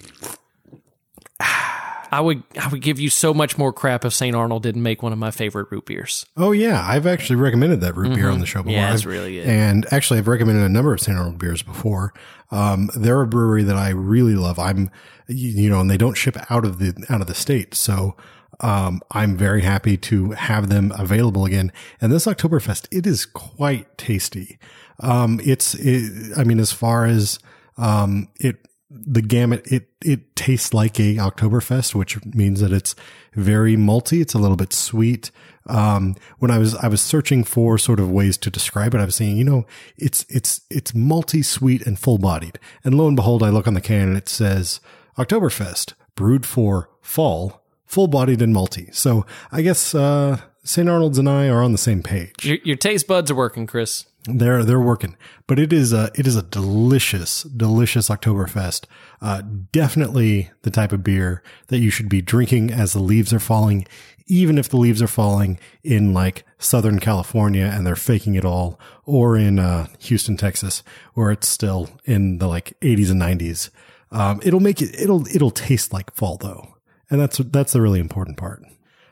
I 2.12 2.20
would 2.22 2.44
I 2.60 2.68
would 2.68 2.82
give 2.82 3.00
you 3.00 3.10
so 3.10 3.34
much 3.34 3.58
more 3.58 3.72
crap 3.72 4.04
if 4.04 4.14
St. 4.14 4.36
Arnold 4.36 4.64
didn't 4.64 4.84
make 4.84 5.02
one 5.02 5.14
of 5.14 5.20
my 5.20 5.32
favorite 5.32 5.68
root 5.72 5.86
beers. 5.86 6.26
Oh 6.36 6.52
yeah, 6.52 6.84
I've 6.86 7.08
actually 7.08 7.38
recommended 7.38 7.82
that 7.82 7.96
root 7.96 8.16
beer 8.16 8.30
on 8.30 8.40
the 8.40 8.46
show 8.46 8.62
before. 8.62 8.74
Mm-hmm. 8.74 8.88
Yeah, 8.88 8.94
it's 8.94 9.06
really 9.06 9.34
good. 9.36 9.48
And 9.48 9.86
actually, 9.92 10.20
I've 10.20 10.28
recommended 10.28 10.64
a 10.64 10.70
number 10.70 10.94
of 10.94 11.00
St. 11.00 11.18
Arnold 11.18 11.38
beers 11.38 11.62
before. 11.62 12.14
Um, 12.52 12.90
they're 12.96 13.22
a 13.22 13.28
brewery 13.28 13.64
that 13.64 13.78
I 13.78 13.90
really 13.90 14.36
love. 14.36 14.60
I'm, 14.60 14.92
you 15.28 15.50
you 15.50 15.70
know, 15.70 15.80
and 15.80 15.90
they 15.90 15.98
don't 15.98 16.16
ship 16.16 16.38
out 16.50 16.66
of 16.66 16.80
the 16.80 17.06
out 17.10 17.22
of 17.22 17.28
the 17.28 17.36
state, 17.36 17.74
so 17.74 18.18
um, 18.62 19.02
I'm 19.12 19.36
very 19.36 19.62
happy 19.62 19.98
to 19.98 20.32
have 20.32 20.70
them 20.70 20.94
available 20.98 21.46
again. 21.46 21.72
And 22.00 22.12
this 22.12 22.26
Oktoberfest, 22.26 22.88
it 22.92 23.06
is 23.06 23.26
quite 23.26 23.98
tasty. 23.98 24.60
Um, 25.00 25.40
it's, 25.44 25.74
it, 25.76 26.38
I 26.38 26.44
mean, 26.44 26.60
as 26.60 26.72
far 26.72 27.06
as 27.06 27.40
um, 27.78 28.28
it 28.40 28.68
the 28.94 29.22
gamut 29.22 29.66
it 29.72 29.90
it 30.04 30.36
tastes 30.36 30.74
like 30.74 31.00
a 31.00 31.16
Oktoberfest, 31.16 31.96
which 31.96 32.24
means 32.26 32.60
that 32.60 32.74
it's 32.74 32.96
very 33.34 33.76
malty. 33.76 34.22
It's 34.22 34.34
a 34.34 34.40
little 34.40 34.58
bit 34.58 34.74
sweet. 34.74 35.32
Um, 35.68 36.16
when 36.40 36.52
I 36.52 36.58
was 36.58 36.76
I 36.76 36.88
was 36.88 37.02
searching 37.02 37.44
for 37.44 37.78
sort 37.78 38.00
of 38.00 38.12
ways 38.12 38.38
to 38.40 38.50
describe 38.50 38.94
it, 38.94 39.00
I 39.00 39.06
was 39.06 39.16
saying, 39.16 39.38
you 39.38 39.44
know, 39.44 39.66
it's 39.98 40.26
it's 40.30 40.62
it's 40.70 40.92
malty, 40.92 41.44
sweet, 41.44 41.86
and 41.86 41.98
full 41.98 42.18
bodied. 42.18 42.60
And 42.84 42.96
lo 42.96 43.08
and 43.08 43.16
behold, 43.16 43.44
I 43.44 43.50
look 43.50 43.68
on 43.68 43.76
the 43.76 43.82
can 43.82 44.10
and 44.10 44.18
it 44.18 44.28
says 44.28 44.82
Oktoberfest, 45.18 45.94
brewed 46.16 46.46
for 46.46 46.90
fall, 47.02 47.64
full 47.86 48.08
bodied 48.08 48.42
and 48.42 48.54
malty. 48.54 48.94
So 48.94 49.26
I 49.52 49.62
guess 49.62 49.96
uh, 49.96 50.42
St. 50.64 50.90
Arnold's 50.90 51.18
and 51.18 51.30
I 51.30 51.48
are 51.48 51.64
on 51.64 51.72
the 51.72 51.78
same 51.78 52.04
page. 52.04 52.46
Your, 52.46 52.58
your 52.64 52.76
taste 52.76 53.08
buds 53.08 53.32
are 53.32 53.36
working, 53.36 53.68
Chris. 53.68 54.06
They're 54.26 54.64
they're 54.64 54.80
working, 54.80 55.18
but 55.48 55.58
it 55.58 55.74
is 55.74 55.94
a 55.94 56.12
it 56.14 56.28
is 56.28 56.36
a 56.36 56.44
delicious 56.44 57.42
delicious 57.44 58.08
Oktoberfest. 58.08 58.86
Uh, 59.20 59.42
definitely 59.72 60.52
the 60.62 60.70
type 60.70 60.92
of 60.92 61.04
beer 61.04 61.42
that 61.68 61.80
you 61.80 61.90
should 61.90 62.08
be 62.08 62.22
drinking 62.22 62.72
as 62.72 62.94
the 62.94 63.00
leaves 63.00 63.34
are 63.34 63.40
falling, 63.40 63.88
even 64.28 64.60
if 64.60 64.70
the 64.70 64.78
leaves 64.78 65.02
are 65.02 65.08
falling 65.08 65.60
in 65.84 66.14
like 66.14 66.46
Southern 66.60 67.00
California 67.00 67.66
and 67.74 67.86
they're 67.86 67.96
faking 67.96 68.36
it 68.36 68.46
all, 68.46 68.80
or 69.06 69.36
in 69.38 69.58
uh, 69.58 69.88
Houston, 70.02 70.38
Texas, 70.38 70.84
where 71.16 71.32
it's 71.32 71.48
still 71.48 71.90
in 72.06 72.38
the 72.38 72.48
like 72.48 72.80
80s 72.82 73.10
and 73.10 73.22
90s. 73.22 73.72
Um, 74.12 74.40
it'll 74.44 74.60
make 74.60 74.84
it 74.84 74.94
it'll 75.00 75.26
it'll 75.34 75.52
taste 75.52 75.94
like 75.94 76.14
fall 76.14 76.38
though, 76.38 76.76
and 77.10 77.20
that's 77.20 77.40
that's 77.40 77.74
the 77.74 77.82
really 77.82 78.00
important 78.00 78.38
part. 78.38 78.64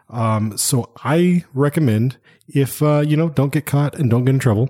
Um, 0.09 0.55
so 0.57 0.91
I 1.03 1.45
recommend 1.53 2.17
if 2.47 2.83
uh, 2.83 2.99
you 2.99 3.17
know 3.17 3.29
don't 3.29 3.51
get 3.51 3.65
caught 3.65 3.97
and 3.97 4.09
don't 4.09 4.25
get 4.25 4.35
in 4.35 4.39
trouble. 4.39 4.69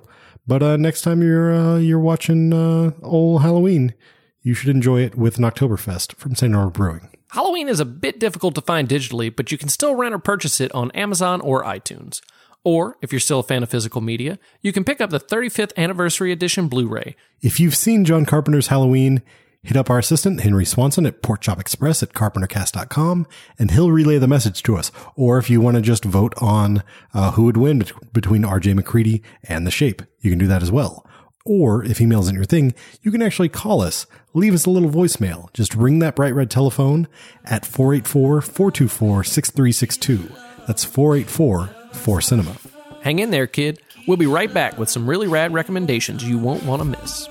But 0.50 0.64
uh, 0.64 0.78
next 0.78 1.04
time 1.04 1.22
you're 1.22 1.54
uh, 1.54 1.78
you're 1.78 2.00
watching 2.00 2.52
uh, 2.52 2.94
old 3.04 3.44
Halloween, 3.44 3.94
you 4.42 4.56
should 4.56 4.70
enjoy 4.70 5.02
it 5.02 5.14
with 5.14 5.38
an 5.38 5.44
Oktoberfest 5.44 6.16
from 6.16 6.34
St. 6.34 6.56
Arnold 6.56 6.74
Brewing. 6.74 7.08
Halloween 7.28 7.70
is 7.70 7.80
a 7.80 7.86
bit 7.86 8.20
difficult 8.20 8.56
to 8.56 8.62
find 8.62 8.90
digitally, 8.90 9.34
but 9.34 9.52
you 9.52 9.60
can 9.60 9.70
still 9.70 9.94
rent 9.94 10.16
or 10.16 10.18
purchase 10.18 10.60
it 10.60 10.74
on 10.74 10.90
Amazon 10.92 11.40
or 11.42 11.64
iTunes. 11.64 12.20
Or, 12.64 12.98
if 13.04 13.14
you're 13.14 13.20
still 13.20 13.40
a 13.40 13.44
fan 13.44 13.62
of 13.62 13.70
physical 13.70 14.02
media, 14.02 14.40
you 14.64 14.74
can 14.74 14.84
pick 14.84 15.00
up 15.00 15.12
the 15.12 15.20
35th 15.20 15.72
Anniversary 15.78 16.32
Edition 16.32 16.68
Blu 16.68 16.88
ray. 16.88 17.16
If 17.42 17.60
you've 17.60 17.76
seen 17.76 18.04
John 18.04 18.26
Carpenter's 18.26 18.68
Halloween, 18.68 19.22
hit 19.64 19.78
up 19.78 19.90
our 19.90 20.00
assistant, 20.00 20.42
Henry 20.42 20.66
Swanson 20.66 21.06
at 21.06 21.22
porkchopexpress 21.22 22.04
at 22.04 22.14
carpentercast.com, 22.14 23.28
and 23.58 23.72
he'll 23.72 23.92
relay 23.92 24.18
the 24.18 24.28
message 24.28 24.62
to 24.64 24.76
us. 24.78 24.92
Or 25.16 25.38
if 25.38 25.50
you 25.50 25.62
want 25.62 25.76
to 25.76 25.82
just 25.82 26.04
vote 26.06 26.34
on 26.42 26.84
uh, 27.14 27.32
who 27.32 27.44
would 27.44 27.58
win 27.58 27.80
bet- 27.80 28.14
between 28.14 28.44
RJ 28.44 28.74
MacReady 28.76 29.22
and 29.44 29.68
The 29.68 29.72
Shape, 29.72 30.02
you 30.20 30.32
can 30.32 30.40
do 30.40 30.48
that 30.48 30.64
as 30.64 30.72
well. 30.72 31.06
Or 31.46 31.84
if 31.84 32.00
email 32.02 32.20
isn't 32.22 32.36
your 32.36 32.46
thing, 32.46 32.74
you 33.02 33.12
can 33.12 33.22
actually 33.22 33.50
call 33.50 33.82
us. 33.82 34.06
Leave 34.34 34.54
us 34.54 34.66
a 34.66 34.70
little 34.70 34.90
voicemail. 34.90 35.52
Just 35.54 35.74
ring 35.74 36.00
that 36.00 36.16
bright 36.16 36.36
red 36.36 36.50
telephone 36.52 37.08
at 37.46 37.64
484-424-6362. 37.64 40.38
That's 40.68 40.86
484-4-Cinema. 40.86 42.56
Hang 43.02 43.20
in 43.20 43.32
there, 43.32 43.48
kid. 43.48 43.80
We'll 44.08 44.18
be 44.18 44.28
right 44.28 44.54
back 44.54 44.78
with 44.78 44.90
some 44.90 45.10
really 45.10 45.28
rad 45.28 45.54
recommendations 45.54 46.24
you 46.24 46.38
won't 46.38 46.64
want 46.64 46.82
to 46.82 46.86
miss. 46.86 47.28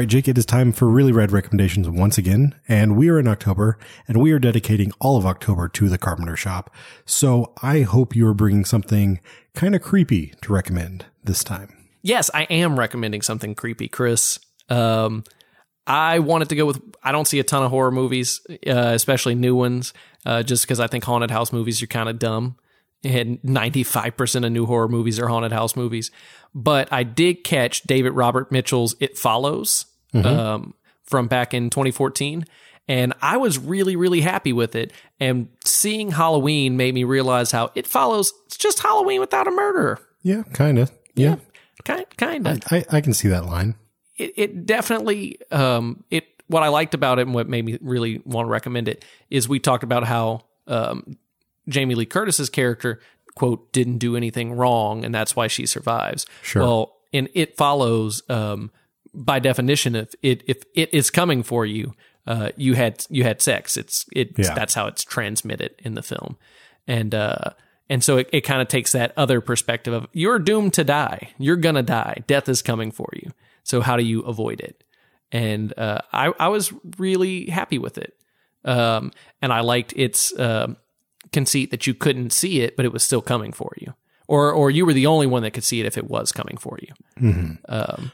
Right, 0.00 0.08
Jake, 0.08 0.28
it 0.28 0.38
is 0.38 0.46
time 0.46 0.72
for 0.72 0.88
really 0.88 1.12
red 1.12 1.30
recommendations 1.30 1.86
once 1.86 2.16
again. 2.16 2.54
And 2.66 2.96
we 2.96 3.10
are 3.10 3.18
in 3.18 3.28
October 3.28 3.78
and 4.08 4.18
we 4.18 4.32
are 4.32 4.38
dedicating 4.38 4.92
all 4.98 5.18
of 5.18 5.26
October 5.26 5.68
to 5.68 5.90
the 5.90 5.98
Carpenter 5.98 6.36
Shop. 6.36 6.74
So 7.04 7.52
I 7.62 7.82
hope 7.82 8.16
you 8.16 8.26
are 8.26 8.32
bringing 8.32 8.64
something 8.64 9.20
kind 9.54 9.74
of 9.74 9.82
creepy 9.82 10.32
to 10.40 10.54
recommend 10.54 11.04
this 11.22 11.44
time. 11.44 11.76
Yes, 12.00 12.30
I 12.32 12.44
am 12.44 12.78
recommending 12.78 13.20
something 13.20 13.54
creepy, 13.54 13.88
Chris. 13.88 14.38
Um, 14.70 15.22
I 15.86 16.20
wanted 16.20 16.48
to 16.48 16.56
go 16.56 16.64
with. 16.64 16.80
I 17.02 17.12
don't 17.12 17.26
see 17.26 17.38
a 17.38 17.44
ton 17.44 17.62
of 17.62 17.70
horror 17.70 17.90
movies, 17.90 18.40
uh, 18.66 18.92
especially 18.94 19.34
new 19.34 19.54
ones, 19.54 19.92
uh, 20.24 20.42
just 20.42 20.64
because 20.64 20.80
I 20.80 20.86
think 20.86 21.04
haunted 21.04 21.30
house 21.30 21.52
movies 21.52 21.82
are 21.82 21.86
kind 21.86 22.08
of 22.08 22.18
dumb. 22.18 22.56
And 23.04 23.38
ninety 23.42 23.82
five 23.82 24.16
percent 24.16 24.46
of 24.46 24.52
new 24.52 24.64
horror 24.64 24.88
movies 24.88 25.18
are 25.18 25.28
haunted 25.28 25.52
house 25.52 25.76
movies. 25.76 26.10
But 26.54 26.90
I 26.90 27.02
did 27.02 27.44
catch 27.44 27.82
David 27.82 28.12
Robert 28.12 28.50
Mitchell's 28.50 28.94
"It 28.98 29.18
Follows" 29.18 29.84
um, 30.14 30.74
from 31.04 31.28
back 31.28 31.54
in 31.54 31.70
2014, 31.70 32.44
and 32.88 33.14
I 33.22 33.36
was 33.36 33.58
really, 33.58 33.96
really 33.96 34.20
happy 34.20 34.52
with 34.52 34.74
it. 34.74 34.92
And 35.18 35.48
seeing 35.64 36.10
Halloween 36.10 36.76
made 36.76 36.94
me 36.94 37.04
realize 37.04 37.50
how 37.52 37.70
"It 37.74 37.86
Follows" 37.86 38.32
it's 38.46 38.56
just 38.56 38.80
Halloween 38.80 39.20
without 39.20 39.46
a 39.46 39.50
murderer. 39.50 39.98
Yeah, 40.22 40.42
kind 40.52 40.78
of. 40.78 40.90
Yeah. 41.14 41.36
Kind, 41.84 42.06
kind 42.16 42.46
of. 42.46 42.60
I, 42.70 42.84
I 42.90 43.00
can 43.00 43.14
see 43.14 43.28
that 43.28 43.46
line. 43.46 43.74
it, 44.18 44.32
it 44.36 44.66
definitely 44.66 45.38
um 45.50 46.04
it 46.10 46.26
what 46.46 46.62
I 46.62 46.68
liked 46.68 46.94
about 46.94 47.18
it 47.18 47.22
and 47.22 47.34
what 47.34 47.48
made 47.48 47.64
me 47.64 47.78
really 47.80 48.20
want 48.24 48.46
to 48.46 48.50
recommend 48.50 48.86
it 48.88 49.04
is 49.30 49.48
we 49.48 49.58
talked 49.60 49.82
about 49.82 50.04
how 50.04 50.42
um 50.66 51.16
Jamie 51.68 51.94
Lee 51.94 52.06
Curtis's 52.06 52.50
character 52.50 53.00
quote 53.34 53.72
didn't 53.72 53.98
do 53.98 54.14
anything 54.16 54.52
wrong 54.52 55.04
and 55.04 55.14
that's 55.14 55.34
why 55.34 55.46
she 55.46 55.64
survives. 55.64 56.26
Sure. 56.42 56.62
Well, 56.62 56.96
and 57.14 57.28
it 57.32 57.56
follows 57.56 58.22
um 58.28 58.70
by 59.14 59.38
definition 59.38 59.94
if 59.96 60.14
it 60.22 60.42
if 60.46 60.62
it 60.74 60.92
is 60.94 61.10
coming 61.10 61.42
for 61.42 61.66
you 61.66 61.94
uh 62.26 62.50
you 62.56 62.74
had 62.74 63.04
you 63.10 63.24
had 63.24 63.40
sex 63.42 63.76
it's 63.76 64.04
it 64.14 64.30
Yeah. 64.38 64.54
that's 64.54 64.74
how 64.74 64.86
it's 64.86 65.02
transmitted 65.04 65.74
in 65.78 65.94
the 65.94 66.02
film. 66.02 66.36
And 66.86 67.14
uh 67.14 67.50
and 67.88 68.04
so 68.04 68.18
it, 68.18 68.28
it 68.32 68.42
kind 68.42 68.62
of 68.62 68.68
takes 68.68 68.92
that 68.92 69.12
other 69.16 69.40
perspective 69.40 69.92
of 69.92 70.06
you're 70.12 70.38
doomed 70.38 70.74
to 70.74 70.84
die. 70.84 71.30
You're 71.38 71.56
gonna 71.56 71.82
die. 71.82 72.22
Death 72.26 72.48
is 72.48 72.62
coming 72.62 72.92
for 72.92 73.08
you. 73.14 73.32
So 73.64 73.80
how 73.80 73.96
do 73.96 74.02
you 74.04 74.20
avoid 74.22 74.60
it? 74.60 74.84
And 75.32 75.72
uh, 75.78 76.00
I 76.12 76.32
I 76.38 76.48
was 76.48 76.72
really 76.98 77.46
happy 77.46 77.78
with 77.78 77.98
it. 77.98 78.14
Um, 78.64 79.12
and 79.42 79.52
I 79.52 79.60
liked 79.60 79.92
its 79.96 80.36
um 80.38 80.76
conceit 81.32 81.70
that 81.70 81.86
you 81.86 81.94
couldn't 81.94 82.30
see 82.32 82.60
it, 82.60 82.76
but 82.76 82.84
it 82.84 82.92
was 82.92 83.02
still 83.04 83.22
coming 83.22 83.52
for 83.52 83.72
you, 83.78 83.94
or 84.28 84.52
or 84.52 84.70
you 84.70 84.84
were 84.86 84.92
the 84.92 85.06
only 85.06 85.26
one 85.26 85.42
that 85.42 85.52
could 85.52 85.64
see 85.64 85.80
it 85.80 85.86
if 85.86 85.96
it 85.96 86.08
was 86.10 86.32
coming 86.32 86.56
for 86.56 86.78
you. 86.82 86.92
Um, 87.68 88.12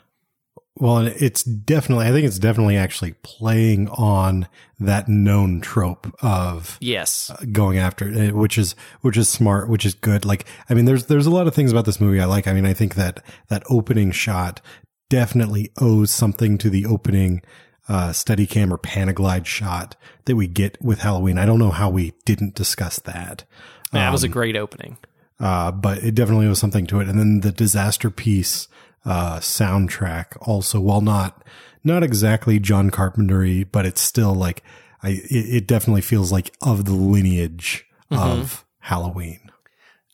Well, 0.79 1.07
it's 1.07 1.43
definitely, 1.43 2.07
I 2.07 2.11
think 2.11 2.27
it's 2.27 2.39
definitely 2.39 2.77
actually 2.77 3.15
playing 3.23 3.89
on 3.89 4.47
that 4.79 5.09
known 5.09 5.63
trope 5.63 6.15
of 6.23 6.77
yes, 6.83 7.31
going 7.51 7.79
after 7.79 8.13
it, 8.13 8.35
which 8.35 8.59
is, 8.59 8.75
which 9.01 9.17
is 9.17 9.29
smart, 9.29 9.71
which 9.71 9.87
is 9.87 9.95
good. 9.95 10.27
Like, 10.27 10.45
I 10.69 10.75
mean, 10.75 10.85
there's, 10.85 11.07
there's 11.07 11.27
a 11.27 11.31
lot 11.31 11.47
of 11.47 11.55
things 11.55 11.73
about 11.73 11.87
this 11.87 11.99
movie 11.99 12.21
I 12.21 12.27
like. 12.27 12.47
I 12.47 12.53
mean, 12.53 12.67
I 12.67 12.75
think 12.75 12.95
that, 12.97 13.25
that 13.49 13.63
opening 13.71 14.11
shot 14.11 14.61
definitely 15.09 15.71
owes 15.81 16.11
something 16.11 16.59
to 16.59 16.69
the 16.69 16.85
opening, 16.85 17.41
uh, 17.89 18.11
Steadicam 18.11 18.71
or 18.71 18.79
Panaglide 18.79 19.47
shot 19.47 19.97
that 20.27 20.37
we 20.37 20.47
get 20.47 20.77
with 20.83 20.99
Halloween. 20.99 21.39
I 21.39 21.47
don't 21.47 21.59
know 21.61 21.71
how 21.71 21.89
we 21.89 22.13
didn't 22.27 22.55
discuss 22.55 22.99
that. 23.01 23.45
that 23.93 24.13
was 24.13 24.25
a 24.25 24.29
great 24.29 24.57
opening. 24.57 24.99
uh, 25.41 25.71
but 25.71 25.99
it 25.99 26.15
definitely 26.15 26.49
was 26.49 26.59
something 26.59 26.87
to 26.89 27.01
it. 27.01 27.09
And 27.09 27.19
then 27.19 27.41
the 27.41 27.53
Disasterpeace 27.53 28.69
uh, 29.07 29.39
soundtrack 29.39 30.37
also, 30.43 30.81
while 30.81 31.01
not 31.01 31.43
not 31.85 32.03
exactly 32.03 32.59
John 32.59 32.91
Carpentery, 32.91 33.67
but 33.71 33.87
it's 33.87 34.01
still 34.01 34.35
like 34.35 34.63
I 35.03 35.11
it, 35.11 35.25
it 35.31 35.67
definitely 35.67 36.03
feels 36.03 36.33
like 36.33 36.55
of 36.61 36.85
the 36.85 36.93
lineage 36.93 37.87
of 38.11 38.65
Halloween. 38.81 39.41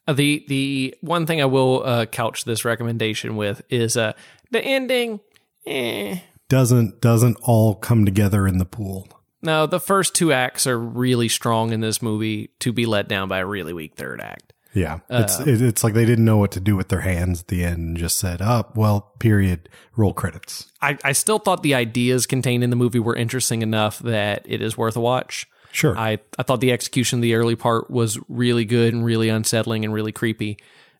Uh, 0.06 0.12
The 0.12 0.44
the 0.48 0.94
one 1.00 1.26
thing 1.26 1.40
I 1.40 1.46
will 1.46 1.82
uh, 1.84 2.06
couch 2.06 2.44
this 2.44 2.64
recommendation 2.64 3.36
with 3.36 3.62
is 3.70 3.96
uh, 3.96 4.12
the 4.50 4.62
ending. 4.62 5.20
Eh. 5.66 6.18
Doesn't 6.48 7.00
doesn't 7.00 7.38
all 7.42 7.74
come 7.74 8.04
together 8.04 8.46
in 8.46 8.58
the 8.58 8.64
pool. 8.66 9.08
No, 9.40 9.66
the 9.66 9.80
first 9.80 10.14
two 10.14 10.32
acts 10.32 10.66
are 10.66 10.78
really 10.78 11.28
strong 11.28 11.72
in 11.72 11.80
this 11.80 12.02
movie 12.02 12.50
to 12.60 12.72
be 12.72 12.86
let 12.86 13.08
down 13.08 13.28
by 13.28 13.38
a 13.38 13.46
really 13.46 13.72
weak 13.72 13.94
third 13.96 14.20
act. 14.20 14.52
Yeah. 14.74 15.00
Uh, 15.10 15.22
it's 15.24 15.40
it, 15.40 15.60
it's 15.60 15.84
like 15.84 15.94
they 15.94 16.04
didn't 16.04 16.24
know 16.24 16.38
what 16.38 16.52
to 16.52 16.60
do 16.60 16.76
with 16.76 16.88
their 16.88 17.00
hands 17.00 17.40
at 17.40 17.48
the 17.48 17.64
end 17.64 17.78
and 17.78 17.96
just 17.96 18.18
said, 18.18 18.40
"Up, 18.40 18.76
well, 18.76 19.12
period, 19.18 19.68
roll 19.96 20.12
credits." 20.12 20.70
I, 20.80 20.98
I 21.04 21.12
still 21.12 21.38
thought 21.38 21.62
the 21.62 21.74
ideas 21.74 22.26
contained 22.26 22.64
in 22.64 22.70
the 22.70 22.76
movie 22.76 22.98
were 22.98 23.16
interesting 23.16 23.62
enough 23.62 23.98
that 24.00 24.42
it 24.46 24.62
is 24.62 24.76
worth 24.76 24.96
a 24.96 25.00
watch. 25.00 25.46
Sure. 25.72 25.96
I, 25.96 26.18
I 26.38 26.42
thought 26.42 26.60
the 26.60 26.72
execution 26.72 27.18
of 27.18 27.22
the 27.22 27.34
early 27.34 27.56
part 27.56 27.90
was 27.90 28.18
really 28.28 28.66
good 28.66 28.92
and 28.92 29.04
really 29.04 29.30
unsettling 29.30 29.84
and 29.84 29.92
really 29.92 30.12
creepy. 30.12 30.58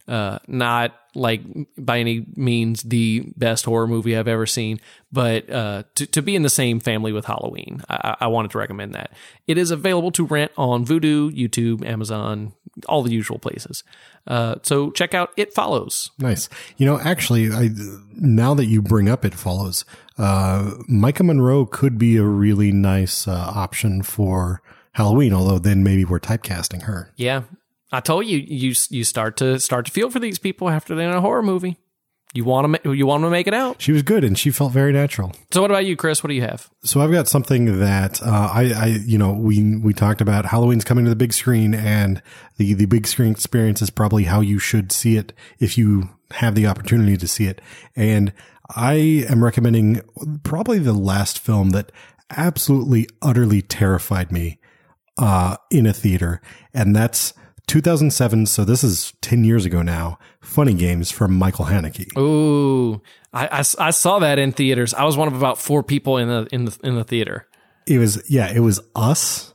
Uh, 0.09 0.38
not 0.48 0.94
like 1.14 1.42
by 1.78 1.98
any 2.00 2.26
means 2.34 2.82
the 2.82 3.20
best 3.36 3.64
horror 3.66 3.86
movie 3.86 4.16
I've 4.16 4.26
ever 4.26 4.46
seen, 4.46 4.80
but 5.12 5.48
uh, 5.48 5.84
to, 5.94 6.07
to 6.07 6.22
be 6.22 6.34
in 6.34 6.42
the 6.42 6.50
same 6.50 6.80
family 6.80 7.12
with 7.12 7.26
Halloween, 7.26 7.82
I, 7.88 8.16
I 8.22 8.26
wanted 8.26 8.50
to 8.53 8.59
recommend 8.59 8.94
that. 8.94 9.12
It 9.46 9.59
is 9.59 9.70
available 9.70 10.11
to 10.12 10.24
rent 10.24 10.50
on 10.57 10.84
Vudu, 10.84 11.30
YouTube, 11.30 11.86
Amazon, 11.86 12.53
all 12.88 13.03
the 13.03 13.12
usual 13.12 13.38
places. 13.38 13.84
Uh, 14.26 14.57
so 14.62 14.90
check 14.90 15.14
out 15.14 15.32
It 15.36 15.55
Follows. 15.55 16.11
Nice. 16.18 16.48
You 16.76 16.86
know, 16.86 16.98
actually, 16.98 17.53
I 17.53 17.70
now 18.14 18.55
that 18.55 18.66
you 18.66 18.82
bring 18.82 19.09
up 19.09 19.24
it 19.24 19.34
follows, 19.34 19.84
uh, 20.18 20.72
Maika 20.90 21.24
Monroe 21.24 21.66
could 21.66 21.98
be 21.98 22.16
a 22.16 22.24
really 22.24 22.72
nice 22.72 23.28
uh, 23.28 23.53
option 23.55 24.03
for 24.03 24.62
Halloween. 24.92 25.32
Although 25.32 25.59
then 25.59 25.82
maybe 25.82 26.05
we're 26.05 26.20
typecasting 26.20 26.82
her. 26.82 27.12
Yeah, 27.16 27.42
I 27.93 28.01
told 28.01 28.26
you, 28.26 28.38
you 28.38 28.74
you 28.90 29.05
start 29.05 29.36
to 29.36 29.61
start 29.61 29.86
to 29.86 29.93
feel 29.93 30.11
for 30.11 30.18
these 30.18 30.38
people 30.38 30.70
after 30.70 30.95
they're 30.95 31.11
in 31.11 31.14
a 31.14 31.20
horror 31.20 31.43
movie. 31.43 31.76
You 32.34 32.45
want 32.45 32.82
to 32.82 32.93
you 32.95 33.07
want 33.07 33.24
to 33.24 33.30
make 33.30 33.47
it 33.47 33.53
out. 33.53 33.82
She 33.82 33.93
was 33.93 34.03
good 34.03 34.24
and 34.24 34.38
she 34.38 34.51
felt 34.51 34.72
very 34.72 34.90
natural. 34.90 35.32
So 35.51 35.61
what 35.61 35.70
about 35.70 35.84
you, 35.84 35.97
Chris? 35.97 36.24
What 36.24 36.28
do 36.28 36.34
you 36.34 36.40
have? 36.40 36.70
So 36.82 37.03
I've 37.03 37.12
got 37.12 37.28
something 37.28 37.78
that 37.80 38.22
uh, 38.22 38.51
I, 38.51 38.72
I, 38.74 38.86
you 39.05 39.18
know, 39.18 39.32
we 39.32 39.76
we 39.76 39.93
talked 39.93 40.22
about 40.22 40.47
Halloween's 40.47 40.84
coming 40.84 41.05
to 41.05 41.11
the 41.11 41.16
big 41.16 41.34
screen, 41.34 41.74
and 41.74 42.22
the 42.57 42.72
the 42.72 42.86
big 42.86 43.07
screen 43.07 43.32
experience 43.32 43.82
is 43.82 43.90
probably 43.90 44.24
how 44.24 44.40
you 44.40 44.59
should 44.59 44.93
see 44.93 45.18
it 45.18 45.34
if 45.59 45.76
you 45.76 46.09
have 46.30 46.55
the 46.55 46.66
opportunity 46.66 47.18
to 47.18 47.28
see 47.28 47.45
it. 47.45 47.61
And 47.95 48.32
I 48.74 49.26
am 49.28 49.45
recommending 49.45 50.01
probably 50.43 50.78
the 50.78 50.95
last 50.95 51.38
film 51.38 51.70
that 51.70 51.93
absolutely 52.34 53.07
utterly 53.20 53.61
terrified 53.61 54.32
me 54.32 54.59
uh, 55.18 55.59
in 55.70 55.84
a 55.84 55.93
theater, 55.93 56.40
and 56.72 56.97
that's 56.97 57.34
2007. 57.67 58.47
So 58.47 58.65
this 58.65 58.83
is 58.85 59.13
10 59.23 59.45
years 59.45 59.65
ago 59.65 59.83
now. 59.83 60.19
Funny 60.41 60.75
Games 60.75 61.11
from 61.11 61.35
Michael 61.35 61.67
Haneke. 61.67 62.17
Ooh, 62.19 63.01
I, 63.33 63.47
I, 63.47 63.59
I 63.79 63.91
saw 63.91 64.19
that 64.19 64.39
in 64.39 64.53
theaters. 64.53 64.93
I 64.95 65.05
was 65.05 65.17
one 65.17 65.29
of 65.29 65.35
about 65.35 65.59
four 65.59 65.83
people 65.83 66.19
in 66.19 66.29
the 66.29 66.49
in 66.53 66.65
the 66.67 66.79
in 66.83 66.95
the 66.97 67.05
theater. 67.05 67.47
It 67.87 67.99
was 67.99 68.23
yeah, 68.31 68.53
it 68.53 68.61
was 68.61 68.81
us, 68.95 69.55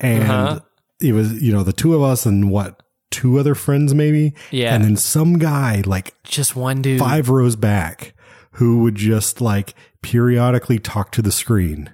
and 0.00 0.22
Uh-huh. 0.24 0.60
it 1.00 1.12
was 1.12 1.42
you 1.42 1.52
know 1.52 1.62
the 1.62 1.72
two 1.72 1.94
of 1.94 2.02
us 2.02 2.26
and 2.26 2.50
what 2.50 2.82
two 3.10 3.38
other 3.38 3.54
friends 3.54 3.92
maybe. 3.94 4.34
Yeah. 4.50 4.74
and 4.74 4.82
then 4.84 4.96
some 4.96 5.38
guy 5.38 5.82
like 5.84 6.14
Just 6.24 6.56
one 6.56 6.80
dude. 6.82 6.98
five 7.00 7.28
rows 7.28 7.56
back 7.56 8.14
who 8.52 8.82
would 8.82 8.94
just 8.94 9.40
like 9.40 9.74
periodically 10.02 10.78
talk 10.78 11.12
to 11.12 11.22
the 11.22 11.32
screen. 11.32 11.92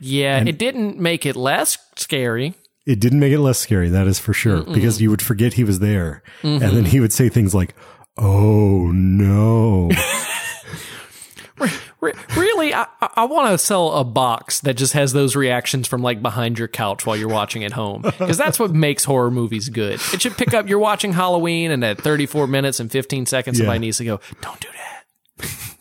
Yeah, 0.00 0.38
it 0.44 0.58
didn't 0.58 0.98
make 1.00 1.26
it 1.26 1.34
less 1.36 1.76
scary. 1.96 2.54
It 2.88 3.00
didn't 3.00 3.20
make 3.20 3.34
it 3.34 3.38
less 3.40 3.58
scary, 3.58 3.90
that 3.90 4.06
is 4.06 4.18
for 4.18 4.32
sure, 4.32 4.62
because 4.62 4.98
you 4.98 5.10
would 5.10 5.20
forget 5.20 5.52
he 5.52 5.62
was 5.62 5.78
there, 5.78 6.22
and 6.42 6.62
then 6.62 6.70
mm-hmm. 6.70 6.84
he 6.86 7.00
would 7.00 7.12
say 7.12 7.28
things 7.28 7.54
like, 7.54 7.74
"Oh 8.16 8.90
no." 8.92 9.90
Really, 12.36 12.72
I, 12.72 12.86
I- 13.02 13.10
I 13.16 13.24
want 13.24 13.50
to 13.50 13.58
sell 13.58 13.92
a 13.92 14.04
box 14.04 14.60
that 14.60 14.74
just 14.74 14.92
has 14.92 15.12
those 15.12 15.34
reactions 15.34 15.88
from 15.88 16.00
like 16.00 16.22
behind 16.22 16.56
your 16.56 16.68
couch 16.68 17.04
while 17.04 17.16
you're 17.16 17.28
watching 17.28 17.64
at 17.64 17.72
home, 17.72 18.02
because 18.02 18.38
that's 18.38 18.58
what 18.58 18.70
makes 18.70 19.04
horror 19.04 19.32
movies 19.32 19.68
good. 19.68 20.00
It 20.14 20.22
should 20.22 20.36
pick 20.36 20.54
up. 20.54 20.68
You're 20.68 20.78
watching 20.78 21.12
Halloween, 21.12 21.72
and 21.72 21.84
at 21.84 22.00
34 22.00 22.46
minutes 22.46 22.78
and 22.78 22.90
15 22.90 23.26
seconds, 23.26 23.58
Yeah. 23.58 23.64
somebody 23.64 23.80
needs 23.80 23.98
to 23.98 24.04
go, 24.04 24.20
"Don't 24.40 24.60
do 24.60 24.68
that." 25.38 25.74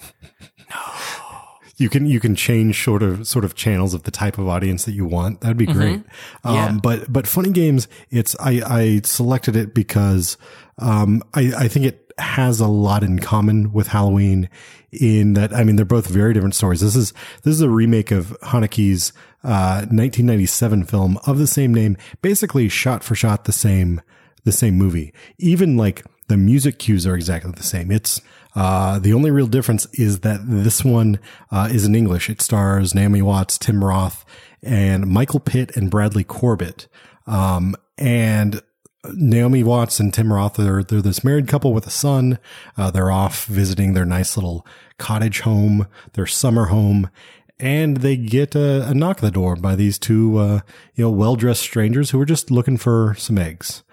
you 1.77 1.89
can 1.89 2.05
you 2.07 2.19
can 2.19 2.35
change 2.35 2.83
sort 2.83 3.03
of 3.03 3.27
sort 3.27 3.45
of 3.45 3.55
channels 3.55 3.93
of 3.93 4.03
the 4.03 4.11
type 4.11 4.37
of 4.37 4.47
audience 4.47 4.85
that 4.85 4.93
you 4.93 5.05
want. 5.05 5.41
That'd 5.41 5.57
be 5.57 5.65
great. 5.67 6.01
Um, 6.43 6.55
Yeah. 6.55 6.77
But 6.81 7.11
but 7.11 7.27
funny 7.27 7.51
games, 7.51 7.87
it's 8.09 8.35
I 8.39 8.61
I 8.65 9.01
selected 9.03 9.55
it 9.55 9.73
because 9.73 10.37
um 10.79 11.23
I 11.33 11.53
I 11.57 11.67
think 11.67 11.85
it 11.85 12.11
has 12.17 12.59
a 12.59 12.67
lot 12.67 13.03
in 13.03 13.19
common 13.19 13.71
with 13.73 13.87
Halloween 13.87 14.49
in 14.91 15.33
that 15.33 15.53
I 15.53 15.63
mean 15.63 15.75
they're 15.75 15.85
both 15.85 16.07
very 16.07 16.33
different 16.33 16.55
stories. 16.55 16.81
This 16.81 16.95
is 16.95 17.13
this 17.43 17.53
is 17.53 17.61
a 17.61 17.69
remake 17.69 18.09
of 18.11 18.35
Haneke's 18.41 19.13
uh 19.43 19.85
1997 19.91 20.85
film 20.85 21.19
of 21.27 21.37
the 21.37 21.47
same 21.47 21.73
name, 21.73 21.95
basically 22.23 22.69
shot 22.69 23.03
for 23.03 23.13
shot 23.13 23.45
the 23.45 23.51
same 23.51 24.01
the 24.45 24.51
same 24.51 24.75
movie. 24.75 25.13
Even 25.37 25.77
like 25.77 26.03
the 26.27 26.37
music 26.37 26.79
cues 26.79 27.07
are 27.07 27.15
exactly 27.15 27.51
the 27.51 27.63
same. 27.63 27.91
It's 27.91 28.21
uh, 28.55 28.99
the 28.99 29.13
only 29.13 29.31
real 29.31 29.47
difference 29.47 29.85
is 29.93 30.21
that 30.21 30.41
this 30.43 30.83
one 30.83 31.19
uh, 31.51 31.69
is 31.71 31.85
in 31.85 31.95
English. 31.95 32.29
It 32.29 32.41
stars 32.41 32.95
Naomi 32.95 33.21
Watts, 33.21 33.57
Tim 33.57 33.83
Roth, 33.83 34.25
and 34.63 35.07
Michael 35.07 35.39
Pitt 35.39 35.75
and 35.75 35.91
Bradley 35.91 36.23
Corbett. 36.23 36.87
Um, 37.27 37.75
and 37.97 38.61
Naomi 39.13 39.63
Watts 39.63 39.99
and 39.99 40.13
Tim 40.13 40.33
Roth 40.33 40.59
are 40.59 40.83
they're 40.83 41.01
this 41.01 41.23
married 41.23 41.47
couple 41.47 41.73
with 41.73 41.87
a 41.87 41.91
son. 41.91 42.39
Uh, 42.75 42.91
they're 42.91 43.11
off 43.11 43.45
visiting 43.45 43.93
their 43.93 44.05
nice 44.05 44.35
little 44.35 44.65
cottage 44.97 45.41
home, 45.41 45.87
their 46.13 46.25
summer 46.25 46.65
home, 46.65 47.09
and 47.59 47.97
they 47.97 48.17
get 48.17 48.55
a, 48.55 48.89
a 48.89 48.93
knock 48.93 49.17
at 49.17 49.21
the 49.21 49.31
door 49.31 49.55
by 49.55 49.75
these 49.75 49.97
two 49.97 50.37
uh, 50.37 50.61
you 50.95 51.03
know 51.03 51.11
well 51.11 51.35
dressed 51.35 51.61
strangers 51.61 52.11
who 52.11 52.19
are 52.19 52.25
just 52.25 52.51
looking 52.51 52.77
for 52.77 53.15
some 53.17 53.37
eggs 53.37 53.83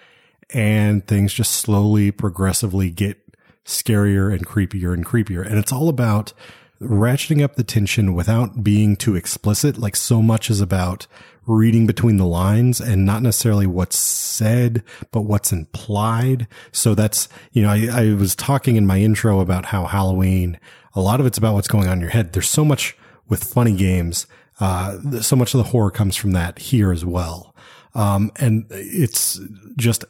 and 0.53 1.07
things 1.07 1.33
just 1.33 1.53
slowly, 1.53 2.11
progressively 2.11 2.91
get 2.91 3.19
scarier 3.65 4.33
and 4.33 4.47
creepier 4.47 4.93
and 4.93 5.07
creepier. 5.07 5.45
And 5.45 5.59
it's 5.59 5.73
all 5.73 5.89
about 5.89 6.33
ratcheting 6.81 7.43
up 7.43 7.57
the 7.57 7.65
tension 7.65 8.15
without 8.15 8.63
being 8.63 8.97
too 8.97 9.17
explicit. 9.17 9.79
Like 9.79 9.97
so 9.97 10.21
much 10.21 10.51
is 10.51 10.61
about 10.61 11.07
reading 11.47 11.87
between 11.87 12.17
the 12.17 12.27
lines 12.27 12.81
and 12.81 13.05
not 13.05 13.23
necessarily 13.23 13.67
what's 13.67 13.99
said, 13.99 14.83
but 15.13 15.23
what's 15.23 15.53
implied. 15.53 16.47
So 16.73 16.95
that's, 16.95 17.29
you 17.53 17.63
know, 17.63 17.71
I, 17.71 17.89
I 17.93 18.15
was 18.15 18.35
talking 18.35 18.77
in 18.77 18.87
my 18.87 18.99
intro 18.99 19.41
about 19.41 19.67
how 19.67 19.87
Halloween, 19.87 20.59
a 20.95 21.01
lot 21.01 21.21
of 21.21 21.27
it's 21.27 21.39
about 21.39 21.55
what's 21.55 21.69
going 21.69 21.87
on 21.87 21.95
in 21.95 22.01
your 22.01 22.11
head. 22.11 22.33
There's 22.33 22.49
so 22.49 22.65
much 22.65 22.97
with 23.29 23.45
funny 23.45 23.75
games. 23.75 24.27
Uh, 24.61 25.21
so 25.21 25.37
much 25.37 25.55
of 25.55 25.59
the 25.59 25.71
horror 25.71 25.91
comes 25.91 26.17
from 26.17 26.33
that 26.33 26.59
here 26.59 26.93
as 26.93 27.05
well. 27.05 27.55
Um, 27.95 28.33
and 28.37 28.67
it's 28.71 29.41
just, 29.77 30.05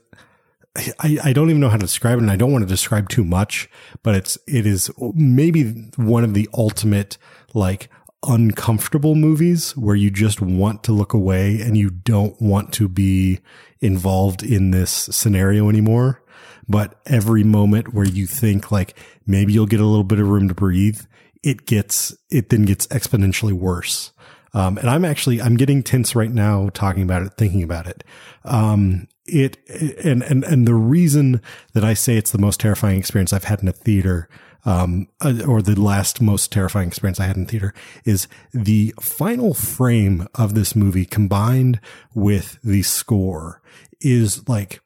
I, 0.77 1.18
I 1.22 1.33
don't 1.33 1.51
even 1.51 1.61
know 1.61 1.68
how 1.68 1.77
to 1.77 1.83
describe 1.83 2.18
it 2.18 2.22
and 2.22 2.31
I 2.31 2.37
don't 2.37 2.53
want 2.53 2.62
to 2.62 2.68
describe 2.68 3.09
too 3.09 3.25
much, 3.25 3.68
but 4.03 4.14
it's, 4.14 4.37
it 4.49 4.66
is 4.66 4.91
maybe 5.14 5.91
one 5.97 6.25
of 6.25 6.35
the 6.35 6.49
ultimate 6.53 7.16
like 7.53 7.89
uncomfortable 8.27 9.14
movies 9.14 9.77
where 9.77 9.95
you 9.95 10.11
just 10.11 10.41
want 10.41 10.83
to 10.85 10.93
look 10.93 11.12
away 11.12 11.61
and 11.61 11.77
you 11.77 11.91
don't 11.91 12.41
want 12.41 12.72
to 12.72 12.89
be 12.89 13.39
involved 13.81 14.43
in 14.43 14.72
this 14.72 14.91
scenario 14.91 15.68
anymore. 15.68 16.22
But 16.68 16.99
every 17.07 17.45
moment 17.45 17.93
where 17.93 18.07
you 18.07 18.27
think 18.27 18.72
like 18.72 18.99
maybe 19.27 19.53
you'll 19.53 19.66
get 19.66 19.81
a 19.81 19.87
little 19.87 20.05
bit 20.05 20.18
of 20.18 20.29
room 20.29 20.49
to 20.49 20.55
breathe, 20.55 21.03
it 21.43 21.66
gets, 21.66 22.16
it 22.31 22.49
then 22.49 22.62
gets 22.62 22.87
exponentially 22.89 23.53
worse. 23.53 24.12
Um, 24.55 24.79
and 24.79 24.89
I'm 24.89 25.05
actually, 25.05 25.43
I'm 25.43 25.57
getting 25.57 25.83
tense 25.83 26.14
right 26.14 26.31
now 26.31 26.70
talking 26.70 27.03
about 27.03 27.22
it, 27.22 27.35
thinking 27.37 27.62
about 27.62 27.87
it. 27.87 28.03
Um, 28.45 29.09
it, 29.27 29.59
and, 30.05 30.22
and, 30.22 30.45
and 30.45 30.66
the 30.66 30.75
reason 30.75 31.41
that 31.72 31.85
I 31.85 31.95
say 31.95 32.16
it's 32.16 32.31
the 32.31 32.39
most 32.39 32.61
terrifying 32.61 32.99
experience 32.99 33.33
I've 33.33 33.45
had 33.45 33.62
in 33.62 33.68
a 33.68 33.72
theater, 33.72 34.29
um, 34.64 35.09
uh, 35.20 35.41
or 35.47 35.62
the 35.62 35.81
last 35.81 36.20
most 36.20 36.51
terrifying 36.51 36.89
experience 36.89 37.20
I 37.20 37.27
had 37.27 37.37
in 37.37 37.47
theater 37.47 37.75
is 38.05 38.29
the 38.53 38.95
final 39.01 39.55
frame 39.55 40.27
of 40.35 40.55
this 40.55 40.75
movie 40.75 41.05
combined 41.05 41.81
with 42.14 42.59
the 42.62 42.83
score 42.83 43.61
is 44.01 44.47
like 44.49 44.81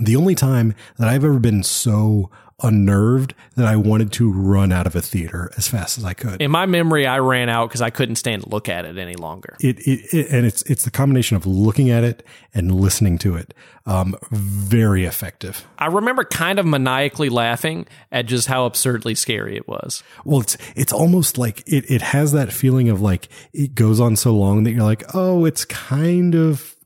the 0.00 0.16
only 0.16 0.34
time 0.34 0.74
that 0.98 1.08
I've 1.08 1.24
ever 1.24 1.40
been 1.40 1.62
so 1.62 2.30
unnerved 2.62 3.34
that 3.56 3.66
I 3.66 3.76
wanted 3.76 4.12
to 4.12 4.32
run 4.32 4.72
out 4.72 4.86
of 4.86 4.96
a 4.96 5.00
theater 5.00 5.50
as 5.56 5.68
fast 5.68 5.98
as 5.98 6.04
I 6.04 6.14
could. 6.14 6.40
In 6.40 6.50
my 6.50 6.66
memory, 6.66 7.06
I 7.06 7.18
ran 7.18 7.48
out 7.48 7.68
because 7.68 7.82
I 7.82 7.90
couldn't 7.90 8.16
stand 8.16 8.42
to 8.42 8.48
look 8.48 8.68
at 8.68 8.84
it 8.84 8.98
any 8.98 9.14
longer. 9.14 9.56
It, 9.60 9.78
it, 9.80 10.14
it 10.14 10.30
and 10.30 10.46
it's 10.46 10.62
it's 10.62 10.84
the 10.84 10.90
combination 10.90 11.36
of 11.36 11.46
looking 11.46 11.90
at 11.90 12.04
it 12.04 12.24
and 12.54 12.74
listening 12.74 13.18
to 13.18 13.36
it. 13.36 13.54
Um, 13.86 14.14
very 14.30 15.04
effective. 15.04 15.66
I 15.78 15.86
remember 15.86 16.24
kind 16.24 16.58
of 16.58 16.66
maniacally 16.66 17.28
laughing 17.28 17.86
at 18.12 18.26
just 18.26 18.46
how 18.46 18.66
absurdly 18.66 19.14
scary 19.14 19.56
it 19.56 19.66
was. 19.66 20.02
Well, 20.24 20.40
it's 20.40 20.56
it's 20.76 20.92
almost 20.92 21.38
like 21.38 21.62
it 21.66 21.90
it 21.90 22.02
has 22.02 22.32
that 22.32 22.52
feeling 22.52 22.88
of 22.88 23.00
like 23.00 23.28
it 23.52 23.74
goes 23.74 24.00
on 24.00 24.16
so 24.16 24.34
long 24.34 24.64
that 24.64 24.72
you're 24.72 24.82
like, 24.82 25.04
oh, 25.14 25.44
it's 25.44 25.64
kind 25.64 26.34
of 26.34 26.76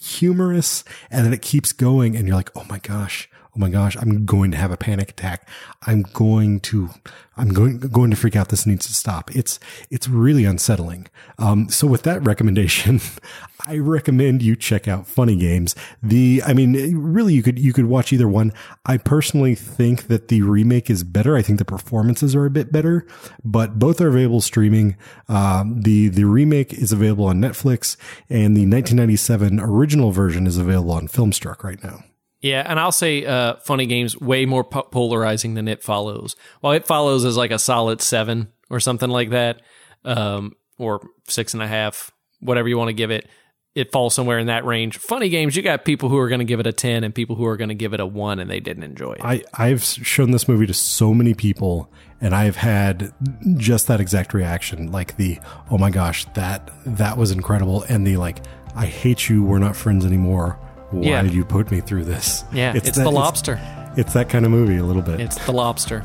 humorous, 0.00 0.84
and 1.10 1.24
then 1.24 1.32
it 1.32 1.42
keeps 1.42 1.72
going, 1.72 2.16
and 2.16 2.26
you're 2.26 2.36
like, 2.36 2.50
oh 2.56 2.64
my 2.68 2.78
gosh, 2.78 3.28
oh 3.56 3.58
my 3.58 3.70
gosh, 3.70 3.96
I'm 3.96 4.26
going 4.26 4.50
to 4.50 4.56
have 4.56 4.70
a 4.70 4.76
panic 4.76 5.10
attack. 5.10 5.48
I'm 5.86 6.02
going 6.02 6.60
to, 6.60 6.90
I'm 7.36 7.48
going, 7.48 7.78
going 7.78 8.10
to 8.10 8.16
freak 8.16 8.36
out. 8.36 8.50
This 8.50 8.66
needs 8.66 8.86
to 8.86 8.92
stop. 8.92 9.34
It's, 9.34 9.58
it's 9.90 10.08
really 10.08 10.44
unsettling. 10.44 11.06
Um, 11.38 11.70
so 11.70 11.86
with 11.86 12.02
that 12.02 12.22
recommendation, 12.22 13.00
I 13.66 13.78
recommend 13.78 14.42
you 14.42 14.56
check 14.56 14.86
out 14.86 15.06
Funny 15.06 15.36
Games. 15.36 15.74
The, 16.02 16.42
I 16.46 16.52
mean, 16.52 16.96
really, 16.96 17.32
you 17.32 17.42
could, 17.42 17.58
you 17.58 17.72
could 17.72 17.86
watch 17.86 18.12
either 18.12 18.28
one. 18.28 18.52
I 18.84 18.98
personally 18.98 19.54
think 19.54 20.08
that 20.08 20.28
the 20.28 20.42
remake 20.42 20.90
is 20.90 21.02
better. 21.02 21.34
I 21.34 21.42
think 21.42 21.58
the 21.58 21.64
performances 21.64 22.34
are 22.34 22.44
a 22.44 22.50
bit 22.50 22.70
better, 22.70 23.06
but 23.42 23.78
both 23.78 24.02
are 24.02 24.08
available 24.08 24.42
streaming. 24.42 24.96
Um, 25.28 25.80
the, 25.80 26.08
the 26.08 26.24
remake 26.24 26.74
is 26.74 26.92
available 26.92 27.24
on 27.24 27.40
Netflix 27.40 27.96
and 28.28 28.54
the 28.54 28.66
1997 28.66 29.60
original 29.60 30.12
version 30.12 30.46
is 30.46 30.58
available 30.58 30.92
on 30.92 31.08
Filmstruck 31.08 31.64
right 31.64 31.82
now. 31.82 32.04
Yeah, 32.40 32.62
and 32.66 32.78
I'll 32.78 32.92
say 32.92 33.24
uh, 33.24 33.56
Funny 33.56 33.86
Games 33.86 34.18
way 34.20 34.46
more 34.46 34.62
po- 34.62 34.82
polarizing 34.82 35.54
than 35.54 35.68
It 35.68 35.82
Follows. 35.82 36.36
While 36.60 36.74
It 36.74 36.86
Follows 36.86 37.24
is 37.24 37.36
like 37.36 37.50
a 37.50 37.58
solid 37.58 38.00
seven 38.02 38.52
or 38.70 38.78
something 38.78 39.08
like 39.10 39.30
that, 39.30 39.62
um, 40.04 40.52
or 40.78 41.00
six 41.28 41.54
and 41.54 41.62
a 41.62 41.66
half, 41.66 42.10
whatever 42.40 42.68
you 42.68 42.76
want 42.76 42.88
to 42.88 42.94
give 42.94 43.10
it. 43.10 43.28
It 43.74 43.92
falls 43.92 44.14
somewhere 44.14 44.38
in 44.38 44.46
that 44.46 44.64
range. 44.64 44.96
Funny 44.96 45.28
Games, 45.28 45.54
you 45.54 45.62
got 45.62 45.84
people 45.84 46.08
who 46.08 46.16
are 46.16 46.28
going 46.28 46.38
to 46.38 46.46
give 46.46 46.60
it 46.60 46.66
a 46.66 46.72
ten 46.72 47.04
and 47.04 47.14
people 47.14 47.36
who 47.36 47.44
are 47.44 47.58
going 47.58 47.68
to 47.68 47.74
give 47.74 47.92
it 47.92 48.00
a 48.00 48.06
one, 48.06 48.38
and 48.38 48.50
they 48.50 48.60
didn't 48.60 48.84
enjoy 48.84 49.12
it. 49.12 49.20
I, 49.22 49.44
I've 49.52 49.84
shown 49.84 50.30
this 50.30 50.48
movie 50.48 50.66
to 50.66 50.74
so 50.74 51.12
many 51.12 51.34
people 51.34 51.92
and 52.20 52.34
I've 52.34 52.56
had 52.56 53.12
just 53.56 53.86
that 53.88 54.00
exact 54.00 54.32
reaction. 54.32 54.90
Like 54.90 55.16
the, 55.16 55.38
oh 55.70 55.78
my 55.78 55.90
gosh, 55.90 56.24
that, 56.34 56.70
that 56.86 57.18
was 57.18 57.30
incredible. 57.30 57.82
And 57.82 58.06
the 58.06 58.16
like, 58.16 58.38
I 58.74 58.86
hate 58.86 59.28
you. 59.28 59.42
We're 59.42 59.58
not 59.58 59.76
friends 59.76 60.06
anymore. 60.06 60.58
Why 60.90 61.02
Yeah. 61.08 61.22
did 61.22 61.34
you 61.34 61.44
put 61.44 61.70
me 61.70 61.80
through 61.80 62.04
this? 62.04 62.44
yeah, 62.52 62.72
it's, 62.74 62.90
that- 62.96 63.02
the 63.04 63.10
lobster. 63.10 63.60
It's, 63.96 64.12
that 64.12 64.28
kind 64.28 64.44
of 64.44 64.50
movie 64.50 64.76
a 64.76 64.84
little 64.84 65.00
bit. 65.02 65.20
It's 65.20 65.36
the 65.46 65.52
lobster. 65.52 66.04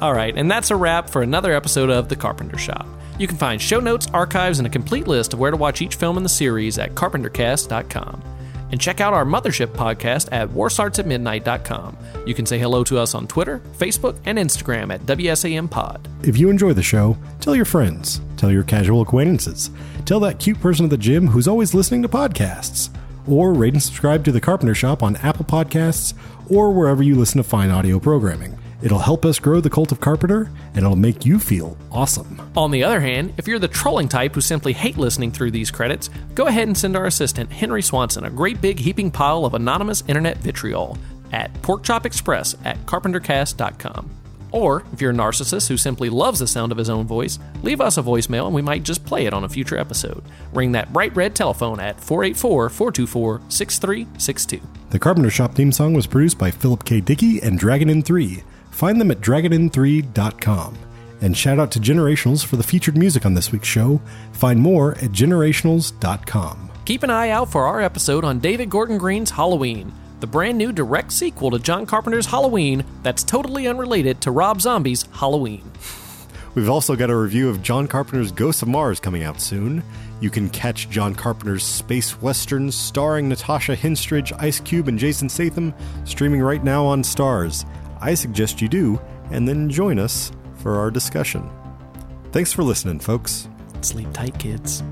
All 0.00 0.12
right, 0.14 0.34
and 0.36 0.50
that's 0.50 0.70
a 0.70 0.76
wrap 0.76 1.08
for 1.10 1.22
another 1.22 1.52
episode 1.52 1.90
of 1.90 2.08
The 2.08 2.16
Carpenter 2.16 2.58
Shop. 2.58 2.86
You 3.18 3.26
can 3.26 3.36
find 3.36 3.60
show 3.60 3.80
notes, 3.80 4.06
archives, 4.12 4.58
and 4.58 4.66
a 4.66 4.70
complete 4.70 5.06
list 5.06 5.32
of 5.32 5.38
where 5.38 5.50
to 5.50 5.56
watch 5.56 5.80
each 5.82 5.94
film 5.96 6.16
in 6.16 6.22
the 6.22 6.28
series 6.28 6.78
at 6.78 6.94
carpentercast.com. 6.94 8.22
And 8.72 8.80
check 8.80 9.00
out 9.00 9.12
our 9.14 9.24
mothership 9.24 9.68
podcast 9.68 10.28
at 10.32 10.48
warstartsatmidnight.com. 10.48 11.96
You 12.26 12.34
can 12.34 12.44
say 12.44 12.58
hello 12.58 12.82
to 12.84 12.98
us 12.98 13.14
on 13.14 13.28
Twitter, 13.28 13.60
Facebook, 13.78 14.16
and 14.24 14.36
Instagram 14.38 14.92
at 14.92 15.02
WSAM 15.02 15.70
Pod. 15.70 16.08
If 16.22 16.38
you 16.38 16.50
enjoy 16.50 16.72
the 16.72 16.82
show, 16.82 17.16
tell 17.40 17.54
your 17.54 17.66
friends, 17.66 18.20
tell 18.44 18.52
your 18.52 18.62
casual 18.62 19.00
acquaintances, 19.00 19.70
tell 20.04 20.20
that 20.20 20.38
cute 20.38 20.60
person 20.60 20.84
at 20.84 20.90
the 20.90 20.98
gym 20.98 21.28
who's 21.28 21.48
always 21.48 21.72
listening 21.72 22.02
to 22.02 22.08
podcasts, 22.08 22.90
or 23.26 23.54
rate 23.54 23.72
and 23.72 23.82
subscribe 23.82 24.22
to 24.22 24.32
The 24.32 24.40
Carpenter 24.40 24.74
Shop 24.74 25.02
on 25.02 25.16
Apple 25.16 25.46
Podcasts 25.46 26.12
or 26.50 26.70
wherever 26.70 27.02
you 27.02 27.14
listen 27.14 27.38
to 27.38 27.42
fine 27.42 27.70
audio 27.70 27.98
programming. 27.98 28.58
It'll 28.82 28.98
help 28.98 29.24
us 29.24 29.38
grow 29.38 29.62
the 29.62 29.70
cult 29.70 29.92
of 29.92 30.00
Carpenter, 30.00 30.50
and 30.74 30.84
it'll 30.84 30.94
make 30.94 31.24
you 31.24 31.38
feel 31.38 31.74
awesome. 31.90 32.38
On 32.54 32.70
the 32.70 32.84
other 32.84 33.00
hand, 33.00 33.32
if 33.38 33.48
you're 33.48 33.58
the 33.58 33.66
trolling 33.66 34.08
type 34.08 34.34
who 34.34 34.42
simply 34.42 34.74
hate 34.74 34.98
listening 34.98 35.32
through 35.32 35.52
these 35.52 35.70
credits, 35.70 36.10
go 36.34 36.46
ahead 36.48 36.68
and 36.68 36.76
send 36.76 36.96
our 36.96 37.06
assistant, 37.06 37.50
Henry 37.50 37.80
Swanson, 37.80 38.26
a 38.26 38.30
great 38.30 38.60
big 38.60 38.78
heaping 38.78 39.10
pile 39.10 39.46
of 39.46 39.54
anonymous 39.54 40.04
internet 40.06 40.36
vitriol 40.36 40.98
at 41.32 41.50
porkchopexpress 41.62 42.56
at 42.66 42.76
carpentercast.com. 42.84 44.23
Or, 44.54 44.84
if 44.92 45.00
you're 45.00 45.10
a 45.10 45.14
narcissist 45.14 45.66
who 45.66 45.76
simply 45.76 46.08
loves 46.08 46.38
the 46.38 46.46
sound 46.46 46.70
of 46.70 46.78
his 46.78 46.88
own 46.88 47.08
voice, 47.08 47.40
leave 47.64 47.80
us 47.80 47.98
a 47.98 48.02
voicemail 48.02 48.46
and 48.46 48.54
we 48.54 48.62
might 48.62 48.84
just 48.84 49.04
play 49.04 49.26
it 49.26 49.34
on 49.34 49.42
a 49.42 49.48
future 49.48 49.76
episode. 49.76 50.22
Ring 50.52 50.70
that 50.72 50.92
bright 50.92 51.14
red 51.16 51.34
telephone 51.34 51.80
at 51.80 52.00
484 52.00 52.70
424 52.70 53.40
6362. 53.48 54.60
The 54.90 54.98
Carpenter 55.00 55.30
Shop 55.30 55.54
theme 55.54 55.72
song 55.72 55.92
was 55.92 56.06
produced 56.06 56.38
by 56.38 56.52
Philip 56.52 56.84
K. 56.84 57.00
Dickey 57.00 57.42
and 57.42 57.58
Dragon 57.58 57.90
Inn 57.90 58.02
3. 58.02 58.44
Find 58.70 59.00
them 59.00 59.10
at 59.10 59.20
dragonin3.com. 59.20 60.78
And 61.20 61.36
shout 61.36 61.58
out 61.58 61.72
to 61.72 61.80
Generationals 61.80 62.44
for 62.44 62.54
the 62.54 62.62
featured 62.62 62.96
music 62.96 63.26
on 63.26 63.34
this 63.34 63.50
week's 63.50 63.66
show. 63.66 64.00
Find 64.34 64.60
more 64.60 64.92
at 64.98 65.10
generationals.com. 65.10 66.70
Keep 66.84 67.02
an 67.02 67.10
eye 67.10 67.30
out 67.30 67.50
for 67.50 67.66
our 67.66 67.80
episode 67.80 68.22
on 68.24 68.38
David 68.38 68.70
Gordon 68.70 68.98
Green's 68.98 69.30
Halloween, 69.32 69.92
the 70.24 70.30
brand 70.30 70.56
new 70.56 70.72
direct 70.72 71.12
sequel 71.12 71.50
to 71.50 71.58
John 71.58 71.84
Carpenter's 71.84 72.24
Halloween 72.24 72.82
that's 73.02 73.22
totally 73.22 73.68
unrelated 73.68 74.22
to 74.22 74.30
Rob 74.30 74.58
Zombie's 74.58 75.02
Halloween. 75.12 75.70
We've 76.54 76.70
also 76.70 76.96
got 76.96 77.10
a 77.10 77.14
review 77.14 77.50
of 77.50 77.62
John 77.62 77.86
Carpenter's 77.86 78.32
Ghosts 78.32 78.62
of 78.62 78.68
Mars 78.68 78.98
coming 78.98 79.22
out 79.22 79.38
soon. 79.38 79.82
You 80.22 80.30
can 80.30 80.48
catch 80.48 80.88
John 80.88 81.14
Carpenter's 81.14 81.62
space 81.62 82.22
westerns 82.22 82.74
starring 82.74 83.28
Natasha 83.28 83.76
Henstridge, 83.76 84.32
Ice 84.38 84.60
Cube, 84.60 84.88
and 84.88 84.98
Jason 84.98 85.28
Statham 85.28 85.74
streaming 86.06 86.40
right 86.40 86.64
now 86.64 86.86
on 86.86 87.02
Starz. 87.02 87.68
I 88.00 88.14
suggest 88.14 88.62
you 88.62 88.68
do, 88.68 88.98
and 89.30 89.46
then 89.46 89.68
join 89.68 89.98
us 89.98 90.32
for 90.54 90.76
our 90.76 90.90
discussion. 90.90 91.50
Thanks 92.32 92.50
for 92.50 92.62
listening, 92.62 92.98
folks. 92.98 93.46
Sleep 93.82 94.10
tight, 94.14 94.38
kids. 94.38 94.82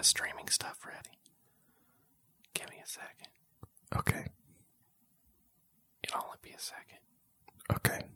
My 0.00 0.02
streaming 0.02 0.48
stuff 0.48 0.78
ready. 0.86 1.18
Give 2.54 2.70
me 2.70 2.76
a 2.82 2.88
second. 2.88 3.28
Okay. 3.94 4.28
It'll 6.02 6.24
only 6.24 6.38
be 6.40 6.52
a 6.52 6.58
second. 6.58 7.00
Okay. 7.70 8.06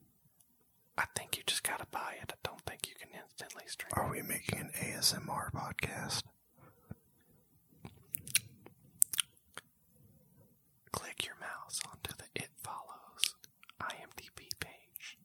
I 0.96 1.04
think 1.14 1.36
you 1.36 1.42
just 1.46 1.62
gotta 1.62 1.84
buy 1.90 2.14
it. 2.22 2.32
I 2.32 2.36
don't 2.42 2.62
think 2.62 2.88
you 2.88 2.94
can 2.98 3.10
instantly 3.12 3.64
stream. 3.66 3.90
Are 3.96 4.10
we 4.10 4.22
making 4.22 4.60
an 4.60 4.70
ASMR 4.80 5.52
podcast? 5.52 6.22
Click 10.90 11.26
your 11.26 11.36
mouse 11.38 11.82
onto 11.86 12.16
the 12.16 12.24
It 12.34 12.48
Follows 12.62 13.34
IMDb 13.82 14.48
page. 14.58 15.18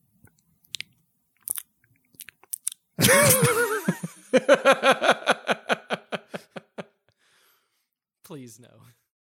Please 8.29 8.59
no. 8.59 8.69